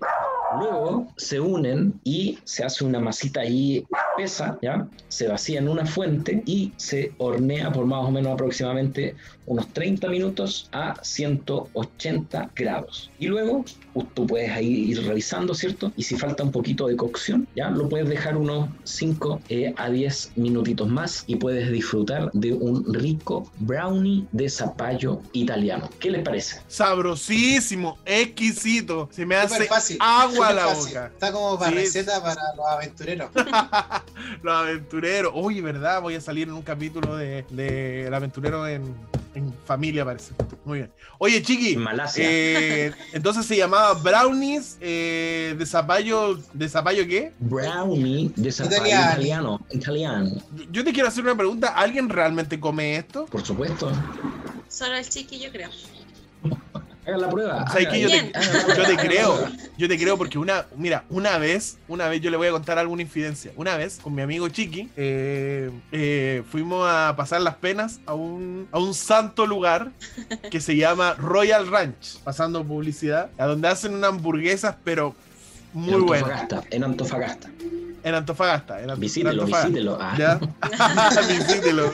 Luego 0.57 1.07
se 1.17 1.39
unen 1.39 1.99
y 2.03 2.39
se 2.45 2.63
hace 2.63 2.85
una 2.85 2.99
masita 2.99 3.41
ahí 3.41 3.85
espesa, 4.17 4.57
¿ya? 4.61 4.87
Se 5.07 5.27
vacía 5.27 5.59
en 5.59 5.67
una 5.67 5.85
fuente 5.85 6.41
y 6.45 6.71
se 6.77 7.13
hornea 7.17 7.71
por 7.71 7.85
más 7.85 8.05
o 8.05 8.11
menos 8.11 8.33
aproximadamente 8.33 9.15
unos 9.45 9.67
30 9.73 10.07
minutos 10.09 10.69
a 10.71 10.95
180 11.03 12.51
grados. 12.55 13.11
Y 13.19 13.27
luego 13.27 13.63
uh, 13.93 14.03
tú 14.13 14.25
puedes 14.25 14.49
ahí 14.51 14.67
ir 14.91 15.05
revisando, 15.05 15.53
¿cierto? 15.53 15.91
Y 15.95 16.03
si 16.03 16.15
falta 16.15 16.43
un 16.43 16.51
poquito 16.51 16.87
de 16.87 16.95
cocción, 16.95 17.47
ya 17.55 17.69
lo 17.69 17.87
puedes 17.87 18.09
dejar 18.09 18.37
unos 18.37 18.69
5 18.83 19.41
eh, 19.49 19.73
a 19.77 19.89
10 19.89 20.31
minutitos 20.35 20.87
más 20.87 21.23
y 21.27 21.35
puedes 21.35 21.71
disfrutar 21.71 22.31
de 22.33 22.53
un 22.53 22.91
rico 22.93 23.51
brownie 23.59 24.25
de 24.31 24.49
zapallo 24.49 25.21
italiano. 25.33 25.89
¿Qué 25.99 26.09
les 26.09 26.23
parece? 26.23 26.61
Sabrosísimo, 26.67 27.97
exquisito. 28.05 29.09
Se 29.11 29.25
me 29.25 29.35
hace 29.35 29.65
fácil. 29.65 29.97
agua 29.99 30.53
la 30.53 30.65
fácil. 30.67 30.87
boca. 30.87 31.05
Está 31.13 31.31
como 31.31 31.57
para 31.59 31.71
Sí. 31.71 31.77
receta 31.77 32.21
para 32.21 32.41
los 32.55 32.65
aventureros. 32.67 33.29
Los 34.43 34.53
aventureros. 34.55 35.31
Oye, 35.35 35.61
¿verdad? 35.61 36.01
Voy 36.01 36.15
a 36.15 36.21
salir 36.21 36.47
en 36.47 36.53
un 36.53 36.61
capítulo 36.61 37.15
de, 37.15 37.45
de 37.49 38.07
El 38.07 38.13
aventurero 38.13 38.67
en, 38.67 38.95
en 39.33 39.53
familia, 39.65 40.05
parece. 40.05 40.33
Muy 40.63 40.79
bien. 40.79 40.91
Oye, 41.17 41.41
Chiqui. 41.41 41.75
Malasia. 41.77 42.23
eh, 42.27 42.91
entonces 43.13 43.45
se 43.45 43.57
llamaba 43.57 43.93
Brownies 43.93 44.77
eh, 44.81 45.55
de 45.57 45.65
zapallo. 45.65 46.39
¿De 46.53 46.67
zapallo 46.69 47.05
qué? 47.07 47.33
Brownie 47.39 48.31
de 48.35 48.51
zapallo 48.51 48.77
Italiano. 48.77 49.09
italiano. 49.11 49.61
Italiano. 49.71 50.41
Yo 50.71 50.83
te 50.83 50.91
quiero 50.93 51.07
hacer 51.09 51.23
una 51.23 51.35
pregunta. 51.35 51.69
¿Alguien 51.69 52.09
realmente 52.09 52.59
come 52.59 52.97
esto? 52.97 53.25
Por 53.25 53.45
supuesto. 53.45 53.91
solo 54.69 54.95
el 54.95 55.07
chiqui, 55.07 55.39
yo 55.39 55.51
creo. 55.51 55.69
Hagan 57.07 57.21
la 57.21 57.29
prueba. 57.29 57.67
¿Sabes 57.67 57.87
hagan- 57.87 57.93
qué? 57.93 58.01
Yo 58.01 58.09
te, 58.09 58.91
yo 58.91 58.97
creo. 58.97 59.47
Yo 59.77 59.87
te 59.87 59.97
creo 59.97 60.17
porque 60.17 60.37
una, 60.37 60.65
mira, 60.77 61.03
una 61.09 61.37
vez, 61.37 61.77
una 61.87 62.07
vez 62.07 62.21
yo 62.21 62.31
le 62.31 62.37
voy 62.37 62.47
a 62.47 62.51
contar 62.51 62.77
alguna 62.79 63.01
infidencia. 63.01 63.51
Una 63.55 63.75
vez 63.77 63.99
con 64.01 64.15
mi 64.15 64.21
amigo 64.21 64.47
Chiqui 64.49 64.89
eh, 64.97 65.69
eh, 65.91 66.43
fuimos 66.49 66.87
a 66.89 67.13
pasar 67.15 67.41
las 67.41 67.55
penas 67.55 67.99
a 68.05 68.13
un, 68.13 68.67
a 68.71 68.79
un 68.79 68.93
santo 68.93 69.45
lugar 69.45 69.91
que 70.49 70.59
se 70.61 70.75
llama 70.75 71.13
Royal 71.13 71.67
Ranch, 71.67 72.19
pasando 72.23 72.63
publicidad, 72.63 73.29
a 73.37 73.45
donde 73.45 73.67
hacen 73.67 73.93
unas 73.93 74.09
hamburguesas, 74.11 74.75
pero 74.83 75.13
muy 75.73 75.93
en 75.93 76.05
buenas. 76.05 76.41
Antofagasta. 76.41 76.75
En 76.75 76.83
Antofagasta. 76.83 77.49
En 78.03 78.15
Antofagasta. 78.15 78.81
En 78.81 78.89
Ant- 78.89 78.93
en 78.93 78.99
Visítelo, 78.99 79.43
Antofagasta. 79.43 79.67
visítelo. 79.67 79.97
Ah. 79.99 80.15
¿Ya? 80.17 80.39
Visítelo. 81.27 81.93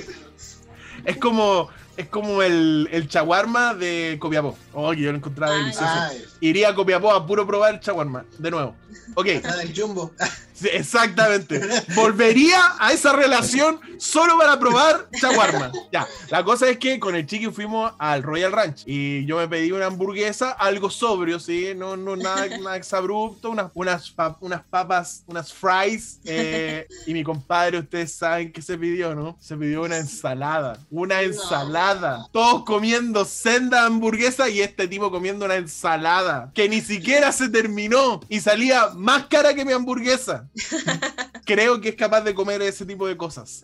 Es 1.05 1.17
como, 1.17 1.69
es 2.01 2.07
como 2.07 2.41
el, 2.43 2.87
el 2.91 3.07
chaguarma 3.07 3.73
de 3.73 4.17
Copiapó. 4.19 4.57
Oh, 4.73 4.91
que 4.91 5.01
yo 5.01 5.11
lo 5.11 5.17
encontraba 5.17 5.53
Ah, 5.53 5.57
delicioso. 5.57 5.87
Ay, 5.93 6.23
Iría 6.41 6.69
a 6.69 6.75
Copiapó 6.75 7.11
a 7.13 7.25
puro 7.25 7.45
probar 7.45 7.79
chaguarma. 7.79 8.25
De 8.39 8.49
nuevo. 8.49 8.75
Ok, 9.15 9.27
la 9.43 9.57
del 9.57 9.73
jumbo. 9.79 10.11
sí, 10.53 10.67
exactamente. 10.71 11.61
Volvería 11.95 12.59
a 12.79 12.91
esa 12.91 13.13
relación 13.13 13.79
solo 13.97 14.37
para 14.37 14.59
probar 14.59 15.07
chaguarma. 15.19 15.71
Ya, 15.91 16.07
la 16.29 16.43
cosa 16.43 16.69
es 16.69 16.77
que 16.77 16.99
con 16.99 17.15
el 17.15 17.25
chiqui 17.25 17.47
fuimos 17.51 17.93
al 17.99 18.23
Royal 18.23 18.51
Ranch 18.51 18.83
y 18.85 19.25
yo 19.25 19.37
me 19.37 19.47
pedí 19.47 19.71
una 19.71 19.85
hamburguesa, 19.85 20.51
algo 20.51 20.89
sobrio, 20.89 21.39
¿sí? 21.39 21.73
No, 21.75 21.95
no 21.95 22.15
nada, 22.15 22.47
nada 22.61 22.75
exabrupto, 22.75 23.51
unas, 23.51 23.71
unas, 23.73 24.13
unas 24.39 24.63
papas, 24.63 25.23
unas 25.27 25.53
fries. 25.53 26.19
eh, 26.25 26.87
y 27.05 27.13
mi 27.13 27.23
compadre, 27.23 27.79
ustedes 27.79 28.13
saben 28.13 28.51
qué 28.51 28.61
se 28.61 28.77
pidió, 28.77 29.13
¿no? 29.13 29.37
Se 29.39 29.55
pidió 29.55 29.83
una 29.83 29.97
ensalada. 29.97 30.77
Una 30.89 31.21
ensalada. 31.21 32.27
Todos 32.31 32.63
comiendo 32.63 33.25
senda 33.25 33.85
hamburguesa 33.85 34.49
y 34.49 34.61
este 34.61 34.87
tipo 34.87 35.11
comiendo 35.11 35.45
una 35.45 35.55
ensalada 35.55 36.30
que 36.53 36.69
ni 36.69 36.81
siquiera 36.81 37.31
se 37.31 37.49
terminó 37.49 38.19
y 38.29 38.39
salía 38.39 38.89
más 38.95 39.27
cara 39.27 39.53
que 39.53 39.65
mi 39.65 39.73
hamburguesa. 39.73 40.49
Creo 41.45 41.81
que 41.81 41.89
es 41.89 41.95
capaz 41.95 42.21
de 42.21 42.33
comer 42.33 42.61
ese 42.61 42.85
tipo 42.85 43.07
de 43.07 43.17
cosas. 43.17 43.61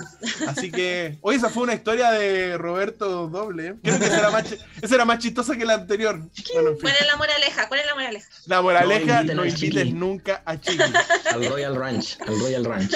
Así 0.48 0.72
que, 0.72 1.18
hoy 1.22 1.36
esa 1.36 1.50
fue 1.50 1.64
una 1.64 1.74
historia 1.74 2.12
de 2.12 2.58
Roberto 2.58 3.28
Doble. 3.28 3.76
Creo 3.84 4.00
que 4.00 4.06
esa 4.06 4.20
era 4.20 4.30
más, 4.32 4.46
esa 4.82 4.96
era 4.96 5.06
más 5.06 5.20
chistosa 5.20 5.56
que 5.56 5.66
la 5.66 5.76
anterior. 5.76 6.20
Bueno, 6.54 6.70
en 6.70 6.76
fin. 6.76 6.82
¿Cuál 6.82 6.96
es 7.00 7.08
la 7.08 7.16
moraleja? 7.16 7.68
¿Cuál 7.68 7.80
es 7.80 7.86
la 7.86 7.96
moraleja? 7.96 8.28
La 8.46 8.62
moraleja, 8.62 9.24
No 9.24 9.36
no 9.36 9.46
invites 9.46 9.94
nunca 9.94 10.42
a 10.46 10.60
Chiqui. 10.60 10.84
Al 11.32 11.50
Royal 11.50 11.76
Ranch. 11.76 12.18
Al 12.22 12.40
Royal 12.40 12.66
Ranch. 12.66 12.92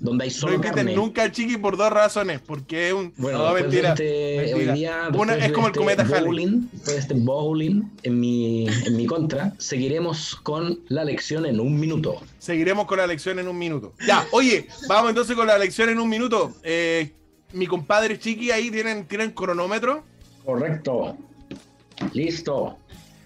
Donde 0.00 0.24
hay 0.24 0.30
No 0.30 0.36
solo 0.36 0.54
inviten 0.54 0.74
carne. 0.74 0.94
nunca 0.94 1.22
al 1.22 1.32
chiqui 1.32 1.56
por 1.56 1.76
dos 1.76 1.90
razones. 1.90 2.40
Porque 2.40 2.88
es 2.88 2.94
un. 2.94 3.12
Bueno, 3.16 3.38
no, 3.38 3.54
mentira. 3.54 3.90
este, 3.90 4.36
mentira. 4.54 4.72
hoy 4.72 4.78
día, 4.78 5.08
Una- 5.14 5.32
después 5.34 5.46
es 5.48 5.52
como 5.52 5.66
el 5.66 5.70
este 5.72 5.78
cometa 5.80 6.04
bowling, 6.04 6.68
después 6.72 6.94
de 6.94 7.00
este 7.00 7.14
bowling 7.14 7.82
en 8.02 8.20
mi, 8.20 8.66
en 8.68 8.96
mi 8.96 9.06
contra, 9.06 9.54
seguiremos 9.58 10.36
con 10.36 10.80
la 10.88 11.04
lección 11.04 11.46
en 11.46 11.60
un 11.60 11.78
minuto. 11.78 12.20
Seguiremos 12.38 12.86
con 12.86 12.98
la 12.98 13.06
lección 13.06 13.38
en 13.38 13.48
un 13.48 13.58
minuto. 13.58 13.94
Ya, 14.06 14.26
oye, 14.32 14.68
vamos 14.88 15.10
entonces 15.10 15.34
con 15.36 15.46
la 15.46 15.58
lección 15.58 15.88
en 15.88 15.98
un 15.98 16.08
minuto. 16.08 16.52
Eh, 16.62 17.12
mi 17.52 17.66
compadre 17.66 18.18
Chiqui 18.18 18.50
ahí 18.50 18.70
tienen, 18.70 19.06
tienen 19.06 19.30
cronómetro. 19.30 20.04
Correcto. 20.44 21.16
Listo. 22.12 22.76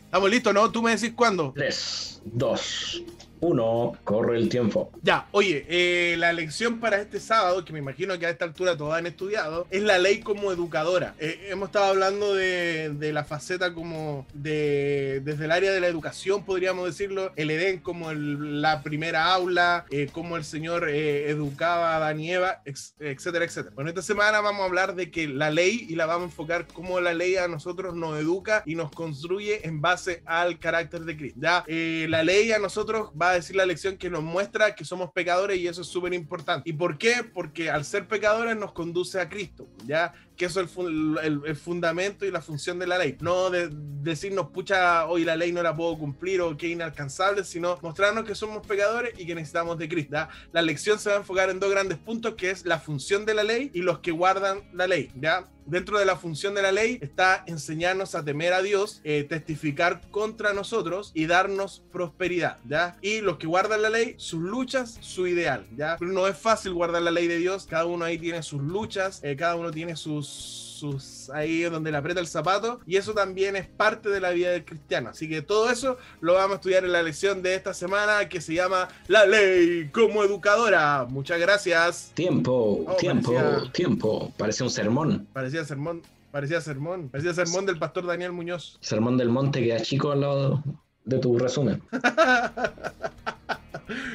Estamos 0.04 0.30
listos, 0.30 0.54
¿no? 0.54 0.70
Tú 0.70 0.82
me 0.82 0.90
decís 0.96 1.12
cuándo. 1.14 1.52
3, 1.54 2.22
2, 2.24 3.02
1. 3.40 3.92
Corre 4.04 4.36
el 4.38 4.48
tiempo. 4.48 4.90
Ya, 5.02 5.26
oye, 5.32 5.64
eh, 5.68 6.16
la 6.18 6.32
lección 6.32 6.78
para 6.80 7.00
este 7.00 7.20
sábado, 7.20 7.64
que 7.64 7.72
me 7.72 7.78
imagino 7.78 8.18
que 8.18 8.26
a 8.26 8.30
esta 8.30 8.44
altura 8.44 8.76
todos 8.76 8.94
han 8.94 9.06
estudiado, 9.06 9.66
es 9.70 9.82
la 9.82 9.98
ley 9.98 10.20
como 10.20 10.52
educadora. 10.52 11.14
Eh, 11.18 11.48
hemos 11.50 11.68
estado 11.68 11.86
hablando 11.86 12.34
de, 12.34 12.90
de 12.90 13.12
la 13.12 13.24
faceta 13.24 13.72
como 13.74 14.26
de, 14.34 15.20
desde 15.24 15.44
el 15.46 15.52
área 15.52 15.72
de 15.72 15.80
la 15.80 15.86
educación, 15.88 16.44
podríamos 16.44 16.86
decirlo, 16.86 17.32
el 17.36 17.50
Edén 17.50 17.78
como 17.78 18.10
el- 18.10 18.60
la 18.62 18.82
primera 18.82 19.32
aula, 19.32 19.86
eh, 19.90 20.08
cómo 20.12 20.36
el 20.36 20.44
Señor 20.44 20.88
eh, 20.88 21.30
educaba 21.30 21.92
a 21.92 21.96
Adán 21.96 22.20
y 22.20 22.32
Eva, 22.32 22.62
ex- 22.64 22.94
etcétera, 23.00 23.44
etcétera. 23.44 23.74
Bueno, 23.74 23.90
esta 23.90 24.02
semana 24.02 24.40
vamos 24.40 24.62
a 24.62 24.64
hablar 24.66 24.94
de 24.94 25.10
que 25.10 25.28
la 25.28 25.50
ley, 25.50 25.86
y 25.88 25.94
la 25.94 26.06
vamos 26.06 26.22
a 26.22 26.30
enfocar 26.30 26.66
cómo 26.72 27.00
la 27.00 27.14
ley 27.14 27.36
a 27.36 27.48
nosotros 27.48 27.94
nos 27.94 28.18
educa 28.18 28.62
y 28.66 28.74
nos 28.74 28.90
construye 28.92 29.66
en 29.66 29.80
base 29.80 30.22
al 30.26 30.58
carácter 30.58 31.00
de 31.02 31.16
Cristo. 31.16 31.38
Ya, 31.42 31.64
eh, 31.66 32.06
la 32.08 32.22
ley 32.22 32.52
a 32.52 32.58
nosotros 32.58 33.10
va 33.20 33.29
a 33.30 33.34
decir 33.34 33.56
la 33.56 33.66
lección 33.66 33.96
que 33.96 34.10
nos 34.10 34.22
muestra 34.22 34.74
que 34.74 34.84
somos 34.84 35.10
pecadores 35.12 35.58
y 35.58 35.66
eso 35.66 35.82
es 35.82 35.88
súper 35.88 36.12
importante. 36.14 36.68
¿Y 36.68 36.72
por 36.72 36.98
qué? 36.98 37.24
Porque 37.24 37.70
al 37.70 37.84
ser 37.84 38.06
pecadores 38.06 38.56
nos 38.56 38.72
conduce 38.72 39.20
a 39.20 39.28
Cristo, 39.28 39.68
¿ya? 39.86 40.12
Que 40.40 40.46
eso 40.46 40.62
es 40.62 40.74
el, 40.78 41.18
el- 41.22 41.40
el 41.44 41.54
fundamento 41.56 42.24
y 42.24 42.30
la 42.30 42.40
función 42.40 42.78
de 42.78 42.86
la 42.86 42.96
ley. 42.96 43.18
No 43.20 43.50
de 43.50 43.68
decirnos, 43.70 44.46
pucha, 44.48 45.04
hoy 45.06 45.22
la 45.22 45.36
ley 45.36 45.52
no 45.52 45.62
la 45.62 45.76
puedo 45.76 45.98
cumplir 45.98 46.40
o 46.40 46.56
que 46.56 46.68
inalcanzable, 46.68 47.44
sino 47.44 47.78
mostrarnos 47.82 48.24
que 48.24 48.34
somos 48.34 48.66
pecadores 48.66 49.12
y 49.18 49.26
que 49.26 49.34
necesitamos 49.34 49.76
de 49.76 49.86
Cristo. 49.86 50.12
¿ya? 50.12 50.30
La 50.52 50.62
lección 50.62 50.98
se 50.98 51.10
va 51.10 51.16
a 51.16 51.18
enfocar 51.18 51.50
en 51.50 51.60
dos 51.60 51.70
grandes 51.70 51.98
puntos, 51.98 52.36
que 52.36 52.48
es 52.50 52.64
la 52.64 52.78
función 52.80 53.26
de 53.26 53.34
la 53.34 53.42
ley 53.44 53.70
y 53.74 53.82
los 53.82 53.98
que 53.98 54.12
guardan 54.12 54.62
la 54.72 54.86
ley, 54.86 55.10
¿ya? 55.20 55.46
Dentro 55.66 55.98
de 56.00 56.04
la 56.06 56.16
función 56.16 56.54
de 56.54 56.62
la 56.62 56.72
ley 56.72 56.98
está 57.00 57.44
enseñarnos 57.46 58.14
a 58.16 58.24
temer 58.24 58.54
a 58.54 58.62
Dios, 58.62 59.00
eh, 59.04 59.24
testificar 59.28 60.00
contra 60.10 60.52
nosotros 60.52 61.12
y 61.14 61.26
darnos 61.26 61.84
prosperidad, 61.92 62.58
¿ya? 62.66 62.96
Y 63.02 63.20
los 63.20 63.36
que 63.36 63.46
guardan 63.46 63.82
la 63.82 63.90
ley, 63.90 64.14
sus 64.16 64.40
luchas, 64.40 64.98
su 65.00 65.28
ideal, 65.28 65.66
¿ya? 65.76 65.96
No 66.00 66.26
es 66.26 66.36
fácil 66.36 66.72
guardar 66.72 67.02
la 67.02 67.12
ley 67.12 67.28
de 67.28 67.36
Dios, 67.38 67.66
cada 67.70 67.84
uno 67.84 68.04
ahí 68.04 68.18
tiene 68.18 68.42
sus 68.42 68.60
luchas, 68.62 69.20
eh, 69.22 69.36
cada 69.36 69.54
uno 69.54 69.70
tiene 69.70 69.94
sus 69.94 70.26
sus 70.30 71.28
ahí 71.30 71.60
donde 71.64 71.90
le 71.90 71.98
aprieta 71.98 72.20
el 72.20 72.26
zapato 72.26 72.80
y 72.86 72.96
eso 72.96 73.12
también 73.12 73.54
es 73.56 73.66
parte 73.66 74.08
de 74.08 74.18
la 74.20 74.30
vida 74.30 74.50
del 74.50 74.64
cristiano. 74.64 75.10
Así 75.10 75.28
que 75.28 75.42
todo 75.42 75.70
eso 75.70 75.98
lo 76.20 76.34
vamos 76.34 76.52
a 76.52 76.54
estudiar 76.56 76.84
en 76.84 76.92
la 76.92 77.02
lección 77.02 77.42
de 77.42 77.54
esta 77.54 77.74
semana 77.74 78.28
que 78.28 78.40
se 78.40 78.54
llama 78.54 78.88
la 79.06 79.26
ley 79.26 79.90
como 79.92 80.24
educadora. 80.24 81.06
Muchas 81.08 81.38
gracias. 81.38 82.12
Tiempo, 82.14 82.84
Oh, 82.88 82.96
tiempo, 82.96 83.34
parecía- 83.34 83.72
tiempo. 83.72 84.32
Parece 84.38 84.62
un 84.64 84.70
sermón. 84.70 85.26
parecía 85.32 85.64
sermón 85.64 86.02
parecía 86.32 86.60
sermón 86.60 87.08
parecía 87.08 87.34
sermón 87.34 87.66
del 87.66 87.78
pastor 87.78 88.06
Daniel 88.06 88.32
Muñoz. 88.32 88.78
Sermón 88.80 89.18
del 89.18 89.28
monte 89.28 89.62
queda 89.64 89.80
chico 89.82 90.12
al 90.12 90.20
lado 90.20 90.62
de 91.04 91.18
tu 91.18 91.38
resumen. 91.38 91.82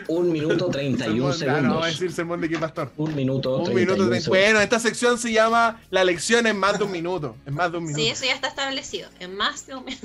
Un 0.07 0.31
minuto 0.31 0.69
31 0.69 1.33
Sermón- 1.33 1.49
ah, 1.57 1.61
no, 1.61 1.69
vamos 1.69 1.85
a 1.85 1.89
segundos. 1.89 1.99
decir 1.99 2.11
sermón 2.13 2.39
de 2.41 2.47
qué 2.49 2.57
pastor 2.57 2.91
Un 2.95 3.13
minuto 3.13 3.57
un 3.57 3.63
31 3.65 3.79
minuto 3.93 4.03
segundos. 4.03 4.27
bueno 4.29 4.61
esta 4.61 4.79
sección 4.79 5.17
se 5.17 5.33
llama 5.33 5.81
la 5.89 6.05
lección 6.05 6.47
en 6.47 6.57
más 6.57 6.77
de 6.79 6.85
un 6.85 6.91
minuto 6.91 7.35
en 7.45 7.55
más 7.55 7.71
de 7.71 7.79
un 7.79 7.83
minuto 7.85 8.01
Sí, 8.01 8.09
eso 8.09 8.23
ya 8.25 8.33
está 8.35 8.47
establecido. 8.47 9.09
En 9.19 9.35
más 9.35 9.67
de 9.67 9.75
un 9.75 9.83
mes. 9.85 9.99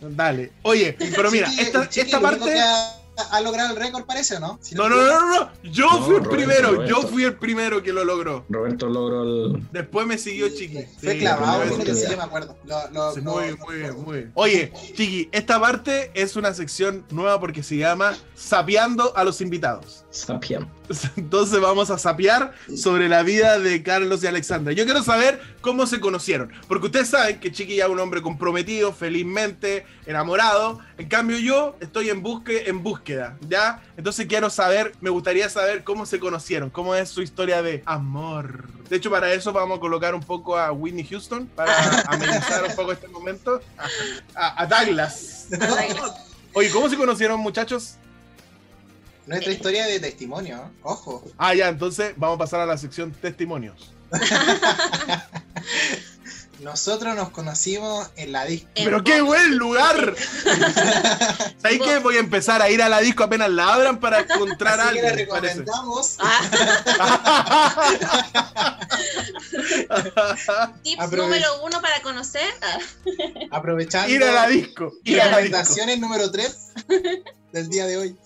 dale 0.00 0.52
oye 0.62 0.96
pero 1.14 1.30
mira 1.30 1.48
Chiqui- 1.48 1.60
esta, 1.60 1.88
Chiqui, 1.88 2.00
esta 2.06 2.20
lo 2.20 2.28
único 2.28 2.44
parte 2.46 2.54
que 2.54 3.03
ha, 3.30 3.40
logrado 3.40 3.70
el 3.74 3.76
récord, 3.80 4.04
parece, 4.04 4.36
¿o 4.36 4.40
no? 4.40 4.58
Si 4.62 4.74
no 4.74 4.88
no 4.88 4.96
no 4.96 5.04
no, 5.20 5.40
no. 5.40 5.50
yo 5.62 5.86
No, 5.86 6.02
fui 6.04 6.16
el 6.16 6.24
Roberto, 6.24 6.30
primero 6.30 6.84
yo 6.86 7.02
fui 7.02 7.24
el 7.24 7.36
primero 7.36 7.82
que 7.82 7.92
lo 7.92 8.04
logró 8.04 8.44
Roberto 8.48 8.88
logró 8.88 9.22
el. 9.22 9.62
Después 9.72 10.06
me 10.06 10.18
siguió 10.18 10.48
Chiqui. 10.48 10.84
Fue 11.00 11.12
Sí, 11.14 11.18
clavado, 11.20 11.78
que 11.84 11.94
sí, 11.94 12.04
yo 12.10 12.16
me 12.16 12.22
acuerdo. 12.22 12.56
Lo- 12.64 12.90
lo- 12.90 13.12
Sí, 13.14 13.20
lo- 13.20 13.32
muy, 13.32 13.56
muy 13.56 13.76
bien, 13.76 14.02
muy 14.02 14.16
bien. 14.18 14.32
Oye, 14.34 14.72
Chiqui, 14.94 15.28
esta 15.32 15.60
parte 15.60 16.10
es 16.14 16.36
una 16.36 16.52
sección 16.54 17.04
nueva 17.10 17.38
porque 17.40 17.62
se 17.62 17.76
llama 17.76 18.14
Sapeando 18.34 19.16
a 19.16 19.24
los 19.24 19.40
invitados. 19.40 20.04
Sapien. 20.10 20.68
Entonces 21.16 21.60
vamos 21.60 21.90
a 21.90 21.98
sapear 21.98 22.52
sobre 22.76 23.08
la 23.08 23.22
vida 23.22 23.58
de 23.58 23.82
Carlos 23.82 24.22
y 24.22 24.26
Alexandra. 24.26 24.72
Yo 24.72 24.84
quiero 24.84 25.02
saber 25.02 25.40
cómo 25.60 25.86
se 25.86 26.00
conocieron. 26.00 26.52
Porque 26.68 26.86
ustedes 26.86 27.08
saben 27.08 27.40
que 27.40 27.52
Chiqui 27.52 27.76
ya 27.76 27.84
es 27.84 27.90
un 27.90 28.00
hombre 28.00 28.22
comprometido, 28.22 28.92
felizmente, 28.92 29.86
enamorado. 30.06 30.80
En 30.98 31.08
cambio 31.08 31.38
yo 31.38 31.76
estoy 31.80 32.10
en, 32.10 32.22
busque, 32.22 32.68
en 32.68 32.82
búsqueda, 32.82 33.36
¿ya? 33.48 33.82
Entonces 33.96 34.26
quiero 34.26 34.50
saber, 34.50 34.92
me 35.00 35.10
gustaría 35.10 35.48
saber 35.48 35.84
cómo 35.84 36.06
se 36.06 36.18
conocieron, 36.18 36.70
cómo 36.70 36.94
es 36.94 37.08
su 37.08 37.22
historia 37.22 37.62
de 37.62 37.82
amor. 37.86 38.64
De 38.88 38.96
hecho, 38.96 39.10
para 39.10 39.32
eso 39.32 39.52
vamos 39.52 39.78
a 39.78 39.80
colocar 39.80 40.14
un 40.14 40.22
poco 40.22 40.58
a 40.58 40.70
Whitney 40.70 41.04
Houston, 41.04 41.46
para 41.46 42.00
amenizar 42.06 42.64
un 42.64 42.76
poco 42.76 42.92
este 42.92 43.08
momento. 43.08 43.60
A, 44.34 44.62
a 44.62 44.66
Douglas. 44.66 45.48
Oye, 46.52 46.70
¿cómo 46.70 46.88
se 46.88 46.96
conocieron 46.96 47.40
muchachos? 47.40 47.96
Nuestra 49.26 49.52
historia 49.52 49.86
de 49.86 50.00
testimonio, 50.00 50.56
¿eh? 50.56 50.78
ojo. 50.82 51.24
Ah, 51.38 51.54
ya, 51.54 51.68
entonces 51.68 52.12
vamos 52.16 52.36
a 52.36 52.38
pasar 52.38 52.60
a 52.60 52.66
la 52.66 52.76
sección 52.78 53.12
testimonios. 53.12 53.90
Nosotros 56.60 57.14
nos 57.16 57.30
conocimos 57.30 58.08
en 58.16 58.32
la 58.32 58.44
disco. 58.46 58.68
¡Pero 58.74 59.02
qué 59.04 59.20
buen 59.20 59.56
lugar! 59.58 60.14
¿Sabes 61.60 61.80
qué? 61.84 61.98
Voy 61.98 62.16
a 62.16 62.20
empezar 62.20 62.62
a 62.62 62.70
ir 62.70 62.80
a 62.80 62.88
la 62.88 63.00
disco 63.00 63.24
apenas 63.24 63.50
la 63.50 63.74
abran 63.74 63.98
para 64.00 64.20
encontrar 64.20 64.80
Así 64.80 64.94
que 65.00 65.06
algo. 65.06 65.32
parece. 65.34 65.54
recomendamos. 65.60 66.16
Ah, 66.20 66.40
tips 70.82 70.98
Aprove- 71.02 71.16
número 71.16 71.46
uno 71.64 71.80
para 71.82 72.00
conocer. 72.02 72.48
Aprovechando 73.50 74.10
ir 74.14 74.22
a 74.24 74.32
la 74.32 74.46
disco. 74.48 74.92
Ir 75.04 75.20
a 75.20 75.24
la 75.26 75.38
disco. 75.38 75.42
recomendaciones 75.56 75.98
número 75.98 76.30
3 76.30 76.56
del 77.52 77.68
día 77.68 77.86
de 77.86 77.96
hoy. 77.98 78.16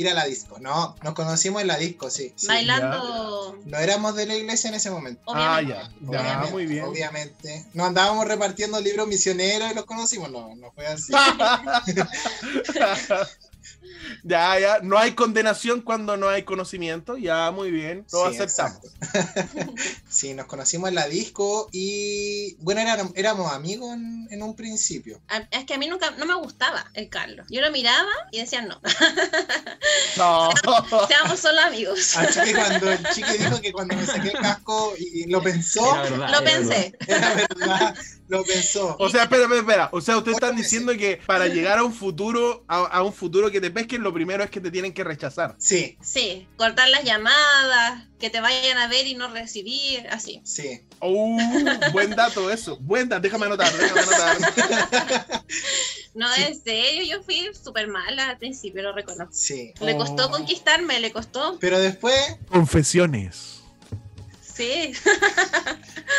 Ir 0.00 0.08
a 0.08 0.14
la 0.14 0.24
disco. 0.24 0.58
No, 0.60 0.96
nos 1.02 1.12
conocimos 1.12 1.60
en 1.60 1.68
la 1.68 1.76
disco, 1.76 2.08
sí. 2.08 2.32
sí. 2.34 2.46
bailando. 2.46 3.54
No 3.66 3.76
éramos 3.76 4.14
de 4.14 4.24
la 4.24 4.34
iglesia 4.34 4.68
en 4.68 4.74
ese 4.74 4.90
momento. 4.90 5.20
Ah, 5.26 5.58
Obviamente. 5.58 5.90
ya. 6.00 6.02
Ya, 6.10 6.20
Obviamente, 6.20 6.52
muy 6.52 6.66
bien. 6.66 6.84
Obviamente. 6.86 7.66
No 7.74 7.84
andábamos 7.84 8.26
repartiendo 8.26 8.80
libros 8.80 9.06
misioneros 9.06 9.70
y 9.70 9.74
los 9.74 9.84
conocimos. 9.84 10.30
No, 10.30 10.56
no 10.56 10.72
fue 10.72 10.86
así. 10.86 11.12
ya, 14.22 14.58
ya. 14.58 14.78
No 14.82 14.98
hay 14.98 15.12
condenación 15.14 15.82
cuando 15.82 16.16
no 16.16 16.28
hay 16.28 16.42
conocimiento. 16.44 17.16
Ya, 17.16 17.50
muy 17.50 17.70
bien. 17.70 18.06
Lo 18.12 18.30
Sí, 18.30 18.36
aceptamos. 18.38 18.80
exacto. 18.82 18.90
sí, 20.08 20.34
nos 20.34 20.46
conocimos 20.46 20.88
en 20.88 20.94
la 20.94 21.06
disco 21.08 21.68
y 21.72 22.56
bueno, 22.60 22.80
éramos, 22.80 23.12
éramos 23.16 23.52
amigos 23.52 23.94
en, 23.94 24.28
en 24.30 24.42
un 24.42 24.54
principio. 24.56 25.20
Es 25.50 25.64
que 25.64 25.74
a 25.74 25.78
mí 25.78 25.86
nunca 25.88 26.10
no 26.12 26.26
me 26.26 26.34
gustaba 26.34 26.90
el 26.94 27.08
Carlos. 27.08 27.46
Yo 27.50 27.60
lo 27.60 27.70
miraba 27.70 28.10
y 28.32 28.38
decía 28.40 28.62
no. 28.62 28.80
No. 30.16 30.50
Seamos 31.08 31.38
solo 31.40 31.60
amigos. 31.60 32.16
Así 32.16 32.40
que 32.44 32.54
cuando 32.54 32.90
el 32.92 33.02
chico 33.14 33.32
dijo 33.32 33.60
que 33.60 33.72
cuando 33.72 33.96
me 33.96 34.06
saqué 34.06 34.28
el 34.28 34.38
casco 34.38 34.92
y, 34.98 35.22
y 35.22 35.26
lo 35.26 35.42
pensó, 35.42 35.92
verdad, 36.02 36.30
Lo 36.30 36.44
pensé. 36.44 36.94
era 37.06 37.34
verdad, 37.34 37.96
lo 38.30 38.44
pensó. 38.44 38.96
O 38.98 39.08
sea, 39.10 39.24
espera, 39.24 39.42
espera, 39.42 39.60
espera. 39.60 39.88
O 39.92 40.00
sea, 40.00 40.16
ustedes 40.16 40.36
están 40.36 40.56
diciendo 40.56 40.92
que 40.96 41.20
para 41.26 41.48
llegar 41.48 41.78
a 41.78 41.84
un 41.84 41.92
futuro, 41.92 42.64
a, 42.68 42.78
a 42.78 43.02
un 43.02 43.12
futuro 43.12 43.50
que 43.50 43.60
te 43.60 43.70
pesquen, 43.70 44.02
lo 44.02 44.14
primero 44.14 44.42
es 44.44 44.50
que 44.50 44.60
te 44.60 44.70
tienen 44.70 44.94
que 44.94 45.04
rechazar. 45.04 45.56
Sí, 45.58 45.98
Sí, 46.00 46.46
cortar 46.56 46.88
las 46.90 47.04
llamadas, 47.04 48.04
que 48.18 48.30
te 48.30 48.40
vayan 48.40 48.78
a 48.78 48.86
ver 48.88 49.06
y 49.06 49.14
no 49.14 49.28
recibir, 49.28 50.06
así. 50.10 50.40
sí. 50.44 50.80
Uh, 51.02 51.38
buen 51.92 52.10
dato 52.10 52.50
eso. 52.50 52.76
Buen 52.80 53.08
dato. 53.08 53.22
Déjame 53.22 53.46
anotar, 53.46 53.72
déjame 53.72 54.00
anotar. 54.00 54.36
No, 56.12 56.26
en 56.34 56.60
serio, 56.60 57.04
yo 57.04 57.22
fui 57.22 57.48
súper 57.62 57.86
mala 57.86 58.30
al 58.30 58.38
principio, 58.38 58.82
lo 58.82 58.92
reconozco. 58.92 59.32
Sí. 59.32 59.72
Le 59.80 59.96
costó 59.96 60.26
Oh. 60.26 60.30
conquistarme, 60.32 60.98
le 61.00 61.12
costó. 61.12 61.56
Pero 61.60 61.78
después, 61.78 62.16
Confesiones. 62.48 63.59
Sí. 64.60 64.92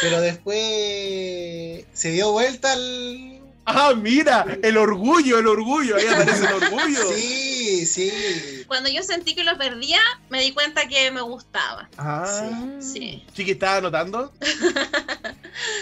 pero 0.01 0.21
después 0.21 1.85
se 1.93 2.11
dio 2.11 2.31
vuelta 2.31 2.71
al. 2.73 3.39
Ah, 3.65 3.93
mira, 3.95 4.45
el 4.63 4.75
orgullo, 4.75 5.37
el 5.37 5.47
orgullo. 5.47 5.95
Ahí 5.95 6.07
aparece 6.07 6.45
el 6.47 6.53
orgullo. 6.53 7.13
Sí, 7.15 7.85
sí. 7.85 8.63
Cuando 8.67 8.89
yo 8.89 9.03
sentí 9.03 9.35
que 9.35 9.43
lo 9.43 9.55
perdía, 9.57 9.99
me 10.29 10.41
di 10.41 10.51
cuenta 10.51 10.87
que 10.87 11.11
me 11.11 11.21
gustaba. 11.21 11.87
Ah. 11.97 12.49
Sí. 12.79 13.23
Chiqui, 13.33 13.51
¿estás 13.51 13.77
anotando? 13.77 14.33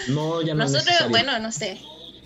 No, 0.08 0.42
ya 0.42 0.52
no 0.54 0.64
Nosotros, 0.64 0.84
necesario. 0.86 1.10
bueno, 1.10 1.38
no 1.38 1.52
sé. 1.52 1.80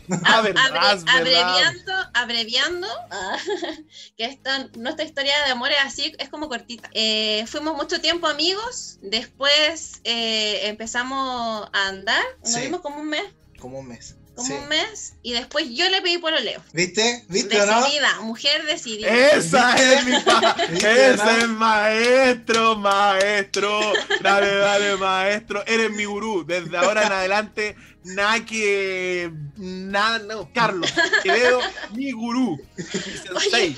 Ah, 0.25 0.41
verdad, 0.43 0.63
Abre- 0.67 0.95
es 0.95 1.05
verdad. 1.05 1.19
abreviando, 1.21 1.93
abreviando, 2.15 2.89
ah, 3.11 3.37
que 4.17 4.25
esta, 4.25 4.69
nuestra 4.77 5.05
historia 5.05 5.33
de 5.47 5.53
amor 5.53 5.71
es 5.71 5.79
así, 5.85 6.13
es 6.19 6.29
como 6.29 6.49
cortita. 6.49 6.91
Eh, 6.93 7.45
fuimos 7.47 7.75
mucho 7.77 8.01
tiempo 8.01 8.27
amigos, 8.27 8.99
después 9.03 10.01
eh, 10.05 10.69
empezamos 10.69 11.69
a 11.73 11.89
andar, 11.89 12.23
nos 12.43 12.53
Sí. 12.53 12.61
vimos 12.61 12.81
como 12.81 13.01
un 13.01 13.09
mes, 13.09 13.25
Como 13.59 13.79
un 13.79 13.89
mes. 13.89 14.17
Como 14.35 14.49
Sí. 14.49 14.55
un 14.55 14.69
mes, 14.69 15.15
y 15.23 15.33
después 15.33 15.69
yo 15.71 15.89
le 15.89 16.03
pedí 16.03 16.19
pololeo. 16.19 16.61
¿Viste? 16.73 17.25
¿Viste 17.29 17.61
o 17.61 17.67
no? 17.67 17.83
Decidida, 17.83 18.21
mujer 18.23 18.65
decidida. 18.67 19.09
Esa 19.09 19.77
es 19.77 20.05
mi 20.05 20.19
pa 20.21 20.57
¿Viste, 20.71 21.11
Ese 21.11 21.25
no? 21.25 21.31
es 21.31 21.49
maestro, 21.49 22.77
maestro. 22.77 23.93
Dale, 24.23 24.55
dale, 24.57 24.97
maestro. 24.97 25.65
Eres 25.67 25.91
mi 25.93 26.05
gurú. 26.05 26.45
Desde 26.47 26.77
ahora 26.77 27.07
en 27.07 27.13
adelante, 27.13 27.77
nada 28.05 28.45
que. 28.45 29.31
Nada, 29.57 30.19
no. 30.19 30.51
Carlos, 30.53 30.93
Quevedo, 31.23 31.61
mi 31.93 32.11
gurú. 32.13 32.61
Sensei. 33.23 33.77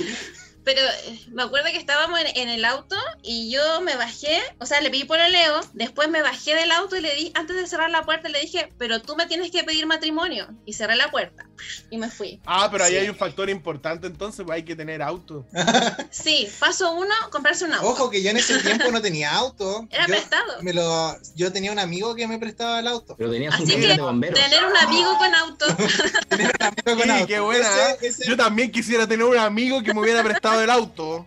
Pero 0.66 0.80
eh, 0.80 1.20
me 1.28 1.44
acuerdo 1.44 1.70
que 1.70 1.78
estábamos 1.78 2.18
en, 2.34 2.48
el 2.48 2.64
auto 2.64 2.96
y 3.22 3.52
yo 3.52 3.80
me 3.82 3.94
bajé, 3.94 4.42
o 4.58 4.66
sea, 4.66 4.80
le 4.80 4.90
pedí 4.90 5.04
pololeo, 5.04 5.60
después 5.74 6.08
me 6.08 6.22
bajé 6.22 6.56
del 6.56 6.72
auto 6.72 6.96
y 6.96 7.02
le 7.02 7.14
di, 7.14 7.30
antes 7.36 7.54
de 7.54 7.68
cerrar 7.68 7.88
la 7.88 8.02
puerta, 8.02 8.28
le 8.28 8.40
dije, 8.40 8.72
pero 8.76 9.00
tú 9.00 9.14
me 9.14 9.26
tienes 9.26 9.52
que 9.52 9.62
pedir 9.62 9.86
matrimonio. 9.86 10.48
Y 10.64 10.72
cerré 10.72 10.96
la 10.96 11.12
puerta 11.12 11.46
y 11.90 11.98
me 11.98 12.10
fui. 12.10 12.40
Ah, 12.46 12.68
pero 12.70 12.84
ahí 12.84 12.92
Sí. 12.92 12.98
hay 12.98 13.08
un 13.08 13.16
factor 13.16 13.48
importante, 13.50 14.06
entonces 14.06 14.44
pues, 14.44 14.56
hay 14.56 14.62
que 14.64 14.74
tener 14.76 15.02
auto. 15.02 15.46
Sí, 16.10 16.48
paso 16.58 16.92
uno, 16.92 17.14
comprarse 17.30 17.64
un 17.64 17.72
auto. 17.74 17.86
Ojo 17.88 18.10
que 18.10 18.22
yo 18.22 18.30
en 18.30 18.36
ese 18.38 18.58
tiempo 18.60 18.90
no 18.90 19.00
tenía 19.02 19.32
auto. 19.34 19.86
Era 19.90 20.06
yo, 20.06 20.14
prestado. 20.14 20.62
me 20.62 20.72
lo, 20.72 21.16
yo 21.34 21.52
tenía 21.52 21.72
un 21.72 21.78
amigo 21.78 22.14
que 22.14 22.26
me 22.26 22.38
prestaba 22.38 22.80
el 22.80 22.86
auto. 22.86 23.14
Pero 23.16 23.30
tenías 23.30 23.54
un 23.58 23.62
Así 23.66 23.76
que 23.80 23.86
de 23.88 23.98
bomberos. 24.00 24.38
tener 24.38 24.64
un 24.64 24.76
amigo 24.76 25.16
con 25.18 25.34
auto. 25.34 25.66
Tenía 26.28 26.50
un 26.58 26.62
amigo 26.66 26.84
con 26.84 27.02
Sí, 27.02 27.10
auto. 27.10 27.26
qué 27.26 27.40
buena, 27.40 27.68
Ese- 27.68 27.90
¿eh? 27.90 27.96
ese- 28.02 28.26
Yo 28.28 28.36
también 28.36 28.70
quisiera 28.72 29.06
tener 29.06 29.24
un 29.26 29.36
amigo 29.38 29.82
que 29.82 29.92
me 29.94 30.00
hubiera 30.00 30.22
prestado 30.22 30.60
el 30.62 30.70
auto. 30.70 31.26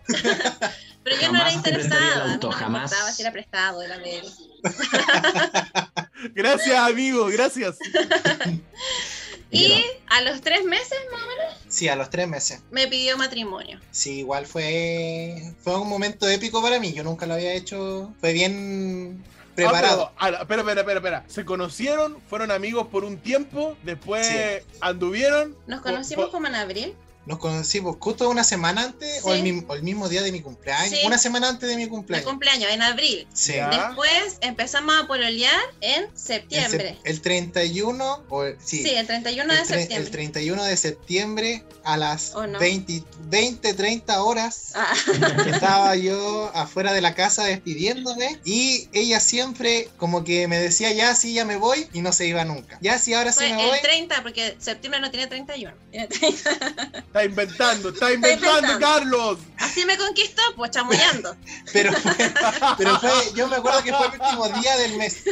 Pero 1.02 1.16
yo 1.20 1.32
no 1.32 1.38
era 1.40 1.62
te 1.62 1.72
prestaría 1.72 1.78
el 1.78 1.84
interesada. 1.84 2.32
auto, 2.34 2.46
no 2.50 2.52
me 2.56 2.58
jamás. 2.62 2.82
importaba 2.92 3.12
si 3.12 3.22
era 3.22 3.32
prestado, 3.32 3.82
era 3.82 3.98
de 3.98 4.18
él. 4.18 4.26
Gracias, 6.34 6.78
amigo, 6.78 7.26
gracias. 7.26 7.76
Y 9.50 9.84
a 10.08 10.20
los 10.22 10.40
tres 10.40 10.64
meses 10.64 10.96
Sí, 11.68 11.88
a 11.88 11.96
los 11.96 12.10
tres 12.10 12.26
meses. 12.28 12.60
me 12.70 12.86
pidió 12.88 13.16
matrimonio. 13.16 13.80
Sí, 13.90 14.18
igual 14.20 14.46
fue, 14.46 15.42
fue 15.62 15.78
un 15.78 15.88
momento 15.88 16.28
épico 16.28 16.60
para 16.62 16.78
mí. 16.80 16.92
Yo 16.92 17.04
nunca 17.04 17.26
lo 17.26 17.34
había 17.34 17.52
hecho. 17.54 18.12
Fue 18.20 18.32
bien 18.32 19.24
preparado. 19.54 20.12
Ah, 20.16 20.26
pero, 20.26 20.36
ah, 20.38 20.40
espera, 20.42 20.60
espera, 20.62 20.80
espera, 20.80 20.98
espera. 20.98 21.24
Se 21.28 21.44
conocieron, 21.44 22.18
fueron 22.28 22.50
amigos 22.50 22.88
por 22.88 23.04
un 23.04 23.18
tiempo, 23.18 23.76
después 23.82 24.26
Sí. 24.26 24.34
anduvieron. 24.80 25.56
Nos 25.66 25.80
conocimos 25.80 26.28
como 26.30 26.46
en 26.48 26.54
abril. 26.56 26.94
Nos 27.26 27.38
conocimos 27.38 27.96
justo 28.00 28.28
una 28.30 28.42
semana 28.44 28.82
antes 28.84 29.22
o, 29.24 29.32
el, 29.34 29.42
Sí. 29.42 29.52
mi- 29.52 29.64
o 29.68 29.74
el 29.74 29.82
mismo 29.82 30.08
día 30.08 30.22
de 30.22 30.32
mi 30.32 30.40
cumpleaños. 30.40 30.98
Sí. 30.98 31.06
Una 31.06 31.18
semana 31.18 31.48
antes 31.50 31.68
de 31.68 31.76
mi 31.76 31.84
Mi 31.84 31.88
cumpleaños. 31.88 32.26
cumpleaños, 32.28 32.70
en 32.70 32.82
abril. 32.82 33.26
Sí. 33.32 33.52
Ya. 33.54 33.68
Después 33.68 34.38
empezamos 34.40 34.94
a 34.98 35.06
pololear 35.06 35.54
en 35.82 36.04
El, 36.04 36.08
sep- 36.08 36.16
septiembre. 36.16 36.98
el 37.04 37.20
31, 37.20 38.24
o, 38.30 38.44
sí, 38.64 38.82
Sí, 38.82 38.90
el 38.90 39.06
31 39.06 39.52
el, 39.52 39.58
de 39.58 39.64
tre- 39.64 39.74
el 39.74 39.80
septiembre. 39.80 40.10
31 40.10 40.64
de 40.64 40.76
septiembre 40.76 41.64
a 41.84 41.96
las 41.96 42.34
¿O 42.34 42.46
no? 42.46 42.58
20, 42.58 43.04
20, 43.28 43.74
30 43.74 44.22
horas. 44.22 44.72
Ah, 44.74 44.92
Estaba 45.46 45.94
yo 45.96 46.50
afuera 46.54 46.92
de 46.92 47.00
la 47.02 47.14
casa 47.14 47.44
despidiéndome 47.44 48.40
y 48.44 48.88
ella 48.92 49.20
siempre 49.20 49.88
como 49.98 50.24
que 50.24 50.48
me 50.48 50.58
decía 50.58 50.90
ya 50.92 51.14
sí, 51.14 51.34
ya 51.34 51.44
me 51.44 51.56
voy 51.56 51.86
y 51.92 52.00
no 52.00 52.12
se 52.12 52.26
iba 52.26 52.44
nunca. 52.44 52.78
Ya 52.80 52.98
sí, 52.98 53.12
ahora 53.14 53.30
sí 53.32 53.40
fue 53.46 53.50
me 53.54 53.66
voy. 53.66 53.76
el 53.76 53.82
30, 53.82 54.22
porque 54.22 54.56
septiembre 54.58 55.00
no 55.00 55.10
tiene 55.10 55.26
31. 55.26 55.74
Tiene 55.90 56.06
30. 56.08 57.04
Está 57.10 57.24
inventando, 57.24 57.88
está 57.88 58.12
inventando, 58.12 58.58
inventando. 58.58 58.86
Carlos. 58.86 59.38
Así 59.58 59.84
me 59.84 59.98
conquistó, 59.98 60.42
pues 60.54 60.70
chamullando. 60.70 61.36
Pero 61.72 61.92
fue, 61.92 62.14
pero 62.78 63.00
fue, 63.00 63.10
yo 63.34 63.48
me 63.48 63.56
acuerdo 63.56 63.82
que 63.82 63.92
fue 63.92 64.06
el 64.06 64.12
último 64.12 64.48
día 64.60 64.76
del 64.76 64.96
mes. 64.96 65.24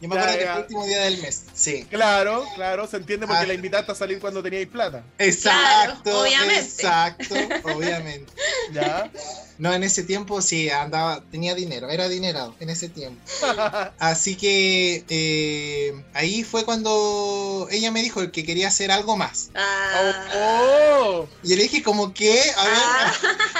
Yo 0.00 0.08
me 0.08 0.14
Ya, 0.16 0.20
acuerdo 0.22 0.38
que 0.38 0.44
ya. 0.44 0.50
fue 0.52 0.56
el 0.56 0.62
último 0.62 0.86
día 0.86 1.00
del 1.02 1.18
mes. 1.22 1.42
Sí. 1.54 1.84
Claro, 1.90 2.44
claro, 2.54 2.86
se 2.86 2.96
entiende 2.98 3.26
porque 3.26 3.42
Ah. 3.44 3.46
la 3.46 3.54
invitaste 3.54 3.92
a 3.92 3.94
salir 3.94 4.18
cuando 4.20 4.42
teníais 4.42 4.68
plata. 4.68 5.02
Exacto, 5.18 6.02
Claro, 6.04 6.20
obviamente. 6.22 6.58
exacto, 6.60 7.34
obviamente. 7.76 8.32
¿Ya? 8.72 9.10
No, 9.56 9.72
en 9.72 9.84
ese 9.84 10.02
tiempo 10.02 10.42
sí, 10.42 10.68
andaba, 10.68 11.22
tenía 11.30 11.54
dinero, 11.54 11.88
era 11.88 12.04
adinerado 12.04 12.56
en 12.58 12.70
ese 12.70 12.88
tiempo. 12.88 13.20
Así 14.00 14.34
que 14.34 15.04
eh, 15.08 16.04
ahí 16.12 16.42
fue 16.42 16.64
cuando 16.64 17.68
ella 17.70 17.90
me 17.92 18.02
dijo 18.02 18.32
que 18.32 18.44
quería 18.44 18.66
hacer 18.68 18.90
algo 18.90 19.16
más. 19.16 19.50
Ah, 19.54 20.24
oh, 20.34 21.28
Y 21.44 21.50
yo 21.50 21.56
le 21.56 21.62
dije 21.64 21.82
como 21.84 22.12
que, 22.12 22.32
a 22.56 22.64
ver, 22.64 22.74
Ah. 22.76 23.12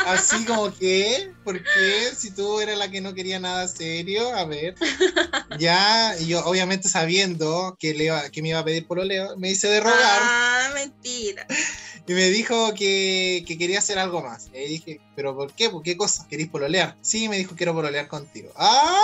así 0.08 0.44
como 0.44 0.74
que, 0.74 1.30
¿por 1.44 1.62
qué? 1.62 2.10
Si 2.16 2.32
tú 2.32 2.60
eras 2.60 2.76
la 2.76 2.90
que 2.90 3.00
no 3.00 3.14
quería 3.14 3.38
nada 3.38 3.68
serio, 3.68 4.34
a 4.34 4.44
ver. 4.44 4.74
Ya, 5.58 6.16
y 6.18 6.26
yo 6.26 6.33
obviamente 6.40 6.88
sabiendo 6.88 7.76
que, 7.78 7.94
le 7.94 8.04
iba- 8.04 8.30
que 8.30 8.42
me 8.42 8.48
iba 8.50 8.58
a 8.60 8.64
pedir 8.64 8.86
pololeo, 8.86 9.36
me 9.36 9.50
hice 9.50 9.68
de 9.68 9.80
rogar 9.80 9.96
ah, 10.22 10.70
mentira. 10.74 11.46
y 12.06 12.12
me 12.12 12.28
dijo 12.30 12.74
que, 12.74 13.44
que 13.46 13.56
quería 13.58 13.78
hacer 13.78 13.98
algo 13.98 14.22
más. 14.22 14.48
Y 14.52 14.56
ahí 14.58 14.68
dije, 14.68 15.00
¿pero 15.16 15.34
por 15.34 15.52
qué? 15.52 15.70
¿Por 15.70 15.82
qué 15.82 15.96
cosa? 15.96 16.26
¿Querís 16.28 16.48
pololear? 16.48 16.96
Sí, 17.00 17.28
me 17.28 17.38
dijo, 17.38 17.54
quiero 17.56 17.72
pololear 17.74 18.08
contigo. 18.08 18.52
¡Ah! 18.56 19.00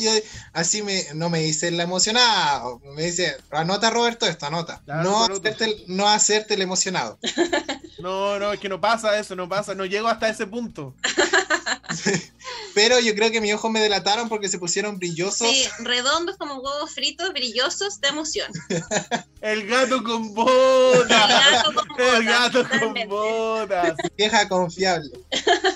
Yo 0.00 0.10
así 0.52 0.82
me, 0.82 1.04
no 1.14 1.28
me 1.30 1.40
dice 1.40 1.70
la 1.72 1.82
emocionada, 1.82 2.62
me 2.94 3.02
dice, 3.06 3.36
anota 3.50 3.90
Roberto 3.90 4.26
esto, 4.26 4.46
anota. 4.46 4.80
Claro, 4.84 5.02
no, 5.02 5.24
hacerte, 5.24 5.64
el- 5.64 5.84
no 5.88 6.08
hacerte 6.08 6.54
el 6.54 6.62
emocionado. 6.62 7.18
no, 7.98 8.38
no, 8.38 8.52
es 8.52 8.60
que 8.60 8.68
no 8.68 8.80
pasa 8.80 9.18
eso, 9.18 9.34
no 9.34 9.48
pasa, 9.48 9.74
no 9.74 9.84
llego 9.84 10.06
hasta 10.08 10.28
ese 10.28 10.46
punto. 10.46 10.94
Pero 12.74 12.98
yo 13.00 13.14
creo 13.14 13.30
que 13.30 13.40
mis 13.40 13.52
ojos 13.54 13.70
me 13.70 13.80
delataron 13.80 14.28
porque 14.28 14.48
se 14.48 14.58
pusieron 14.58 14.98
brillosos. 14.98 15.48
Sí, 15.48 15.68
redondos 15.80 16.36
como 16.36 16.54
huevos 16.60 16.92
fritos, 16.94 17.30
brillosos 17.32 18.00
de 18.00 18.08
emoción. 18.08 18.50
El 19.40 19.66
gato 19.66 20.02
con 20.04 20.24
El 20.24 20.30
botas. 20.30 21.28
gato 21.28 21.72
con 21.74 22.00
El 22.00 22.18
botas, 22.18 22.24
gato 22.24 22.68
con 22.68 23.08
botas. 23.08 23.94
Vieja 24.16 24.48
confiable. 24.48 25.10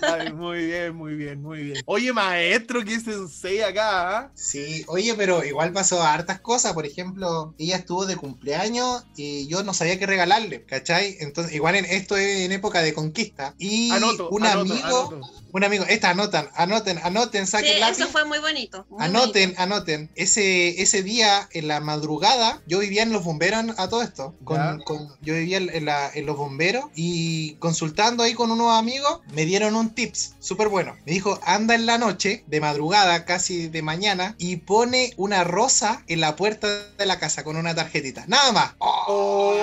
Ay, 0.03 0.33
muy 0.33 0.67
bien, 0.67 0.95
muy 0.95 1.15
bien, 1.15 1.41
muy 1.43 1.63
bien. 1.63 1.83
Oye, 1.87 2.13
maestro, 2.13 2.85
¿qué 2.85 3.01
sensei 3.01 3.61
acá? 3.63 4.19
ah? 4.19 4.31
Sí, 4.35 4.85
oye, 4.87 5.15
pero 5.15 5.45
igual 5.45 5.73
pasó 5.73 6.03
hartas 6.03 6.41
cosas. 6.41 6.75
Por 6.75 6.85
ejemplo, 6.87 7.55
ella 7.59 7.77
estuvo 7.77 8.05
de 8.07 8.17
cumpleaños 8.17 9.05
y 9.17 9.47
yo 9.49 9.63
no 9.63 9.73
sabía 9.75 9.99
qué 9.99 10.07
regalarle, 10.07 10.65
¿cachai? 10.65 11.17
Entonces, 11.21 11.55
igual 11.55 11.75
en, 11.77 11.87
esto 11.87 12.17
es 12.17 12.41
en 12.43 12.53
época 12.53 12.83
de 12.83 12.93
conquista. 12.95 13.55
Y 13.59 13.91
Anoto, 13.91 14.29
un 14.29 14.45
anoto, 14.45 14.73
amigo, 14.73 14.87
anoto. 14.87 15.21
un 15.53 15.65
amigo, 15.65 15.85
anotan, 16.05 16.49
anoten, 16.55 16.99
anoten, 17.03 17.47
Sí, 17.47 17.53
saquen 17.53 17.81
lápiz. 17.81 17.99
eso 18.01 18.09
fue 18.09 18.25
muy 18.25 18.39
bonito. 18.39 18.87
muy 18.89 19.05
Anoten, 19.05 19.43
bonito. 19.51 19.63
anoten. 19.63 20.11
Ese, 20.15 20.81
ese 20.83 21.03
día, 21.03 21.49
en 21.53 21.69
la 21.69 21.81
madrugada, 21.81 22.63
yo 22.67 22.79
vivía 22.79 23.03
en 23.03 23.13
los 23.13 23.25
bomberos 23.25 23.65
a 23.79 23.89
todo 23.89 24.03
esto. 24.03 24.35
Con, 24.45 24.57
Ya. 24.57 24.79
con- 24.85 25.09
yo 25.21 25.35
vivía 25.35 25.59
en, 25.59 25.71
en 25.71 25.85
la- 25.85 26.11
en 26.15 26.27
los 26.27 26.37
bomberos 26.37 26.85
y 26.95 27.55
consultando 27.57 28.23
ahí 28.23 28.35
con 28.35 28.51
unos 28.51 28.77
amigos, 28.79 29.21
me 29.33 29.45
dieron 29.45 29.77
un 29.77 29.95
tips 29.95 30.35
súper 30.41 30.69
bueno. 30.69 30.97
Me 31.07 31.13
dijo, 31.13 31.39
anda 31.45 31.75
en 31.75 31.87
la 31.87 31.99
noche, 31.99 32.45
de 32.47 32.61
madrugada, 32.61 33.25
casi 33.25 33.69
de 33.69 33.83
mañana, 33.83 34.35
y 34.39 34.57
pone 34.57 35.13
una 35.17 35.45
rosa 35.45 36.03
en 36.07 36.21
la 36.21 36.37
puerta 36.37 36.69
de 36.99 37.07
la 37.07 37.19
casa 37.19 37.45
con 37.45 37.57
una 37.57 37.75
tarjetita. 37.75 38.25
Nada 38.27 38.53
más. 38.53 38.75
Oh, 38.79 39.55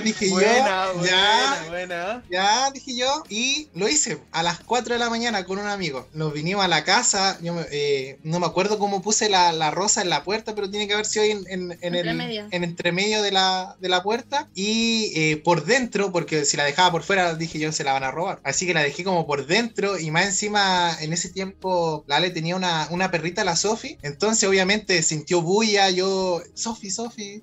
Dije 0.04 0.28
yo, 0.28 0.34
buena, 0.34 0.86
ya. 0.86 0.92
buena, 0.94 1.64
buena. 1.68 2.24
Ya, 2.30 2.70
dije 2.72 2.96
yo, 2.96 3.24
y 3.28 3.68
lo 3.74 3.88
hice 3.88 4.18
a 4.32 4.42
las 4.42 4.60
4 4.60 4.94
de 4.94 4.98
la 5.00 5.10
mañana 5.10 5.44
con 5.44 5.58
un 5.58 5.66
amigo. 5.66 6.08
Nos 6.12 6.32
vinimos 6.32 6.64
a 6.64 6.68
la 6.68 6.84
casa, 6.84 7.38
yo 7.42 7.54
me- 7.54 7.66
eh, 7.70 8.18
no 8.22 8.40
me 8.40 8.46
acuerdo 8.46 8.78
cómo 8.78 9.02
puse 9.02 9.28
la, 9.28 9.52
la 9.52 9.70
rosa 9.70 10.02
en 10.02 10.10
la 10.10 10.24
puerta, 10.24 10.54
pero 10.54 10.70
tiene 10.70 10.86
que 10.86 10.94
haber 10.94 11.06
sido 11.06 11.24
en, 11.24 11.44
en, 11.48 11.72
en 11.80 11.94
el 11.94 12.08
Entremedio. 12.08 12.48
en 12.50 12.64
entremedio 12.64 13.22
de 13.22 13.32
la, 13.32 13.76
de 13.80 13.88
la 13.88 14.02
puerta. 14.02 14.48
Y 14.54 15.12
eh, 15.16 15.36
por 15.38 15.64
dentro, 15.64 16.12
porque 16.12 16.44
si 16.44 16.56
la 16.56 16.64
dejaba 16.64 16.90
por 16.92 17.02
fuera, 17.02 17.34
dije 17.34 17.58
yo, 17.58 17.72
se 17.72 17.84
la 17.84 17.92
van 17.92 18.04
a 18.04 18.10
robar. 18.10 18.40
Así 18.44 18.66
que 18.66 18.74
la 18.74 18.82
dejé 18.82 19.04
como 19.04 19.26
por 19.26 19.46
dentro, 19.46 19.98
y 19.98 20.10
más 20.10 20.24
encima, 20.26 20.96
en 21.00 21.12
ese 21.12 21.28
tiempo, 21.30 22.04
la 22.06 22.16
Ale 22.16 22.30
tenía 22.30 22.56
una, 22.56 22.86
una 22.90 23.10
perrita, 23.10 23.44
la 23.44 23.56
Sofi. 23.56 23.98
Entonces, 24.02 24.48
obviamente, 24.48 25.02
sintió 25.02 25.42
bulla, 25.42 25.90
yo, 25.90 26.40
Sofi, 26.54 26.90
Sofi, 26.90 27.42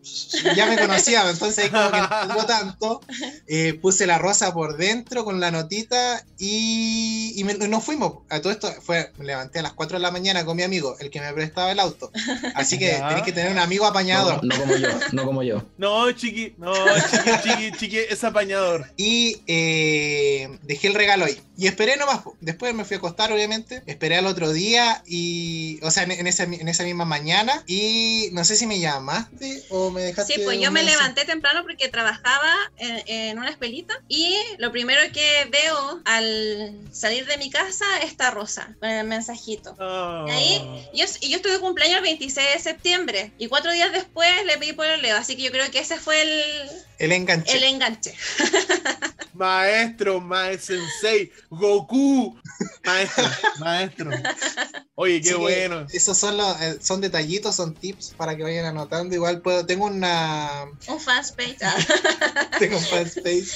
ya 0.55 0.65
me 0.65 0.77
conocía, 0.77 1.29
entonces 1.29 1.69
como 1.69 1.91
que 1.91 1.97
no 2.27 2.35
tanto. 2.47 3.01
Eh, 3.47 3.73
puse 3.81 4.07
la 4.07 4.17
rosa 4.17 4.53
por 4.53 4.77
dentro 4.77 5.23
con 5.25 5.39
la 5.39 5.51
notita 5.51 6.25
y, 6.39 7.33
y 7.35 7.43
me- 7.43 7.53
y 7.53 7.67
nos 7.69 7.83
fuimos. 7.83 8.19
A 8.29 8.39
todo 8.41 8.51
esto 8.51 8.71
fue, 8.81 9.11
me 9.17 9.25
levanté 9.25 9.59
a 9.59 9.61
las 9.63 9.73
4 9.73 9.97
de 9.97 10.01
la 10.01 10.11
mañana 10.11 10.45
con 10.45 10.57
mi 10.57 10.63
amigo, 10.63 10.95
el 10.99 11.09
que 11.09 11.19
me 11.21 11.31
prestaba 11.33 11.71
el 11.71 11.79
auto. 11.79 12.11
Así 12.55 12.77
que 12.79 12.87
Ya. 12.97 13.09
tenés 13.09 13.23
que 13.23 13.31
tener 13.33 13.51
un 13.51 13.59
amigo 13.59 13.83
No, 13.83 13.89
apañador. 13.91 14.43
no 14.43 14.57
como 14.57 14.75
yo, 14.77 14.89
no 15.11 15.25
como 15.25 15.43
yo. 15.43 15.63
No, 15.77 16.11
chiqui, 16.11 16.55
no, 16.57 16.73
chiqui, 16.73 17.31
chiqui, 17.43 17.71
chiqui, 17.77 17.97
es 17.97 18.23
apañador. 18.23 18.91
Y 18.97 19.41
eh, 19.47 20.57
dejé 20.63 20.87
el 20.87 20.93
regalo 20.93 21.25
ahí. 21.25 21.39
Y 21.57 21.65
esperé 21.67 21.97
nomás. 21.97 22.19
Después 22.39 22.73
me 22.75 22.85
fui 22.85 22.95
a 22.95 22.97
acostar, 22.99 23.31
obviamente. 23.31 23.81
Esperé 23.87 24.15
al 24.17 24.27
otro 24.27 24.51
día 24.53 25.01
y. 25.07 25.79
O 25.81 25.89
sea, 25.89 26.03
en, 26.03 26.11
en 26.11 26.27
esa, 26.27 26.43
en 26.43 26.67
esa 26.67 26.83
misma 26.83 27.03
mañana. 27.05 27.63
Y 27.65 28.29
no 28.33 28.45
sé 28.45 28.55
si 28.55 28.67
me 28.67 28.79
llamaste 28.79 29.63
o 29.69 29.89
me 29.89 30.01
dejaste. 30.03 30.35
Sí, 30.35 30.41
pues 30.45 30.59
yo 30.59 30.71
me 30.71 30.83
levanté 30.83 31.25
temprano 31.25 31.61
porque 31.63 31.87
trabajaba 31.89 32.36
en, 32.77 33.03
en 33.07 33.39
una 33.39 33.49
escuelita 33.49 34.01
y 34.07 34.35
lo 34.57 34.71
primero 34.71 35.01
que 35.13 35.47
veo 35.51 36.01
al 36.05 36.77
salir 36.91 37.25
de 37.25 37.38
mi 37.38 37.49
casa 37.49 37.85
está 38.03 38.31
Rosa 38.31 38.75
con 38.79 38.89
el 38.89 39.05
mensajito. 39.07 39.75
Oh. 39.79 40.25
Y 40.27 40.31
ahí, 40.31 40.89
yo, 40.93 41.05
y 41.21 41.29
yo 41.29 41.38
estuve 41.38 41.53
de 41.53 41.59
cumpleaños 41.59 41.97
el 41.97 42.03
26 42.03 42.53
de 42.53 42.59
septiembre 42.59 43.31
y 43.38 43.47
cuatro 43.47 43.71
días 43.71 43.91
después 43.91 44.29
le 44.45 44.57
pedí 44.57 44.73
por 44.73 44.85
el 44.85 45.01
Leo, 45.01 45.17
así 45.17 45.35
que 45.35 45.43
yo 45.43 45.51
creo 45.51 45.69
que 45.71 45.79
ese 45.79 45.97
fue 45.97 46.21
el, 46.21 46.69
El 46.99 47.11
enganche. 47.11 47.57
el 47.57 47.63
enganche. 47.63 48.15
Maestro, 49.33 50.19
maestro 50.19 50.75
sensei, 50.77 51.31
Goku. 51.49 52.39
Maestro, 52.83 53.25
maestro. 53.59 54.11
Oye, 54.99 55.21
qué 55.21 55.29
Así 55.29 55.37
bueno. 55.37 55.85
Esos 55.93 56.17
son 56.17 56.37
los, 56.37 56.59
eh, 56.59 56.79
son 56.81 57.01
detallitos, 57.01 57.55
son 57.55 57.75
tips 57.75 58.15
para 58.17 58.35
que 58.35 58.41
vayan 58.41 58.65
anotando. 58.65 59.13
Igual 59.13 59.41
puedo, 59.41 59.63
tengo 59.63 59.85
una 59.85 60.65
Un 60.87 60.99
fanspage. 60.99 61.57
Ah. 61.61 62.49
tengo 62.57 62.77
un 62.77 62.83
fanspace, 62.83 63.47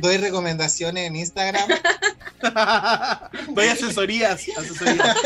doy 0.00 0.18
recomendaciones 0.18 1.06
en 1.06 1.16
Instagram. 1.16 1.66
Doy 3.54 3.68
asesorías, 3.68 4.42
asesorías. 4.56 5.16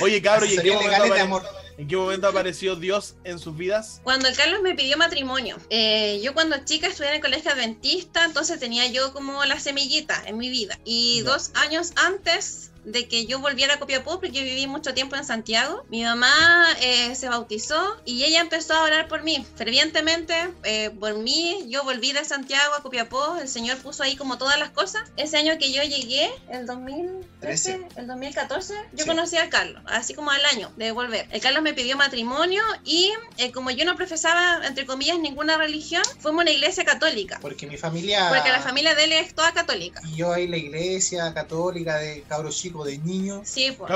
Oye, 0.00 0.22
cabrón, 0.22 0.48
¿y 0.48 0.54
en 0.54 0.62
qué, 0.62 0.68
asesorías 0.68 0.74
momento 0.76 0.90
legales 0.90 1.14
de 1.14 1.20
amor. 1.20 1.42
En 1.76 1.88
qué 1.88 1.96
momento 1.96 2.28
apareció 2.28 2.76
Dios 2.76 3.14
en 3.24 3.38
sus 3.38 3.56
vidas? 3.56 4.00
Cuando 4.04 4.28
Carlos 4.36 4.60
me 4.62 4.74
pidió 4.74 4.96
matrimonio, 4.96 5.56
eh, 5.70 6.20
yo 6.22 6.34
cuando 6.34 6.56
chica 6.64 6.86
estudié 6.86 7.10
en 7.10 7.16
el 7.16 7.20
colegio 7.22 7.50
adventista, 7.52 8.24
entonces 8.24 8.58
tenía 8.60 8.86
yo 8.86 9.12
como 9.12 9.44
la 9.44 9.58
semillita 9.60 10.22
en 10.26 10.38
mi 10.38 10.50
vida. 10.50 10.78
Y 10.84 11.20
dos 11.22 11.50
años 11.54 11.92
antes 11.96 12.70
de 12.84 13.08
que 13.08 13.24
yo 13.24 13.38
volviera 13.40 13.74
a 13.74 13.78
Copiapó, 13.78 14.20
porque 14.20 14.30
yo 14.30 14.42
viví 14.42 14.66
mucho 14.66 14.92
tiempo 14.92 15.16
en 15.16 15.24
Santiago, 15.24 15.86
mi 15.88 16.02
mamá 16.04 16.66
eh, 16.82 17.14
se 17.14 17.30
bautizó 17.30 17.96
y 18.04 18.24
ella 18.24 18.42
empezó 18.42 18.74
a 18.74 18.82
orar 18.82 19.08
por 19.08 19.22
mí, 19.22 19.46
fervientemente 19.56 20.34
eh, 20.64 20.90
por 21.00 21.16
mí. 21.16 21.64
Yo 21.68 21.82
volví 21.82 22.12
de 22.12 22.22
Santiago 22.26 22.74
a 22.74 22.82
Copiapó, 22.82 23.36
el 23.40 23.48
Señor 23.48 23.78
puso 23.78 24.02
ahí 24.02 24.16
como 24.16 24.36
todas 24.36 24.58
las 24.58 24.68
cosas. 24.68 25.02
Ese 25.16 25.38
año 25.38 25.56
que 25.58 25.72
yo 25.72 25.82
llegué, 25.82 26.30
el 26.50 26.66
2013, 26.66 27.80
el 27.96 28.06
2014, 28.06 28.74
yo 28.92 29.04
Sí. 29.04 29.08
conocí 29.08 29.36
a 29.38 29.48
Carlos, 29.48 29.82
así 29.86 30.12
como 30.14 30.30
al 30.30 30.44
año 30.44 30.70
de 30.76 30.92
volver. 30.92 31.26
El 31.30 31.40
Carlos 31.40 31.62
me 31.64 31.74
pidió 31.74 31.96
matrimonio 31.96 32.62
y 32.84 33.10
eh, 33.38 33.50
como 33.50 33.70
yo 33.70 33.84
no 33.84 33.96
profesaba, 33.96 34.64
entre 34.66 34.86
comillas, 34.86 35.18
ninguna 35.18 35.56
religión, 35.56 36.02
fuimos 36.20 36.40
a 36.40 36.42
una 36.42 36.50
iglesia 36.50 36.84
católica. 36.84 37.38
Porque 37.40 37.66
mi 37.66 37.76
familia. 37.78 38.28
Porque 38.28 38.50
la 38.50 38.60
familia 38.60 38.94
de 38.94 39.04
él 39.04 39.12
es 39.12 39.34
toda 39.34 39.52
católica. 39.52 40.00
Y 40.04 40.16
yo 40.16 40.32
ahí 40.32 40.46
la 40.46 40.58
iglesia 40.58 41.32
católica 41.34 41.96
de 41.96 42.22
cabros 42.28 42.56
chicos, 42.56 42.86
de 42.86 42.98
niños. 42.98 43.48
Sí, 43.48 43.74
pues. 43.76 43.90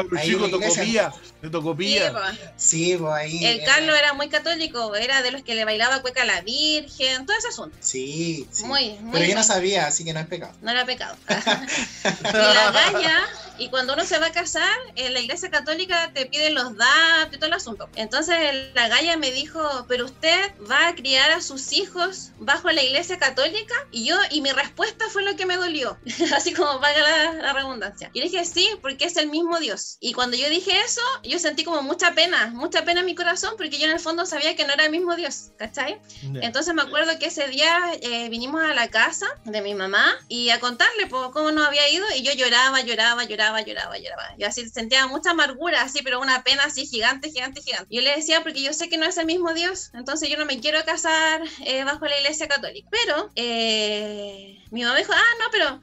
Tocopía. 1.51 2.09
Sí, 2.09 2.13
pues. 2.13 2.51
Sí, 2.57 2.97
pues 2.99 3.13
ahí. 3.13 3.45
El 3.45 3.61
era- 3.61 3.75
Carlos 3.75 3.99
era 3.99 4.13
muy 4.15 4.29
católico, 4.29 4.95
era 4.95 5.23
de 5.23 5.31
los 5.31 5.43
que 5.43 5.55
le 5.55 5.65
bailaba 5.65 6.01
cueca 6.01 6.23
a 6.23 6.27
la 6.27 6.41
Virgen, 6.41 7.27
todo 7.27 7.37
ese 7.37 7.49
asunto. 7.49 7.77
Sí, 7.81 8.49
sí. 8.51 8.65
Muy, 8.65 8.95
muy. 9.01 9.13
Pero 9.13 9.25
yo 9.27 9.35
no 9.35 9.45
sabía, 9.45 9.87
así 9.87 10.05
que 10.05 10.15
no 10.15 10.21
es 10.21 10.27
pecado. 10.27 10.55
No 10.63 10.71
era 10.71 10.87
pecado. 10.87 11.17
y 11.29 12.33
la 12.33 12.71
galla, 12.71 13.29
y 13.59 13.69
cuando 13.69 13.93
uno 13.93 14.05
se 14.05 14.19
va 14.19 14.27
a 14.27 14.33
casar, 14.33 14.77
en 14.97 15.13
la 15.13 15.21
iglesia 15.21 15.51
católica 15.51 16.11
te 16.15 16.27
piden 16.27 16.55
los 16.55 16.77
datos 16.77 17.35
y 17.35 17.37
todo 17.37 17.47
el 17.47 17.51
asunto. 17.59 17.89
Entonces 17.95 18.37
la 18.75 18.89
galla 18.89 19.17
me 19.17 19.31
dijo, 19.31 19.61
pero 19.89 20.07
usted 20.07 20.53
va 20.71 20.89
a 20.89 20.95
criar 20.95 21.31
a 21.31 21.41
sus 21.41 21.73
hijos 21.73 22.33
bajo 22.39 22.71
la 22.71 22.83
iglesia 22.83 23.19
católica. 23.19 23.75
Y 23.91 24.07
yo, 24.07 24.17
y 24.31 24.41
mi 24.41 24.51
respuesta 24.51 25.05
fue 25.11 25.23
lo 25.23 25.37
que 25.37 25.47
me 25.47 25.57
dolió, 25.57 25.99
así 26.35 26.53
como 26.53 26.79
valga 26.81 27.01
la, 27.01 27.33
la 27.35 27.53
redundancia. 27.53 28.11
Y 28.13 28.21
le 28.21 28.27
dije, 28.27 28.45
sí, 28.45 28.69
porque 28.81 29.05
es 29.05 29.17
el 29.17 29.29
mismo 29.29 29.59
Dios. 29.59 29.99
Y 30.01 30.13
cuando 30.13 30.37
yo 30.37 30.49
dije 30.49 30.73
eso, 30.81 31.03
yo 31.23 31.39
sentí 31.39 31.65
como 31.65 31.83
mucha 31.83 32.15
pena, 32.15 32.49
mucha 32.49 32.85
pena 32.85 33.01
en 33.01 33.07
mi 33.07 33.15
corazón, 33.15 33.55
porque 33.57 33.79
yo 33.79 33.87
en 33.87 33.93
el 33.93 34.01
fondo 34.01 34.27
sabía 34.27 34.57
que 34.57 34.65
no 34.65 34.73
era 34.73 34.85
el 34.85 34.91
mismo 34.91 35.17
Dios, 35.17 35.53
¿cachai? 35.59 36.01
Ya. 36.23 36.41
Entonces 36.43 36.75
me 36.75 36.83
acuerdo 36.83 37.19
que 37.19 37.27
ese 37.27 37.49
día 37.49 37.93
eh, 38.01 38.29
vinimos 38.29 38.63
a 38.63 38.75
la 38.75 38.89
casa 38.89 39.27
de 39.45 39.61
mi 39.63 39.75
mamá 39.75 40.15
y 40.29 40.51
a 40.51 40.61
contarle 40.61 41.07
pues, 41.09 41.29
cómo 41.33 41.51
nos 41.51 41.67
había 41.67 41.89
ido 41.91 42.05
y 42.17 42.23
yo 42.23 42.33
lloraba, 42.33 42.81
lloraba, 42.83 43.25
lloraba, 43.25 43.63
lloraba, 43.63 43.99
lloraba. 43.99 44.35
Y 44.39 44.45
así 44.45 44.69
sentía 44.69 45.07
mucha 45.07 45.31
amargura, 45.31 45.83
así, 45.83 46.03
pero 46.03 46.21
una 46.21 46.43
pena 46.43 46.65
así 46.65 46.87
gigante, 46.87 47.31
gigante, 47.31 47.48
gigante. 47.55 47.95
Yo 47.95 48.01
le 48.03 48.15
decía 48.17 48.43
porque 48.43 48.63
yo 48.63 48.73
sé 48.73 48.89
que 48.89 48.99
no 48.99 49.07
es 49.07 49.17
el 49.19 49.27
mismo 49.27 49.53
Dios, 49.55 49.91
entonces 49.95 50.29
yo 50.29 50.37
no 50.37 50.45
me 50.47 50.61
quiero 50.61 50.85
casar 50.85 51.43
eh, 51.65 51.85
bajo 51.85 52.07
la 52.07 52.19
iglesia 52.19 52.49
católica. 52.49 52.89
Pero 52.91 53.31
eh, 53.35 54.59
mi 54.71 54.83
mamá 54.83 54.97
dijo, 54.97 55.13
ah, 55.13 55.35
no, 55.41 55.47
pero 55.51 55.81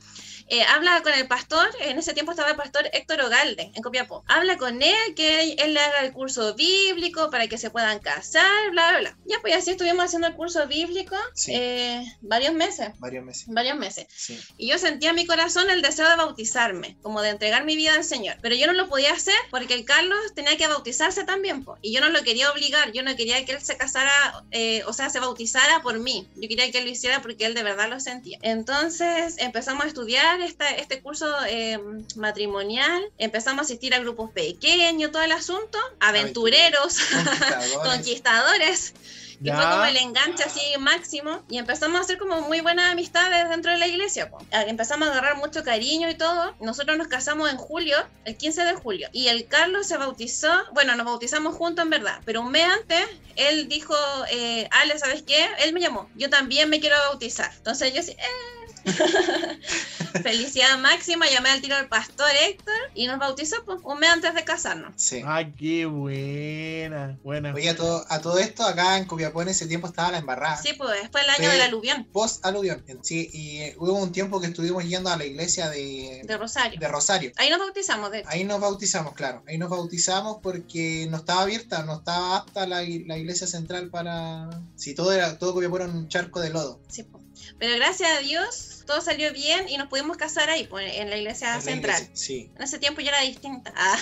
eh, 0.50 0.64
habla 0.64 1.02
con 1.02 1.14
el 1.14 1.28
pastor, 1.28 1.68
en 1.82 1.98
ese 1.98 2.14
tiempo 2.14 2.32
estaba 2.32 2.50
el 2.52 2.56
pastor 2.56 2.90
Héctor 2.94 3.22
Ogalde 3.22 3.72
en 3.74 3.82
Copiapó. 3.84 4.24
Habla 4.28 4.58
con 4.58 4.82
él, 4.82 5.16
que 5.16 5.54
él 5.54 5.74
le 5.74 5.80
haga 5.80 6.00
el 6.02 6.14
curso 6.14 6.54
bíblico 6.56 7.30
para 7.32 7.48
que 7.48 7.58
se 7.58 7.70
puedan 7.70 8.00
casar, 8.00 8.72
bla, 8.72 8.90
bla, 8.92 9.00
bla. 9.00 9.18
Ya, 9.26 9.38
pues 9.42 9.56
así 9.56 9.72
estuvimos 9.72 10.06
haciendo 10.06 10.28
el 10.28 10.36
curso 10.36 10.68
bíblico 10.68 11.16
Sí. 11.34 11.52
eh, 11.56 12.04
varios 12.22 12.54
meses, 12.54 12.90
Varios 13.00 13.24
meses. 13.26 13.46
varios 13.48 13.78
meses. 13.78 14.08
Sí. 14.16 14.40
Y 14.58 14.70
yo 14.70 14.78
sentía 14.78 15.10
en 15.10 15.16
mi 15.16 15.26
corazón 15.26 15.70
el 15.70 15.82
deseo 15.82 16.08
de 16.10 16.16
bautizarme, 16.16 16.98
como 17.02 17.22
de 17.22 17.30
entregar 17.30 17.64
mi 17.66 17.76
vida 17.76 17.94
al 17.96 18.04
Señor. 18.04 18.38
Pero 18.42 18.56
yo 18.56 18.68
no 18.68 18.74
lo 18.74 18.88
podía 18.88 19.14
hacer 19.14 19.36
porque 19.52 19.74
el 19.74 19.86
Carlos 19.86 20.20
tenía 20.36 20.56
que 20.58 20.68
bautizarse 20.68 21.24
también, 21.24 21.64
po. 21.64 21.78
y 21.82 21.94
yo 21.94 22.02
no 22.02 22.10
lo 22.10 22.24
quería 22.24 22.52
obligar, 22.52 22.92
yo 22.92 23.04
no 23.04 23.16
quería 23.16 23.44
que 23.46 23.54
él 23.54 23.62
se 23.62 23.78
casara, 23.78 24.44
eh, 24.52 24.84
o 24.86 24.94
sea, 24.94 25.10
se 25.10 25.20
bautizara 25.20 25.82
por 25.82 26.00
mí. 26.00 26.28
Yo 26.36 26.48
quería 26.48 26.72
que 26.72 26.78
él 26.80 26.86
lo 26.86 26.92
hiciera 26.92 27.22
porque 27.22 27.46
él 27.46 27.54
de 27.54 27.64
verdad 27.64 27.90
lo 27.90 28.00
sentía. 28.00 28.38
Entonces 28.42 29.36
empezamos 29.38 29.86
a 29.86 29.88
estudiar 29.88 30.35
esta, 30.42 30.70
este 30.72 31.02
curso 31.02 31.28
eh, 31.48 31.80
matrimonial, 32.16 33.04
empezamos 33.18 33.60
a 33.60 33.66
asistir 33.66 33.94
a 33.94 34.00
grupos 34.00 34.32
pequeños, 34.32 35.12
todo 35.12 35.22
el 35.24 35.32
asunto, 35.32 35.78
aventureros, 36.00 36.98
Conquistadores. 37.00 37.74
conquistadores. 37.84 38.94
Y 39.42 39.48
Ya. 39.48 39.58
fue 39.58 39.66
como 39.70 39.84
el 39.86 39.98
enganche 39.98 40.44
así 40.44 40.62
máximo. 40.80 41.44
Y 41.50 41.58
empezamos 41.58 41.98
a 42.00 42.02
hacer 42.04 42.18
como 42.18 42.40
muy 42.42 42.62
buenas 42.62 42.90
amistades 42.94 43.50
dentro 43.50 43.70
de 43.74 43.78
la 43.78 43.86
iglesia. 43.88 44.30
po. 44.30 44.38
Ah, 44.54 44.64
Empezamos 44.64 45.10
a 45.10 45.12
agarrar 45.12 45.36
mucho 45.36 45.62
cariño 45.62 46.10
y 46.10 46.16
todo. 46.16 46.56
Nosotros 46.62 46.98
nos 46.98 47.08
casamos 47.10 47.50
en 47.52 47.58
julio, 47.58 47.98
el 48.24 48.38
15 48.38 48.64
de 48.64 48.74
julio. 48.76 49.10
Y 49.12 49.28
el 49.28 49.46
Carlos 49.48 49.88
se 49.88 49.98
bautizó, 49.98 50.54
bueno, 50.74 50.96
nos 50.96 51.06
bautizamos 51.06 51.54
juntos 51.54 51.84
en 51.84 51.90
verdad. 51.90 52.22
Pero 52.24 52.42
un 52.42 52.52
mes 52.52 52.64
antes, 52.66 53.06
él 53.36 53.68
dijo, 53.68 53.94
eh, 54.32 54.70
Ale, 54.72 54.98
¿sabes 54.98 55.22
qué? 55.24 55.46
Él 55.60 55.74
me 55.74 55.82
llamó. 55.82 56.10
Yo 56.16 56.30
también 56.30 56.70
me 56.70 56.80
quiero 56.80 56.96
bautizar. 57.10 57.52
Entonces 57.58 57.94
yo 57.94 58.02
sí, 58.04 58.12
eh. 58.12 58.65
Felicidad 60.24 60.78
máxima, 60.80 61.28
llamé 61.30 61.50
al 61.50 61.62
tiro 61.62 61.76
al 61.76 61.88
pastor 61.88 62.28
Héctor 62.48 62.74
y 62.94 63.06
nos 63.08 63.20
bautizó 63.20 63.58
pues, 63.66 63.80
un 63.84 64.00
mes 64.00 64.10
antes 64.10 64.34
de 64.34 64.44
casarnos. 64.44 64.94
Sí. 64.96 65.22
Ay, 65.26 65.54
qué 65.58 65.86
buena. 65.86 67.18
Buena. 67.24 67.54
Oye, 67.54 67.70
a 67.70 67.76
todo, 67.76 68.06
a 68.10 68.20
todo 68.22 68.40
esto, 68.40 68.64
acá 68.64 68.98
en 68.98 69.06
Copiapó 69.06 69.42
en 69.42 69.50
ese 69.50 69.68
tiempo 69.68 69.88
estaba 69.88 70.12
la 70.12 70.20
embarrada. 70.20 70.58
Sí, 70.62 70.74
pues 70.78 71.02
después 71.02 71.24
el 71.24 71.30
año 71.32 71.46
Sí. 71.46 71.52
del 71.52 71.62
aluvión 71.62 72.06
Post 72.12 72.46
aluvión. 72.46 72.84
Sí, 73.02 73.30
y 73.34 73.58
eh, 73.62 73.76
hubo 73.78 73.94
un 73.94 74.12
tiempo 74.12 74.40
que 74.40 74.48
estuvimos 74.48 74.86
yendo 74.86 75.10
a 75.10 75.18
la 75.18 75.26
iglesia 75.26 75.70
de, 75.70 76.22
de 76.24 76.38
Rosario. 76.38 76.80
de 76.80 76.88
Rosario. 76.88 77.32
Ahí 77.36 77.50
nos 77.50 77.60
bautizamos, 77.60 78.12
de 78.12 78.20
hecho. 78.20 78.30
Ahí 78.30 78.44
nos 78.46 78.60
bautizamos, 78.62 79.14
claro. 79.14 79.44
Ahí 79.48 79.58
nos 79.58 79.70
bautizamos 79.70 80.38
porque 80.42 81.08
no 81.10 81.18
estaba 81.18 81.42
abierta, 81.42 81.84
no 81.84 81.96
estaba 81.98 82.38
apta 82.38 82.66
la, 82.66 82.78
la 82.82 83.18
iglesia 83.18 83.48
central 83.48 83.90
para. 83.90 84.50
Si 84.76 84.96
todo 84.96 85.12
era, 85.12 85.38
todo 85.38 85.54
Copiapó 85.54 85.76
era 85.78 85.86
un 85.86 86.08
charco 86.08 86.40
de 86.40 86.50
lodo. 86.52 86.80
Sí, 86.88 87.04
po. 87.04 87.15
Pero 87.60 87.76
gracias 87.78 88.10
a 88.18 88.20
Dios 88.20 88.84
todo 88.86 89.02
salió 89.02 89.34
bien 89.34 89.68
y 89.68 89.78
nos 89.78 89.88
pudimos 89.88 90.16
casar 90.18 90.50
ahí, 90.50 90.68
pues, 90.68 90.94
en 90.96 91.10
la 91.10 91.18
iglesia 91.18 91.50
en 91.50 91.56
la 91.56 91.62
central. 91.62 92.02
iglesia, 92.04 92.16
Sí. 92.16 92.50
En 92.56 92.62
ese 92.62 92.78
tiempo 92.80 93.02
ya 93.02 93.10
era 93.10 93.22
distinta. 93.22 93.74
Ah, 93.76 93.98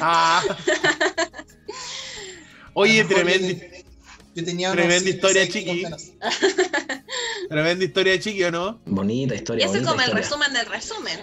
Ah. 0.00 0.42
Oye, 2.74 3.04
tremenda, 3.04 3.48
Yo, 3.48 3.84
yo 4.34 4.44
tenía 4.44 4.72
tremenda 4.72 5.08
historia, 5.08 5.48
chiqui. 5.48 5.84
tremenda 7.48 7.84
historia 7.84 8.12
de 8.12 8.20
chiqui, 8.20 8.44
¿o 8.44 8.50
no? 8.50 8.80
Bonita 8.84 9.34
y 9.34 9.38
historia. 9.38 9.64
ese 9.66 9.78
es 9.78 9.84
bonita 9.84 9.90
como 9.92 10.02
el 10.02 10.08
historia. 10.20 10.22
resumen 10.28 10.52
del 10.52 10.66
resumen. 10.66 11.20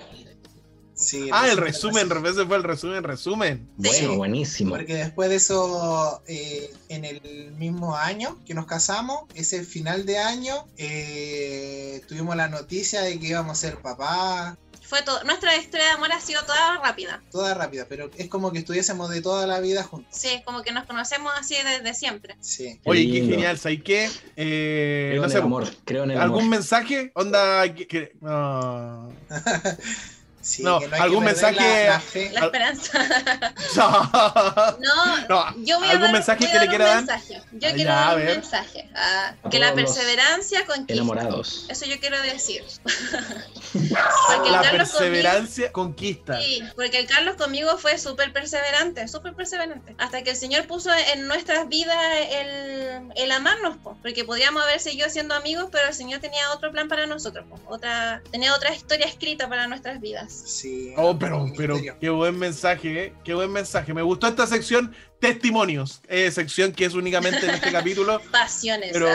Sí, 1.03 1.29
Ah, 1.31 1.49
el 1.49 1.57
resumen. 1.57 2.09
resumen, 2.09 2.33
ese 2.33 2.45
fue 2.47 2.57
el 2.57 2.63
resumen, 2.63 3.03
resumen. 3.03 3.69
Bueno, 3.77 3.97
Sí. 3.97 4.05
buenísimo. 4.07 4.71
Porque 4.71 4.95
después 4.95 5.29
de 5.29 5.35
eso, 5.35 6.21
eh, 6.27 6.71
en 6.89 7.05
el 7.05 7.51
mismo 7.57 7.95
año 7.95 8.39
que 8.45 8.53
nos 8.53 8.65
casamos, 8.65 9.23
ese 9.35 9.63
final 9.63 10.05
de 10.05 10.17
año, 10.19 10.65
eh, 10.77 12.01
tuvimos 12.07 12.35
la 12.35 12.47
noticia 12.47 13.01
de 13.01 13.19
que 13.19 13.27
íbamos 13.27 13.57
a 13.57 13.61
ser 13.61 13.77
papás, 13.81 14.55
Fue 14.85 15.01
todo. 15.01 15.23
Nuestra 15.23 15.55
historia 15.55 15.85
de 15.87 15.91
amor 15.93 16.11
ha 16.11 16.19
sido 16.19 16.43
toda 16.43 16.77
rápida. 16.77 17.19
toda 17.31 17.53
rápida, 17.55 17.87
pero 17.89 18.11
es 18.15 18.27
como 18.27 18.51
que 18.51 18.59
estuviésemos 18.59 19.09
de 19.09 19.21
toda 19.21 19.47
la 19.47 19.59
vida 19.59 19.81
juntos. 19.83 20.13
Sí, 20.15 20.43
como 20.45 20.61
que 20.61 20.71
nos 20.71 20.85
conocemos 20.85 21.33
así 21.39 21.55
desde 21.55 21.93
siempre. 21.95 22.35
Sí. 22.41 22.79
Oye, 22.83 23.09
qué 23.11 23.21
genial, 23.25 23.57
¿sabes 23.57 23.81
qué? 23.81 24.07
Eh, 24.35 25.07
Creo 25.11 25.21
no 25.21 25.27
en 25.27 25.31
sé, 25.31 25.37
el 25.37 25.43
amor. 25.43 25.67
Creo 25.85 26.03
en 26.03 26.11
el 26.11 26.17
¿algún 26.21 26.41
amor. 26.41 26.51
mensaje? 26.51 27.11
Onda, 27.15 27.73
que- 27.73 27.87
que- 27.87 28.11
no. 28.21 29.09
Sí, 30.43 30.61
No, 30.61 30.77
que 30.79 30.85
hay 30.85 30.91
que 30.91 30.97
algún 30.97 31.23
perder 31.23 31.53
mensaje- 31.53 31.85
La, 31.87 31.93
la 31.93 31.99
fe. 32.01 32.31
La 32.33 32.39
esperanza. 32.41 32.99
No, 34.79 35.27
No, 35.29 35.55
yo 35.63 35.79
voy 35.79 35.87
a 35.87 35.91
¿Algún 35.91 36.01
dar, 36.07 36.11
mensaje 36.13 36.39
voy 36.39 36.47
a 36.47 36.51
que 36.51 36.59
le 36.59 36.65
dar 36.65 36.69
quiera 36.69 36.85
un 36.85 36.91
dar? 36.91 37.17
mensaje. 37.17 37.33
Yo 37.53 37.69
Ah, 37.69 37.71
quiero 37.73 37.77
ya, 37.89 38.01
a 38.03 38.05
dar 38.09 38.17
un 38.17 38.25
mensaje. 38.25 38.89
ah, 38.95 39.33
A 39.43 39.49
que 39.49 39.59
la 39.59 39.73
perseverancia 39.73 40.65
conquista. 40.65 40.93
Enamorados. 40.93 41.65
Eso 41.69 41.85
yo 41.85 41.97
quiero 41.99 42.21
decir. 42.21 42.63
Porque 43.73 44.47
el 44.49 44.51
la 44.51 44.61
Carlos 44.61 44.89
conmigo- 44.91 44.97
perseverancia 44.99 45.71
conquista. 45.71 46.39
Sí, 46.39 46.61
porque 46.75 46.99
el 46.99 47.07
Carlos 47.07 47.35
conmigo 47.35 47.77
fue 47.77 47.97
súper 47.97 48.31
perseverante, 48.31 49.07
súper 49.07 49.33
perseverante. 49.33 49.95
Hasta 49.97 50.21
que 50.23 50.31
el 50.31 50.35
Señor 50.35 50.67
puso 50.67 50.91
en 51.13 51.27
nuestras 51.27 51.67
vidas 51.67 51.97
el, 52.31 53.11
el 53.15 53.31
amarnos, 53.31 53.77
po, 53.77 53.97
porque 54.01 54.23
podríamos 54.25 54.63
haber 54.63 54.79
seguido 54.79 55.09
siendo 55.09 55.33
amigos, 55.35 55.69
pero 55.71 55.87
el 55.87 55.93
Señor 55.93 56.19
tenía 56.21 56.51
otro 56.51 56.71
plan 56.71 56.87
para 56.87 57.07
nosotros, 57.07 57.45
po, 57.49 57.59
otra, 57.67 58.21
tenía 58.31 58.53
otra 58.55 58.73
historia 58.73 59.05
escrita 59.07 59.49
para 59.49 59.67
nuestras 59.67 59.99
vidas. 59.99 60.31
Sí, 60.45 60.93
Oh, 60.97 61.17
pero, 61.17 61.45
pero 61.57 61.77
qué 61.99 62.09
buen 62.09 62.37
mensaje, 62.37 63.05
¿eh? 63.05 63.13
qué 63.23 63.33
buen 63.33 63.51
mensaje. 63.51 63.93
Me 63.93 64.01
gustó 64.03 64.27
esta 64.27 64.45
sección 64.47 64.95
testimonios, 65.19 66.01
eh, 66.09 66.29
sección 66.31 66.73
que 66.73 66.85
es 66.85 66.93
únicamente 66.93 67.45
en 67.45 67.51
este 67.55 67.71
capítulo, 67.71 68.21
Pasiones. 68.31 68.89
pero 68.93 69.07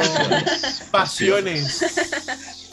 pasiones. 0.91 1.85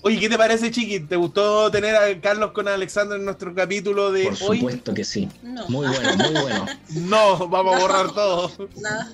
Oye, 0.00 0.20
¿qué 0.20 0.28
te 0.28 0.38
parece, 0.38 0.70
Chiqui? 0.70 1.00
¿Te 1.00 1.16
gustó 1.16 1.70
tener 1.72 1.96
a 1.96 2.20
Carlos 2.20 2.52
con 2.52 2.68
Alexandra 2.68 3.16
en 3.16 3.24
nuestro 3.24 3.52
capítulo 3.52 4.12
de 4.12 4.24
Por 4.24 4.32
hoy? 4.50 4.58
supuesto 4.58 4.94
que 4.94 5.04
sí. 5.04 5.28
No, 5.42 5.68
Muy 5.68 5.88
bueno, 5.88 6.16
muy 6.16 6.40
bueno. 6.40 6.66
No, 6.90 7.48
vamos 7.48 7.74
a 7.74 7.78
No. 7.78 7.82
borrar 7.82 8.12
todo. 8.14 8.50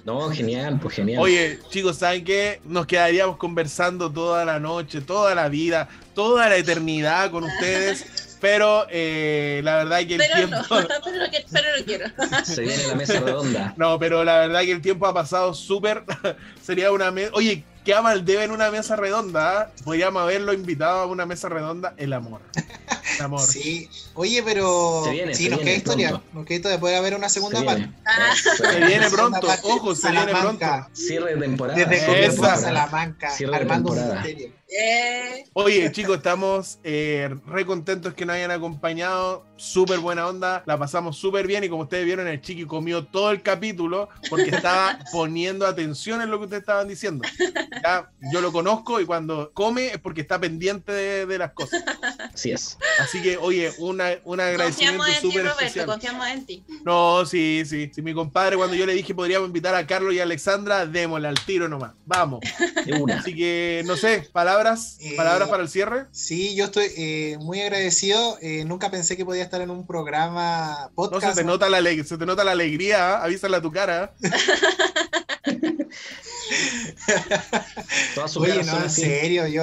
no. 0.04 0.20
No, 0.20 0.30
genial, 0.30 0.78
pues 0.80 0.96
genial. 0.96 1.22
Oye, 1.22 1.58
chicos, 1.70 1.96
¿saben 1.96 2.22
qué? 2.24 2.60
Nos 2.64 2.86
quedaríamos 2.86 3.38
conversando 3.38 4.12
toda 4.12 4.44
la 4.44 4.60
noche, 4.60 5.00
toda 5.00 5.34
la 5.34 5.48
vida, 5.48 5.88
toda 6.14 6.50
la 6.50 6.56
eternidad 6.56 7.30
con 7.30 7.44
ustedes, 7.44 8.36
pero 8.40 8.86
eh, 8.90 9.62
la 9.64 9.76
verdad 9.76 9.98
que 10.06 10.14
el 10.16 10.18
Pero 10.20 10.34
tiempo... 10.34 10.56
no, 10.56 10.86
pero 11.04 11.16
no, 11.18 11.30
que- 11.30 11.46
pero 11.50 11.66
no 11.78 11.84
quiero. 11.86 12.44
Se 12.44 12.60
viene 12.60 12.86
la 12.88 12.94
mesa 12.94 13.20
redonda. 13.20 13.74
No, 13.78 13.98
pero 13.98 14.22
la 14.22 14.38
verdad 14.40 14.60
que 14.60 14.72
el 14.72 14.82
tiempo 14.82 15.06
ha 15.06 15.14
pasado 15.14 15.54
súper. 15.54 16.04
Sería 16.60 16.92
una 16.92 17.10
mesa. 17.10 17.30
Oye, 17.32 17.64
qué 17.84 18.00
mal 18.00 18.24
debe 18.24 18.44
en 18.44 18.50
una 18.50 18.70
mesa 18.70 18.96
redonda. 18.96 19.60
¿ah? 19.60 19.70
Podríamos 19.84 20.22
haberlo 20.22 20.52
invitado 20.52 21.00
a 21.00 21.06
una 21.06 21.26
mesa 21.26 21.48
redonda. 21.48 21.94
El 21.96 22.12
amor. 22.12 22.40
El 23.18 23.24
amor. 23.24 23.40
Sí, 23.40 23.88
oye, 24.14 24.42
pero 24.42 25.02
Se 25.04 25.10
viene, 25.10 25.34
sí, 25.34 25.44
se 25.44 25.50
nos 25.50 25.60
queda 25.60 25.72
historia. 25.74 26.08
pronto. 26.10 26.26
Nos 26.32 26.46
queda 26.46 26.56
historia. 26.56 26.80
Puede 26.80 26.96
haber 26.96 27.14
una 27.14 27.28
Se 27.28 27.34
segunda 27.34 27.62
parte. 27.64 27.80
viene. 27.82 27.96
Ah. 28.06 28.34
Se 28.56 28.80
viene 28.86 29.10
pronto. 29.10 29.46
parte, 29.46 29.62
Ojo, 29.68 29.94
se 29.94 30.10
viene 30.10 30.32
pronto. 30.32 30.66
Cierre 30.92 31.34
de 31.34 31.40
temporada. 31.40 31.84
Desde. 31.84 32.32
Salamanca, 32.32 33.30
Cierre 33.30 33.52
de 33.52 33.56
armando 33.58 33.90
un 33.92 33.96
temporada. 33.98 34.22
misterio. 34.26 34.52
Eh, 34.68 35.44
Oye, 35.52 35.92
chicos, 35.92 36.16
estamos 36.16 36.78
eh, 36.84 37.34
re 37.46 37.66
contentos 37.66 38.14
que 38.14 38.24
nos 38.26 38.34
hayan 38.36 38.50
acompañado. 38.50 39.44
Súper 39.56 40.00
buena 40.00 40.26
onda. 40.26 40.62
La 40.66 40.78
pasamos 40.78 41.16
súper 41.16 41.46
bien. 41.46 41.62
Y 41.64 41.68
como 41.68 41.82
ustedes 41.82 42.04
vieron, 42.04 42.26
el 42.26 42.40
chiqui 42.40 42.64
comió 42.66 43.04
todo 43.04 43.30
el 43.30 43.42
capítulo 43.42 44.08
porque 44.28 44.50
estaba 44.50 44.98
poniendo 45.12 45.66
atención 45.66 46.22
en 46.22 46.30
lo 46.30 46.38
que 46.38 46.44
ustedes 46.44 46.62
estaban 46.62 46.88
diciendo. 46.88 47.24
Ya, 47.82 48.10
yo 48.32 48.40
lo 48.40 48.52
conozco 48.52 49.00
y 49.00 49.04
cuando 49.06 49.52
come 49.52 49.88
es 49.88 49.98
porque 49.98 50.22
está 50.22 50.40
pendiente 50.40 50.90
de, 50.92 51.26
de 51.26 51.38
las 51.38 51.52
cosas. 51.52 51.84
Así 52.32 52.50
es. 52.50 52.78
Así 52.98 53.22
que, 53.22 53.36
oye, 53.36 53.70
una, 53.78 54.10
un 54.24 54.40
agradecimiento 54.40 54.98
confiamos 54.98 55.08
en 55.08 55.14
ti, 55.22 55.28
súper 55.28 55.42
Roberto, 55.42 55.60
especial. 55.64 55.86
confiamos 55.86 56.26
en 56.28 56.46
ti. 56.46 56.64
No, 56.84 57.24
sí, 57.26 57.62
sí. 57.66 57.90
Sí, 57.94 58.02
mi 58.02 58.14
compadre, 58.14 58.56
cuando 58.56 58.74
yo 58.74 58.86
le 58.86 58.94
dije 58.94 59.14
podríamos 59.14 59.46
invitar 59.48 59.74
a 59.74 59.86
Carlos 59.86 60.14
y 60.14 60.20
a 60.20 60.24
Alexandra, 60.24 60.86
démosle 60.86 61.28
al 61.28 61.38
tiro 61.44 61.68
nomás. 61.68 61.92
Vamos. 62.06 62.40
De 62.84 62.94
una. 62.94 63.18
Así 63.18 63.34
que, 63.34 63.82
no 63.86 63.96
sé, 63.96 64.28
palabras, 64.32 64.53
Eh, 65.00 65.14
palabras 65.16 65.48
para 65.48 65.62
el 65.62 65.68
cierre. 65.68 66.06
Sí, 66.12 66.54
yo 66.54 66.66
estoy 66.66 66.86
eh, 66.96 67.36
muy 67.40 67.60
agradecido. 67.60 68.38
Eh, 68.40 68.64
nunca 68.64 68.90
pensé 68.90 69.16
que 69.16 69.24
podía 69.24 69.42
estar 69.42 69.60
en 69.60 69.70
un 69.70 69.86
programa 69.86 70.76
No, 70.82 70.88
se 70.88 70.94
podcast. 71.10 71.36
te 71.36 71.44
nota 71.44 71.68
la, 71.68 71.78
ale- 71.78 72.04
se 72.04 72.16
te 72.18 72.26
nota 72.26 72.44
la 72.44 72.52
alegría, 72.52 73.14
¿ah? 73.16 73.24
avísale 73.24 73.56
a 73.56 73.62
tu 73.62 73.70
cara. 73.72 74.14
Todas 78.14 78.30
sus 78.32 78.42
Oye, 78.42 78.62
no, 78.64 78.82
en 78.82 78.90
serio, 78.90 79.46
yo 79.46 79.62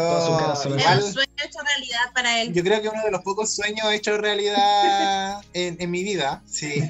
Es 0.78 1.04
un 1.04 1.14
sueño 1.14 1.32
hecho 1.44 1.60
realidad 1.66 2.00
para 2.14 2.42
él. 2.42 2.54
yo 2.54 2.64
creo 2.64 2.82
que 2.82 2.90
uno 2.90 3.04
de 3.04 3.12
los 3.12 3.22
pocos 3.22 3.54
sueños 3.54 3.92
hechos 3.92 4.20
realidad 4.20 5.42
en, 5.54 5.78
en 5.80 5.92
mi 5.92 6.04
vida. 6.04 6.42
Sí. 6.46 6.84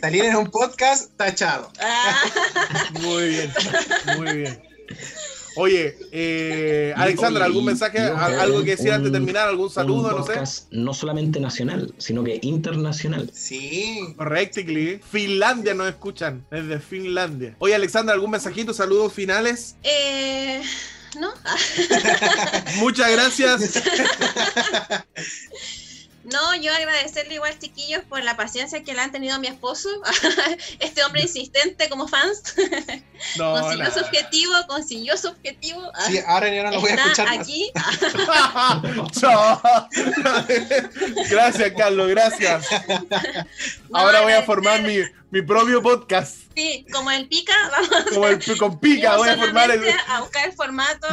Salir 0.00 0.24
en 0.26 0.36
un 0.36 0.50
podcast 0.50 1.10
tachado. 1.16 1.70
Ah, 1.80 2.22
Muy 3.00 3.28
bien, 3.28 3.52
muy 4.18 4.36
bien. 4.36 4.62
Oye, 5.56 5.96
eh, 6.12 6.92
Alexandra, 6.96 7.44
¿algún 7.46 7.64
y- 7.64 7.66
mensaje? 7.66 8.10
ojo, 8.10 8.20
¿Algo 8.20 8.62
que 8.62 8.70
decir 8.76 8.92
antes 8.92 9.10
de 9.10 9.18
terminar? 9.18 9.48
¿Algún 9.48 9.70
saludo? 9.70 10.14
un 10.16 10.24
No 10.26 10.46
sé. 10.46 10.62
no 10.70 10.94
solamente 10.94 11.40
nacional, 11.40 11.92
sino 11.98 12.22
que 12.24 12.38
internacional. 12.42 13.30
Sí. 13.32 14.14
Correctly. 14.16 15.00
Finlandia 15.10 15.74
nos 15.74 15.88
escuchan, 15.88 16.44
desde 16.50 16.78
Finlandia. 16.78 17.56
Oye, 17.58 17.74
Alexandra, 17.74 18.14
¿algún 18.14 18.30
mensajito? 18.30 18.72
Saludos 18.74 19.12
finales. 19.12 19.76
eh, 19.82 20.62
¿No? 21.18 21.32
Muchas 22.76 23.10
gracias. 23.10 23.82
No, 26.32 26.56
yo 26.56 26.74
agradecerle 26.74 27.34
igual, 27.34 27.56
chiquillos, 27.56 28.02
por 28.04 28.22
la 28.24 28.36
paciencia 28.36 28.82
que 28.82 28.94
le 28.94 29.00
han 29.00 29.12
tenido 29.12 29.36
a 29.36 29.38
mi 29.38 29.46
esposo, 29.46 29.88
este 30.80 31.04
hombre 31.04 31.22
insistente 31.22 31.88
como 31.88 32.08
fans. 32.08 32.42
No, 33.38 33.52
consiguió 33.60 33.84
nada. 33.84 33.94
su 33.94 34.00
objetivo, 34.04 34.52
consiguió 34.66 35.16
su 35.16 35.28
objetivo. 35.28 35.88
Sí, 36.06 36.18
ahora 36.26 36.52
ya 36.52 36.64
no 36.64 36.72
lo 36.72 36.80
voy 36.80 36.90
a 36.90 36.94
escuchar 36.96 37.28
más. 37.28 37.38
aquí. 37.38 37.70
Gracias, 41.30 41.72
Carlos, 41.76 42.08
gracias. 42.08 42.66
No, 43.88 43.98
Ahora 43.98 44.22
voy 44.22 44.32
a 44.32 44.42
formar 44.42 44.82
mi, 44.82 44.98
mi 45.36 45.42
propio 45.42 45.82
podcast. 45.82 46.46
Sí, 46.56 46.86
como 46.90 47.10
el 47.10 47.28
pica, 47.28 47.52
vamos 47.70 48.04
Como 48.10 48.26
el, 48.26 48.58
con 48.58 48.80
pica, 48.80 49.18
voy 49.18 49.28
a 49.28 49.36
formar 49.36 49.70
el, 49.70 49.84
a 50.08 50.20
buscar 50.22 50.48
el 50.48 50.54
formato. 50.54 51.06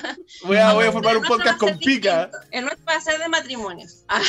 voy 0.42 0.56
a, 0.56 0.72
voy 0.72 0.82
a 0.82 0.86
El 0.88 0.92
formar 0.92 1.16
un 1.16 1.22
podcast 1.22 1.58
con 1.58 1.78
pica. 1.78 2.24
distinto. 2.26 2.46
El 2.50 2.64
nuestro 2.64 2.84
va 2.86 2.94
a 2.96 3.00
ser 3.00 3.20
de 3.20 3.28
matrimonios. 3.28 4.04
Ah, 4.08 4.22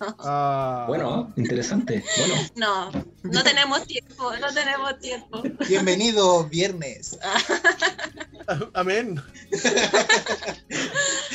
no, 0.00 0.16
Ah. 0.18 0.84
Bueno, 0.88 1.32
interesante. 1.36 2.04
Bueno, 2.16 2.34
no, 2.56 2.90
no 3.22 3.44
tenemos 3.44 3.86
tiempo, 3.86 4.32
no 4.36 4.52
tenemos 4.52 4.98
tiempo. 4.98 5.42
Bienvenido 5.68 6.44
viernes. 6.44 7.16
Amén. 8.74 9.22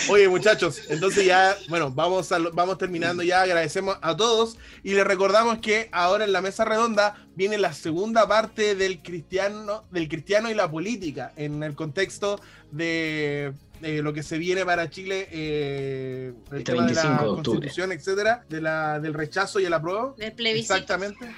Oye, 0.09 0.27
muchachos, 0.27 0.81
entonces 0.89 1.25
ya, 1.25 1.55
bueno, 1.69 1.91
vamos, 1.91 2.31
a, 2.31 2.39
vamos 2.39 2.77
terminando 2.77 3.23
ya. 3.23 3.41
Agradecemos 3.43 3.97
a 4.01 4.17
todos 4.17 4.57
y 4.83 4.93
les 4.93 5.05
recordamos 5.05 5.59
que 5.59 5.89
ahora 5.91 6.25
en 6.25 6.33
la 6.33 6.41
mesa 6.41 6.65
redonda 6.65 7.12
viene 7.35 7.57
la 7.57 7.73
segunda 7.73 8.27
parte 8.27 8.75
del 8.75 9.01
cristiano, 9.01 9.83
del 9.91 10.07
cristiano 10.07 10.49
y 10.49 10.53
la 10.53 10.69
política 10.69 11.33
en 11.35 11.63
el 11.63 11.75
contexto 11.75 12.39
de, 12.71 13.53
de 13.81 14.01
lo 14.01 14.13
que 14.13 14.23
se 14.23 14.37
viene 14.37 14.65
para 14.65 14.89
Chile, 14.89 15.27
eh, 15.31 16.33
el 16.51 16.57
Este 16.59 16.71
tema 16.73 16.87
de 16.87 16.93
25 16.93 17.13
la 17.15 17.23
de 17.23 17.29
octubre. 17.29 17.43
constitución, 17.59 17.91
etcétera, 17.91 18.45
de 18.49 18.61
la, 18.61 18.99
del 18.99 19.13
rechazo 19.13 19.59
y 19.59 19.65
el 19.65 19.73
apruebo. 19.73 20.15
Del 20.17 20.33
plebiscito. 20.33 20.73
Exactamente. 20.75 21.33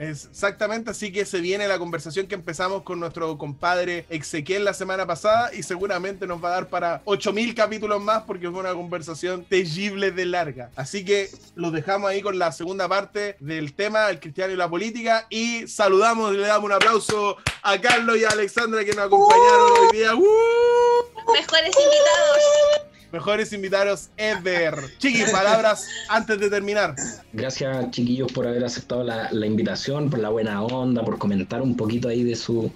Exactamente, 0.00 0.90
así 0.90 1.12
que 1.12 1.26
se 1.26 1.42
viene 1.42 1.68
la 1.68 1.78
conversación 1.78 2.26
que 2.26 2.34
empezamos 2.34 2.84
con 2.84 2.98
nuestro 2.98 3.36
compadre 3.36 4.06
Ezequiel 4.08 4.64
la 4.64 4.72
semana 4.72 5.06
pasada 5.06 5.52
y 5.52 5.62
seguramente 5.62 6.26
nos 6.26 6.42
va 6.42 6.48
a 6.48 6.52
dar 6.52 6.68
para 6.68 7.02
8000 7.04 7.54
capítulos 7.54 8.00
más 8.02 8.22
porque 8.22 8.50
fue 8.50 8.60
una 8.60 8.72
conversación 8.72 9.44
terrible 9.44 10.10
de 10.10 10.24
larga. 10.24 10.70
Así 10.74 11.04
que 11.04 11.28
los 11.54 11.74
dejamos 11.74 12.08
ahí 12.08 12.22
con 12.22 12.38
la 12.38 12.50
segunda 12.50 12.88
parte 12.88 13.36
del 13.40 13.74
tema, 13.74 14.08
el 14.08 14.20
cristiano 14.20 14.54
y 14.54 14.56
la 14.56 14.70
política 14.70 15.26
y 15.28 15.68
saludamos 15.68 16.32
y 16.32 16.38
le 16.38 16.46
damos 16.46 16.64
un 16.64 16.72
aplauso 16.72 17.36
a 17.62 17.78
Carlos 17.78 18.16
y 18.16 18.24
a 18.24 18.30
Alexandra 18.30 18.82
que 18.86 18.94
nos 18.94 19.04
acompañaron 19.04 19.70
hoy 19.80 19.98
día. 19.98 20.14
¡Uh! 20.14 21.32
Mejores 21.34 21.76
invitados. 21.76 22.79
Mejores 23.12 23.52
invitados 23.52 24.10
ever. 24.16 24.74
Chiqui, 24.98 25.24
palabras 25.32 25.88
antes 26.08 26.38
de 26.38 26.48
terminar. 26.48 26.94
gracias 27.32 27.90
chiquillos 27.90 28.30
por 28.32 28.46
haber 28.46 28.64
aceptado 28.64 29.02
la, 29.02 29.28
la 29.32 29.46
invitación, 29.46 30.10
por 30.10 30.20
la 30.20 30.28
buena 30.28 30.62
onda, 30.62 31.04
por 31.04 31.18
comentar 31.18 31.60
un 31.60 31.76
poquito 31.76 32.08
ahí 32.08 32.22
de 32.22 32.36
su 32.36 32.70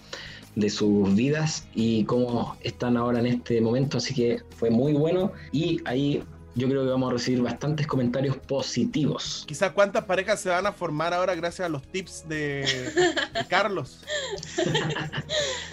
de 0.57 0.71
sus 0.71 1.15
vidas 1.15 1.67
y 1.75 2.05
cómo 2.05 2.57
están 2.61 2.97
ahora 2.97 3.19
en 3.19 3.27
este 3.27 3.61
momento, 3.61 3.99
así 3.99 4.15
que 4.15 4.43
fue 4.57 4.71
muy 4.71 4.93
bueno 4.93 5.33
y 5.51 5.81
ahí 5.85 6.23
yo 6.57 6.69
creo 6.69 6.85
que 6.85 6.91
vamos 6.91 7.11
a 7.11 7.13
recibir 7.15 7.43
bastantes 7.43 7.87
comentarios 7.87 8.37
positivos. 8.37 9.45
Quizás 9.47 9.73
cuántas 9.73 10.05
parejas 10.05 10.41
se 10.41 10.49
van 10.51 10.67
a 10.67 10.73
formar 10.73 11.13
ahora 11.13 11.35
gracias 11.35 11.67
a 11.67 11.69
los 11.69 11.83
tips 11.83 12.29
de, 12.29 12.63
de 13.35 13.47
Carlos. 13.49 13.99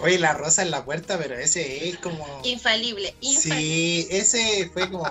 Oye, 0.00 0.18
la 0.18 0.32
rosa 0.34 0.62
en 0.62 0.70
la 0.70 0.84
puerta, 0.84 1.18
pero 1.18 1.34
ese 1.36 1.88
es 1.88 1.98
como. 1.98 2.26
Infalible, 2.44 3.14
infalible. 3.20 3.62
Sí, 3.62 4.08
ese 4.10 4.70
fue 4.72 4.90
como. 4.90 5.04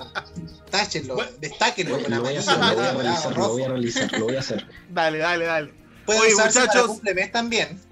Táchenlo, 0.69 1.15
Bueno. 1.15 1.31
destáquenlo 1.39 1.97
Lo, 1.97 2.03
con 2.03 2.13
lo 2.15 2.21
voy 2.21 2.35
hacer, 2.37 2.57
lo 2.57 2.73
voy 2.75 2.83
a 2.85 2.93
realizar, 2.93 3.37
lo 3.37 3.49
voy 3.49 3.63
a 3.63 3.67
realizar, 3.67 4.11
lo 4.19 4.25
voy 4.25 4.35
a 4.35 4.39
hacer. 4.39 4.67
Dale, 4.89 5.17
dale, 5.17 5.45
dale. 5.45 5.73
Puede 6.05 6.19
Oye, 6.21 6.33
usarse 6.33 6.59
para 6.59 6.65
muchachos. 6.71 6.87
cumplemes 6.87 7.31
también. 7.31 7.79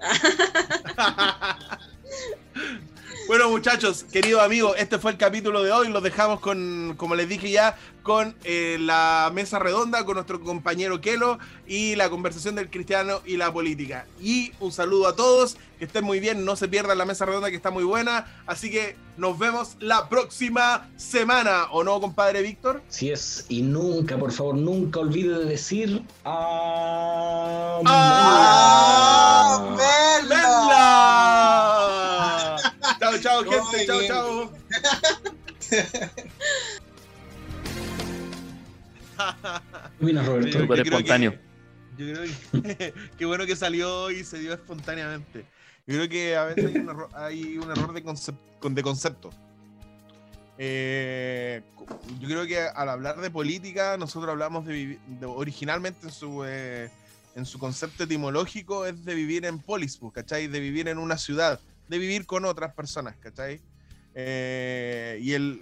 Bueno, 3.30 3.48
muchachos, 3.48 4.04
queridos 4.10 4.42
amigos, 4.42 4.74
este 4.76 4.98
fue 4.98 5.12
el 5.12 5.16
capítulo 5.16 5.62
de 5.62 5.70
hoy. 5.70 5.86
Los 5.86 6.02
dejamos 6.02 6.40
con, 6.40 6.94
como 6.96 7.14
les 7.14 7.28
dije 7.28 7.48
ya, 7.48 7.78
con 8.02 8.34
eh, 8.42 8.76
la 8.80 9.30
mesa 9.32 9.60
redonda, 9.60 10.04
con 10.04 10.14
nuestro 10.14 10.40
compañero 10.40 11.00
Kelo 11.00 11.38
y 11.64 11.94
la 11.94 12.10
conversación 12.10 12.56
del 12.56 12.70
cristiano 12.70 13.20
y 13.24 13.36
la 13.36 13.52
política. 13.52 14.04
Y 14.20 14.50
un 14.58 14.72
saludo 14.72 15.06
a 15.06 15.14
todos, 15.14 15.58
que 15.78 15.84
estén 15.84 16.02
muy 16.02 16.18
bien, 16.18 16.44
no 16.44 16.56
se 16.56 16.66
pierdan 16.66 16.98
la 16.98 17.04
mesa 17.04 17.24
redonda 17.24 17.50
que 17.50 17.56
está 17.56 17.70
muy 17.70 17.84
buena. 17.84 18.42
Así 18.48 18.68
que 18.68 18.96
nos 19.16 19.38
vemos 19.38 19.76
la 19.78 20.08
próxima 20.08 20.88
semana, 20.96 21.66
¿o 21.70 21.84
no, 21.84 22.00
compadre 22.00 22.42
Víctor? 22.42 22.82
Sí 22.88 23.12
es, 23.12 23.46
y 23.48 23.62
nunca, 23.62 24.18
por 24.18 24.32
favor, 24.32 24.56
nunca 24.56 24.98
olvide 24.98 25.38
de 25.38 25.44
decir. 25.44 26.02
Amén. 26.24 27.86
¡Ah! 27.86 28.50
Chao, 33.18 33.44
chao, 33.44 33.64
gente. 33.64 33.86
Chao, 33.86 33.98
bien. 33.98 34.08
chao. 34.10 34.52
¿Qué 39.98 40.04
opinas, 40.04 40.26
Roberto? 40.26 40.64
Yo 40.64 40.74
espontáneo. 40.74 41.32
que- 41.32 41.40
yo 41.98 42.14
creo 42.14 42.24
que 42.76 42.94
qué 43.18 43.26
bueno 43.26 43.46
que 43.46 43.56
salió 43.56 44.10
y 44.10 44.24
se 44.24 44.38
dio 44.38 44.54
espontáneamente. 44.54 45.44
Yo 45.86 45.96
creo 45.96 46.08
que 46.08 46.36
a 46.36 46.44
veces 46.44 46.66
hay 46.66 46.76
un 46.80 46.88
error, 46.88 47.08
hay 47.14 47.58
un 47.58 47.70
error 47.70 47.92
de, 47.92 48.02
concep- 48.04 48.38
con- 48.60 48.74
de 48.74 48.82
concepto. 48.82 49.30
Eh, 50.56 51.62
yo 52.20 52.28
creo 52.28 52.46
que 52.46 52.60
al 52.60 52.88
hablar 52.88 53.20
de 53.20 53.30
política, 53.30 53.96
nosotros 53.98 54.30
hablamos 54.30 54.66
de, 54.66 54.98
de- 55.06 55.26
originalmente 55.26 56.06
en 56.06 56.12
su, 56.12 56.44
eh, 56.44 56.90
en 57.34 57.44
su 57.44 57.58
concepto 57.58 58.04
etimológico 58.04 58.86
es 58.86 59.04
de 59.04 59.14
vivir 59.14 59.44
en 59.46 59.58
polis, 59.58 59.96
pues, 59.98 60.12
¿cachai? 60.12 60.46
De 60.46 60.60
vivir 60.60 60.88
en 60.88 60.98
una 60.98 61.18
ciudad, 61.18 61.60
de 61.90 61.98
vivir 61.98 62.24
con 62.24 62.44
otras 62.44 62.72
personas, 62.72 63.16
¿cachai? 63.16 63.60
Eh, 64.14 65.18
y 65.20 65.32
el, 65.32 65.60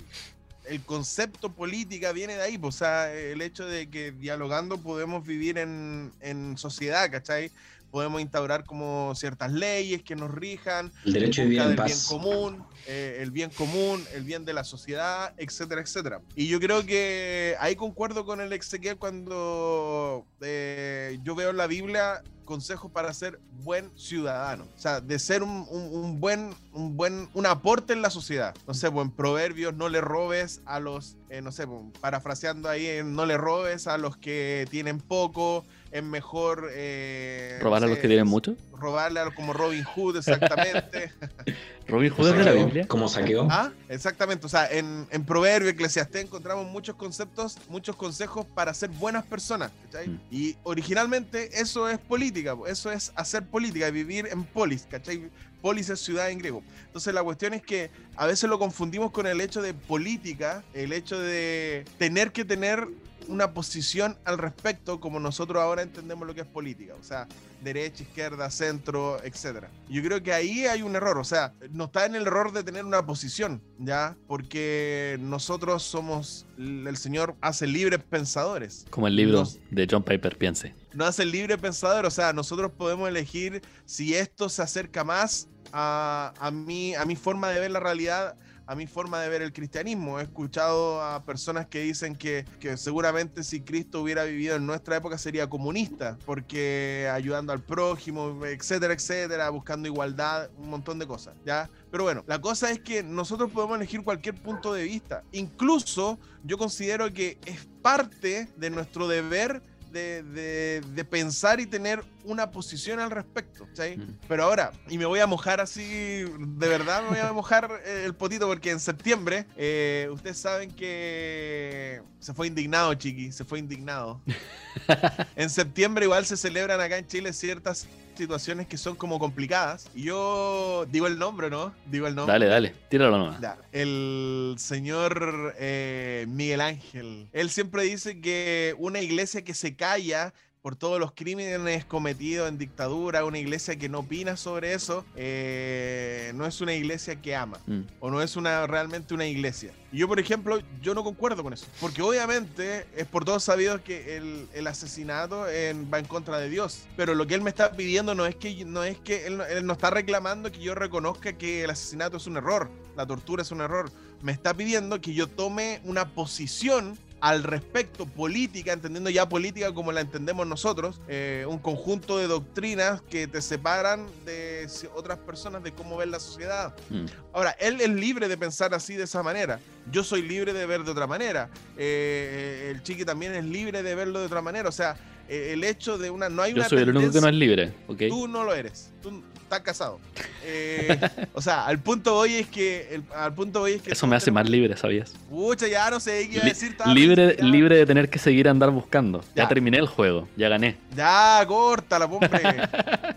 el 0.67 0.83
concepto 0.83 1.51
política 1.51 2.13
viene 2.13 2.35
de 2.35 2.43
ahí, 2.43 2.59
pues, 2.59 2.77
o 2.77 2.79
sea, 2.79 3.13
el 3.13 3.41
hecho 3.41 3.67
de 3.67 3.89
que 3.89 4.13
dialogando 4.13 4.77
podemos 4.77 5.27
vivir 5.27 5.57
en, 5.57 6.13
en 6.21 6.59
sociedad, 6.59 7.11
¿cachai? 7.11 7.51
Podemos 7.91 8.21
instaurar 8.21 8.65
como 8.65 9.13
ciertas 9.15 9.53
leyes 9.53 10.03
que 10.03 10.15
nos 10.17 10.31
rijan, 10.31 10.93
El 11.05 11.13
derecho 11.15 11.43
de 11.43 11.47
en 11.49 11.51
del 11.57 11.67
bien 11.69 11.77
paz. 11.77 12.07
común, 12.07 12.65
eh, 12.87 13.19
el 13.21 13.31
bien 13.31 13.51
común, 13.51 14.05
el 14.15 14.25
bien 14.25 14.45
de 14.45 14.53
la 14.53 14.65
sociedad, 14.65 15.33
etcétera, 15.37 15.81
etcétera. 15.81 16.21
Y 16.35 16.49
yo 16.49 16.61
creo 16.61 16.85
que 16.85 17.57
ahí 17.61 17.77
concuerdo 17.77 18.25
con 18.25 18.41
el 18.41 18.53
Ezequiel 18.53 18.97
cuando 18.99 20.27
eh, 20.41 21.19
yo 21.23 21.35
veo 21.35 21.51
en 21.51 21.57
la 21.57 21.67
Biblia 21.67 22.23
consejos 22.45 22.91
para 22.91 23.13
ser 23.13 23.39
buen 23.63 23.91
ciudadano, 23.95 24.65
o 24.75 24.81
sea, 24.81 25.03
de 25.03 25.19
ser 25.19 25.43
un, 25.43 25.67
un- 25.71 25.95
un 25.95 26.19
buen, 26.21 26.55
un 26.73 26.97
buen, 26.97 27.29
un 27.35 27.45
aporte 27.45 27.93
en 27.93 28.01
la 28.01 28.09
sociedad. 28.09 28.55
No 28.67 28.73
sé, 28.73 28.91
pues 28.91 29.05
en 29.05 29.11
Proverbios 29.13 29.75
no 29.75 29.91
le 29.91 30.01
robes 30.01 30.63
a 30.65 30.81
los, 30.81 31.19
eh, 31.29 31.43
no 31.43 31.53
sé, 31.53 31.67
pues, 31.67 31.83
parafraseando 32.01 32.71
ahí, 32.71 33.03
no 33.05 33.27
le 33.27 33.37
robes 33.37 33.87
a 33.87 33.99
los 33.99 34.17
que 34.17 34.67
tienen 34.71 34.99
poco, 34.99 35.67
es 35.91 36.03
mejor... 36.03 36.69
eh, 36.73 37.59
¿Robar 37.61 37.85
a 37.85 37.87
los 37.87 37.99
que 37.99 38.09
tienen 38.09 38.27
mucho? 38.27 38.57
robarle 38.81 39.19
a 39.21 39.25
los 39.25 39.35
como 39.35 39.53
Robin 39.53 39.83
Hood, 39.83 40.19
exactamente. 40.19 41.11
¿Robin 41.89 42.11
¿Como 42.11 42.23
Hood 42.23 42.31
es 42.31 42.39
de 42.39 42.45
la? 42.45 42.53
Biblia? 42.53 42.87
¿Cómo 42.87 43.09
saqueó? 43.09 43.49
ah, 43.51 43.73
exactamente. 43.89 44.47
O 44.47 44.49
sea, 44.49 44.71
en, 44.71 45.07
en 45.11 45.25
Proverbio, 45.25 45.71
Eclesiastés 45.71 46.25
encontramos 46.25 46.67
muchos 46.67 46.95
conceptos, 46.97 47.59
muchos 47.69 47.97
consejos 47.97 48.47
para 48.55 48.73
ser 48.75 48.91
buenas 48.91 49.25
personas. 49.25 49.73
¿cachai? 49.85 50.09
Mm. 50.09 50.21
Y 50.31 50.57
originalmente 50.63 51.61
eso 51.61 51.89
es 51.89 51.99
política, 51.99 52.55
po, 52.55 52.67
eso 52.67 52.93
es 52.93 53.13
hacer 53.17 53.45
política, 53.47 53.91
vivir 53.91 54.29
en 54.31 54.45
polis, 54.45 54.87
¿cachai? 54.89 55.29
Polis 55.61 55.91
es 55.91 55.99
ciudad 56.01 56.31
en 56.31 56.39
griego. 56.39 56.63
Entonces 56.87 57.13
la 57.13 57.23
cuestión 57.25 57.55
es 57.55 57.63
que 57.63 57.91
a 58.15 58.27
veces 58.27 58.49
lo 58.49 58.61
confundimos 58.61 59.11
con 59.11 59.27
el 59.27 59.41
hecho 59.41 59.61
de 59.61 59.75
política, 59.75 60.63
el 60.73 60.93
hecho 60.93 61.19
de 61.19 61.85
tener 61.99 62.31
que 62.31 62.45
tener 62.45 62.87
una 63.29 63.53
posición 63.55 64.19
al 64.25 64.39
respecto 64.39 65.01
como 65.01 65.21
nosotros 65.21 65.63
ahora 65.63 65.83
entendemos 65.83 66.27
lo 66.27 66.35
que 66.35 66.41
es 66.41 66.47
política, 66.47 66.95
o 66.99 67.03
sea, 67.03 67.29
derecha, 67.63 68.03
izquierda, 68.03 68.51
centro, 68.51 69.23
etcétera. 69.25 69.69
Yo 69.89 70.03
creo 70.03 70.23
que 70.23 70.33
ahí 70.33 70.67
hay 70.67 70.83
un 70.83 70.95
error, 70.97 71.19
o 71.19 71.25
sea, 71.25 71.53
no 71.71 71.85
está 71.85 72.07
en 72.07 72.15
el 72.15 72.23
error 72.27 72.53
de 72.53 72.63
tener 72.65 72.85
una 72.85 73.05
posición, 73.05 73.63
¿ya? 73.79 74.17
Porque 74.27 75.19
nosotros 75.21 75.83
somos, 75.83 76.47
el 76.57 76.97
Señor 76.97 77.35
hace 77.41 77.67
libres 77.67 78.01
pensadores. 78.03 78.87
Como 78.91 79.07
el 79.09 79.17
libro 79.17 79.39
Nos- 79.41 79.59
de 79.71 79.87
John 79.91 80.03
Piper 80.03 80.37
piense. 80.39 80.75
no 80.95 81.05
hace 81.05 81.25
libre 81.25 81.59
pensador, 81.59 82.07
o 82.07 82.11
sea, 82.11 82.33
nosotros 82.33 82.73
podemos 82.77 83.09
elegir 83.09 83.63
si 83.85 84.15
esto 84.15 84.49
se 84.49 84.63
acerca 84.63 85.05
más 85.05 85.49
a, 85.73 86.33
a, 86.41 86.51
mi, 86.51 86.95
a 86.95 87.05
mi 87.05 87.17
forma 87.17 87.51
de 87.51 87.61
ver 87.61 87.71
la 87.71 87.81
realidad, 87.81 88.37
a 88.69 88.75
mi 88.75 88.87
forma 88.87 89.21
de 89.23 89.31
ver 89.31 89.41
el 89.41 89.53
cristianismo. 89.53 90.21
He 90.21 90.25
escuchado 90.25 91.03
a 91.03 91.25
personas 91.25 91.67
que 91.67 91.81
dicen 91.81 92.15
que, 92.15 92.45
que 92.61 92.77
seguramente 92.77 93.43
si 93.43 93.63
Cristo 93.63 94.03
hubiera 94.03 94.25
vivido 94.25 94.57
en 94.57 94.67
nuestra 94.67 94.97
época 94.97 95.17
sería 95.17 95.49
comunista, 95.49 96.19
porque 96.27 97.09
ayudando 97.11 97.53
al 97.55 97.61
prójimo, 97.63 98.45
etcétera, 98.45 98.93
etcétera, 98.93 99.49
buscando 99.49 99.89
igualdad, 99.89 100.51
un 100.59 100.69
montón 100.69 100.99
de 100.99 101.07
cosas, 101.07 101.35
¿ya? 101.47 101.71
Pero 101.91 102.05
bueno, 102.05 102.23
la 102.27 102.41
cosa 102.41 102.71
es 102.71 102.81
que 102.81 103.03
nosotros 103.03 103.51
podemos 103.51 103.77
elegir 103.79 104.05
cualquier 104.05 104.35
punto 104.35 104.75
de 104.75 104.85
vista. 104.85 105.25
Incluso 105.33 106.19
yo 106.45 106.59
considero 106.59 107.11
que 107.13 107.39
es 107.47 107.67
parte 107.81 108.49
de 108.55 108.69
nuestro 108.69 109.09
deber 109.09 109.63
de, 109.91 110.23
de- 110.23 110.83
de 110.87 111.05
pensar 111.07 111.61
y 111.61 111.67
tener 111.67 112.05
una 112.25 112.51
posición 112.51 113.01
al 113.01 113.11
respecto. 113.11 113.67
¿cachai? 113.67 113.97
Mm. 113.97 114.19
Pero 114.29 114.45
ahora, 114.45 114.73
y 114.89 114.99
me 114.99 115.07
voy 115.07 115.21
a 115.21 115.27
mojar 115.27 115.61
así, 115.61 116.25
de 116.25 116.69
verdad 116.69 117.03
me 117.03 117.09
voy 117.09 117.19
a 117.19 117.33
mojar 117.33 117.83
eh, 117.85 118.05
el 118.05 118.15
potito 118.15 118.47
porque 118.47 118.71
en 118.71 118.81
septiembre, 118.81 119.47
eh, 119.57 120.09
ustedes 120.11 120.39
saben 120.39 120.71
que 120.71 122.03
se 122.19 122.35
fue 122.35 122.47
indignado, 122.47 122.95
chiqui, 122.95 123.33
se 123.33 123.45
fue 123.45 123.59
indignado. 123.59 124.21
en 125.37 125.51
septiembre 125.51 126.05
igual 126.05 126.27
se 126.27 126.37
celebran 126.37 126.81
acá 126.81 126.99
en 126.99 127.07
Chile 127.07 127.33
ciertas 127.33 127.87
situaciones 128.19 128.67
que 128.67 128.77
son 128.77 128.97
como 128.97 129.19
complicadas. 129.19 129.89
Y 129.95 130.05
yo 130.05 130.85
digo 130.91 131.07
el 131.07 131.19
nombre, 131.19 131.49
¿no? 131.49 131.73
Digo 131.87 132.07
el 132.07 132.15
nombre. 132.15 132.33
Dale, 132.33 132.47
dale, 132.47 132.75
tíralo 132.91 133.17
nomás. 133.17 133.41
Ya, 133.41 133.57
el 133.73 134.57
señor 134.59 135.55
eh, 135.59 136.27
Miguel 136.29 136.61
Ángel, 136.61 137.29
él 137.33 137.51
siempre 137.51 137.85
dice 137.85 138.21
que 138.21 138.75
una 138.79 139.01
iglesia 139.01 139.43
que 139.43 139.55
se 139.55 139.77
calla 139.77 140.35
por 140.63 140.77
todos 140.77 140.99
los 140.99 141.13
crímenes 141.13 141.85
cometidos 141.85 142.49
en 142.49 142.59
dictadura, 142.59 143.25
una 143.25 143.39
iglesia 143.39 143.77
que 143.77 143.89
no 143.89 144.01
opina 144.01 144.37
sobre 144.37 144.75
eso, 144.75 145.05
eh, 145.17 146.33
no 146.35 146.47
es 146.47 146.61
una 146.61 146.75
iglesia 146.75 147.21
que 147.21 147.35
ama 147.37 147.59
Mm. 147.67 147.81
o 148.01 148.11
no 148.11 148.21
es 148.23 148.37
una 148.37 148.67
realmente 148.67 149.15
una 149.15 149.27
iglesia. 149.27 149.73
Y 149.93 149.99
yo, 149.99 150.09
por 150.09 150.19
ejemplo, 150.21 150.59
yo 150.83 150.95
no 150.95 151.03
concuerdo 151.05 151.43
con 151.43 151.53
eso, 151.53 151.67
porque 151.81 152.03
obviamente 152.03 152.87
es 152.97 153.07
por 153.07 153.25
todos 153.25 153.45
sabido 153.45 153.83
que 153.83 154.17
el, 154.17 154.47
el 154.53 154.67
asesinato 154.67 155.49
en- 155.49 155.91
va 155.93 155.99
en 155.99 156.05
contra 156.07 156.39
de 156.39 156.51
Dios, 156.51 156.83
pero 156.97 157.15
lo 157.15 157.27
que 157.27 157.35
él 157.35 157.41
me 157.43 157.51
está 157.51 157.73
pidiendo 157.73 158.15
no 158.15 158.27
es 158.27 158.35
que 158.35 158.65
no 158.65 158.85
es 158.85 158.99
que 158.99 159.27
él, 159.27 159.41
él 159.49 159.65
no 159.67 159.73
está 159.75 159.91
reclamando 159.91 160.51
que 160.53 160.59
yo 160.61 160.75
reconozca 160.75 161.33
que 161.35 161.65
el 161.65 161.71
asesinato 161.71 162.17
es 162.17 162.27
un 162.27 162.37
error, 162.37 162.69
la 162.97 163.07
tortura 163.07 163.43
es 163.43 163.51
un 163.51 163.61
error, 163.61 163.91
me 164.23 164.33
está 164.33 164.53
pidiendo 164.55 165.01
que 165.01 165.15
yo 165.15 165.29
tome 165.29 165.81
una 165.85 166.09
posición 166.15 166.99
al 167.21 167.43
respecto 167.43 168.07
política, 168.07 168.73
entendiendo 168.73 169.11
ya 169.11 169.29
política 169.29 169.73
como 169.73 169.93
la 169.93 170.01
entendemos 170.01 170.47
nosotros, 170.47 171.01
eh, 171.09 171.45
un 171.49 171.59
conjunto 171.59 172.19
de 172.19 172.27
doctrinas 172.27 173.03
que 173.03 173.27
te 173.27 173.43
separan 173.43 174.07
de 174.25 174.69
otras 174.95 175.19
personas 175.19 175.63
de 175.63 175.73
cómo 175.73 175.97
ven 175.97 176.11
la 176.11 176.21
sociedad. 176.21 176.75
Mm. 176.91 177.07
Ahora, 177.33 177.51
él 177.59 177.81
es 177.81 177.89
libre 177.91 178.29
de 178.29 178.37
pensar 178.37 178.75
así 178.75 178.95
de 178.95 179.05
esa 179.05 179.23
manera. 179.23 179.61
Yo 179.91 180.05
soy 180.05 180.23
libre 180.23 180.53
de 180.53 180.67
ver 180.67 180.85
de 180.85 180.91
otra 180.91 181.07
manera. 181.07 181.49
Eh, 181.77 182.71
el 182.71 182.83
chiqui 182.83 183.05
también 183.05 183.35
es 183.35 183.45
libre 183.45 183.83
de 183.83 183.95
verlo 183.95 184.21
de 184.21 184.27
otra 184.27 184.43
manera. 184.43 184.69
O 184.69 184.73
sea, 184.73 184.97
eh, 185.29 185.53
el 185.53 185.65
hecho 185.65 185.99
de 185.99 186.11
una. 186.11 186.29
No 186.29 186.43
hay 186.43 186.53
Yo 186.53 186.59
una 186.59 186.69
soy 186.69 186.79
el 186.79 186.91
único 186.91 187.13
que 187.13 187.21
no 187.21 187.29
es 187.29 187.35
libre, 187.35 187.73
¿ok? 187.87 188.03
Tú 188.09 188.29
no 188.29 188.45
lo 188.45 188.55
eres. 188.55 188.93
Tú 189.03 189.23
estás 189.49 189.61
casado. 189.63 189.99
Eh, 190.45 190.99
o 191.33 191.41
sea, 191.43 191.67
al 191.67 191.79
punto 191.81 192.15
voy 192.15 192.35
es 192.35 192.47
que. 192.49 192.89
el- 192.95 193.03
al 193.15 193.35
punto 193.35 193.61
voy 193.61 193.73
es 193.73 193.83
que. 193.83 193.93
Eso 193.93 194.07
me 194.07 194.15
hace 194.17 194.31
más 194.31 194.49
libre, 194.49 194.77
¿sabías? 194.77 195.13
Pucha, 195.31 195.67
ya 195.67 195.91
no 195.91 195.99
sé 196.01 196.29
qué 196.29 196.37
iba 196.37 196.45
a 196.45 196.47
decir. 196.49 196.77
libre, 196.87 197.37
ya. 197.39 197.45
libre 197.45 197.77
de 197.77 197.87
tener 197.87 198.09
que 198.11 198.19
seguir 198.19 198.47
a 198.49 198.51
andar 198.51 198.71
buscando. 198.71 199.23
Ya, 199.35 199.45
Ya. 199.45 199.49
terminé 199.49 199.79
el 199.79 199.87
juego, 199.87 200.29
ya 200.37 200.49
gané. 200.49 200.77
Ya, 200.95 201.43
corta 201.49 201.99
la 201.99 202.05
hombre. 202.05 202.31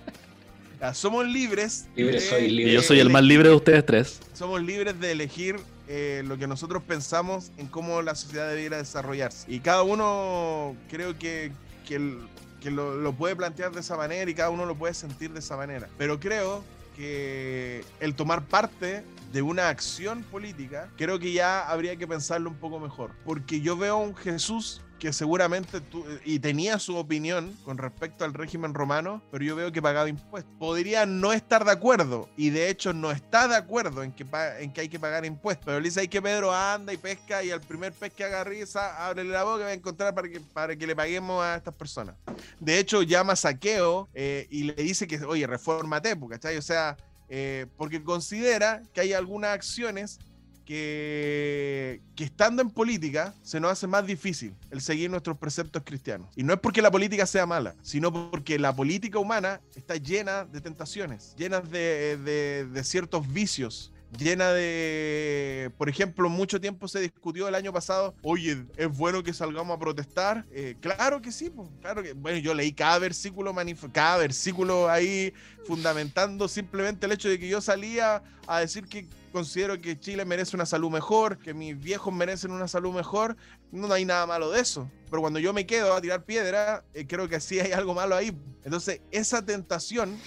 Ya, 0.80 0.96
somos 0.96 1.28
libres. 1.28 1.86
Libre 1.96 2.14
de- 2.14 2.20
soy, 2.22 2.50
libre 2.50 2.72
Y 2.72 2.74
yo 2.76 2.82
soy 2.82 3.00
el 3.00 3.12
más 3.12 3.22
libre 3.24 3.50
de 3.50 3.56
ustedes 3.56 3.86
tres. 3.86 4.20
somos 4.34 4.60
libres 4.64 5.00
de 5.00 5.12
elegir 5.12 5.58
eh, 5.88 6.24
lo 6.26 6.38
que 6.40 6.48
nosotros 6.48 6.82
pensamos 6.88 7.52
en 7.58 7.68
cómo 7.68 8.02
la 8.02 8.16
sociedad 8.16 8.50
debiera 8.50 8.78
desarrollarse. 8.78 9.46
Y 9.48 9.60
cada 9.60 9.84
uno 9.84 10.76
creo 10.90 11.20
que, 11.20 11.52
que, 11.88 11.96
el- 11.98 12.18
que 12.62 12.72
lo, 12.72 13.14
puede 13.14 13.36
plantear 13.36 13.72
de 13.72 13.82
esa 13.82 13.98
manera 13.98 14.30
y 14.30 14.34
cada 14.34 14.50
uno 14.50 14.66
lo 14.66 14.76
puede 14.76 14.94
sentir 14.94 15.34
de 15.34 15.40
esa 15.40 15.58
manera. 15.58 15.90
Pero 15.98 16.20
creo 16.20 16.64
que 16.96 17.84
el 18.00 18.16
tomar 18.16 18.46
parte 18.46 19.04
de 19.34 19.42
una 19.42 19.70
acción 19.70 20.24
política, 20.24 20.90
creo 20.98 21.20
que 21.20 21.34
ya 21.34 21.68
habría 21.68 21.96
que 21.96 22.08
pensarlo 22.08 22.50
un 22.50 22.58
poco 22.58 22.80
mejor. 22.80 23.12
Porque 23.26 23.62
yo 23.62 23.76
veo 23.76 23.98
un 23.98 24.16
Jesús 24.16 24.82
que 25.02 25.14
seguramente 25.14 25.82
tú, 25.82 26.06
y 26.24 26.38
tenía 26.38 26.78
su 26.78 26.96
opinión 26.96 27.58
con 27.66 27.80
respecto 27.80 28.24
al 28.24 28.36
régimen 28.36 28.76
romano, 28.76 29.24
pero 29.32 29.44
yo 29.44 29.56
veo 29.56 29.72
que 29.72 29.82
pagaba 29.82 30.08
impuestos. 30.08 30.54
Podría 30.60 31.08
no 31.08 31.34
estar 31.34 31.66
de 31.66 31.72
acuerdo, 31.72 32.30
y 32.38 32.52
de 32.52 32.70
hecho 32.70 32.94
no 32.94 33.10
está 33.10 33.48
de 33.48 33.56
acuerdo 33.56 34.04
en 34.04 34.12
que, 34.12 34.28
en 34.60 34.72
que 34.72 34.82
hay 34.82 34.90
que 34.90 35.00
pagar 35.00 35.26
impuestos, 35.26 35.66
pero 35.66 35.80
le 35.80 35.86
dice 35.86 36.02
ahí 36.02 36.08
que 36.08 36.22
Pedro 36.22 36.54
anda 36.54 36.94
y 36.94 36.98
pesca, 36.98 37.44
y 37.44 37.50
al 37.50 37.62
primer 37.62 37.94
pez 37.94 38.14
que 38.14 38.26
haga 38.26 38.44
risa, 38.44 39.08
ábrele 39.08 39.32
la 39.32 39.44
boca 39.44 39.62
y 39.62 39.64
va 39.64 39.70
a 39.70 39.74
encontrar 39.74 40.14
para 40.14 40.30
que, 40.30 40.40
para 40.40 40.76
que 40.76 40.86
le 40.86 40.96
paguemos 40.96 41.44
a 41.44 41.56
estas 41.56 41.74
personas. 41.74 42.16
De 42.60 42.78
hecho, 42.78 43.02
llama 43.02 43.36
saqueo 43.36 44.08
eh, 44.14 44.46
y 44.52 44.66
le 44.66 44.76
dice 44.76 45.08
que, 45.08 45.20
oye, 45.26 45.48
refórmate, 45.48 46.16
po, 46.16 46.30
¿cachai? 46.30 46.58
O 46.58 46.62
sea, 46.62 46.96
eh, 47.28 47.66
porque 47.76 48.04
considera 48.04 48.84
que 48.94 49.02
hay 49.02 49.14
algunas 49.14 49.52
acciones 49.56 50.20
que, 50.72 52.24
estando 52.24 52.62
en 52.62 52.70
política 52.70 53.34
se 53.44 53.60
nos 53.60 53.72
hace 53.72 53.88
más 53.88 54.06
difícil 54.06 54.54
el 54.70 54.82
seguir 54.82 55.10
nuestros 55.10 55.38
preceptos 55.38 55.84
cristianos. 55.86 56.30
Y 56.36 56.44
no 56.44 56.54
es 56.54 56.60
porque 56.60 56.82
la 56.82 56.92
política 56.92 57.26
sea 57.26 57.46
mala, 57.46 57.76
sino 57.82 58.12
porque 58.32 58.58
la 58.58 58.74
política 58.76 59.20
humana 59.20 59.60
está 59.76 59.96
llena 59.96 60.46
de 60.46 60.62
tentaciones, 60.62 61.36
llena 61.38 61.60
de, 61.62 62.18
de- 62.18 62.84
ciertos 62.84 63.32
vicios. 63.32 63.92
Llena 64.18 64.52
de, 64.52 65.72
por 65.78 65.88
ejemplo, 65.88 66.28
mucho 66.28 66.60
tiempo 66.60 66.86
se 66.90 67.00
discutió 67.00 67.48
el 67.48 67.56
año 67.56 67.72
pasado, 67.72 68.14
oye, 68.24 68.66
¿es 68.76 68.98
bueno 68.98 69.24
que 69.24 69.32
salgamos 69.32 69.74
a 69.74 69.80
protestar? 69.80 70.46
Eh, 70.52 70.76
claro 70.82 71.22
que 71.22 71.32
sí, 71.32 71.50
claro 71.80 72.04
que, 72.04 72.12
bueno, 72.12 72.38
yo 72.40 72.54
leí 72.54 72.74
cada 72.74 73.00
versículo, 73.00 73.56
cada 73.94 74.18
versículo 74.18 74.90
ahí 74.90 75.34
fundamentando 75.66 76.50
simplemente 76.50 77.06
el 77.06 77.14
hecho 77.14 77.30
de 77.30 77.40
que 77.40 77.48
yo 77.48 77.62
salía 77.62 78.22
a 78.48 78.60
decir 78.60 78.86
que 78.86 79.08
considero 79.32 79.80
que 79.82 80.00
Chile 80.00 80.26
merece 80.26 80.56
una 80.56 80.66
salud 80.66 80.92
mejor, 80.92 81.38
que 81.38 81.54
mis 81.54 81.80
viejos 81.80 82.14
merecen 82.14 82.52
una 82.52 82.68
salud 82.68 82.94
mejor, 82.94 83.38
no 83.72 83.92
hay 83.92 84.06
nada 84.06 84.26
malo 84.28 84.52
de 84.52 84.60
eso. 84.62 84.90
Pero 85.10 85.22
cuando 85.22 85.40
yo 85.40 85.54
me 85.54 85.66
quedo 85.66 85.94
a 85.94 86.02
tirar 86.02 86.24
piedra, 86.24 86.84
eh, 86.94 87.06
creo 87.08 87.28
que 87.28 87.40
sí 87.40 87.60
hay 87.60 87.72
algo 87.72 87.94
malo 87.94 88.16
ahí. 88.16 88.36
Entonces, 88.64 89.02
esa 89.12 89.44
tentación, 89.46 90.18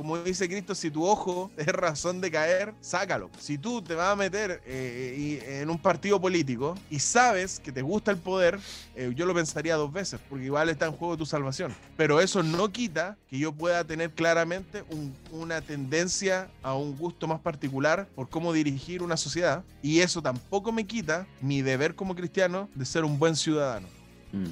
como 0.00 0.16
dice 0.22 0.48
Cristo, 0.48 0.74
si 0.74 0.90
tu 0.90 1.04
ojo 1.06 1.50
es 1.58 1.66
razón 1.66 2.22
de 2.22 2.30
caer, 2.30 2.72
sácalo. 2.80 3.28
Si 3.38 3.58
tú 3.58 3.82
te 3.82 3.94
vas 3.94 4.08
a 4.12 4.16
meter 4.16 4.62
eh, 4.64 5.14
y- 5.44 5.52
en 5.60 5.68
un 5.68 5.76
partido 5.76 6.18
político 6.18 6.74
y 6.88 7.00
sabes 7.00 7.60
que 7.60 7.70
te 7.70 7.82
gusta 7.82 8.10
el 8.10 8.16
poder, 8.16 8.58
eh, 8.96 9.12
yo 9.14 9.26
lo 9.26 9.34
pensaría 9.34 9.76
dos 9.76 9.92
veces, 9.92 10.18
porque 10.30 10.46
igual 10.46 10.70
está 10.70 10.86
en 10.86 10.92
juego 10.92 11.18
tu 11.18 11.26
salvación. 11.26 11.74
Pero 11.98 12.18
eso 12.22 12.42
no 12.42 12.72
quita 12.72 13.18
que 13.28 13.38
yo 13.38 13.52
pueda 13.52 13.84
tener 13.84 14.10
claramente 14.12 14.84
un- 14.88 15.14
una 15.32 15.60
tendencia 15.60 16.48
a 16.62 16.72
un 16.74 16.96
gusto 16.96 17.26
más 17.26 17.40
particular 17.40 18.08
por 18.14 18.30
cómo 18.30 18.54
dirigir 18.54 19.02
una 19.02 19.18
sociedad. 19.18 19.64
Y 19.82 20.00
eso 20.00 20.22
tampoco 20.22 20.72
me 20.72 20.86
quita 20.86 21.26
mi 21.42 21.60
deber 21.60 21.94
como 21.94 22.14
cristiano 22.14 22.70
de 22.74 22.86
ser 22.86 23.04
un 23.04 23.18
buen 23.18 23.36
ciudadano. 23.36 23.86
Mm, 24.32 24.46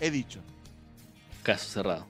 He 0.00 0.10
dicho. 0.10 0.40
Caso 1.42 1.68
cerrado. 1.70 2.06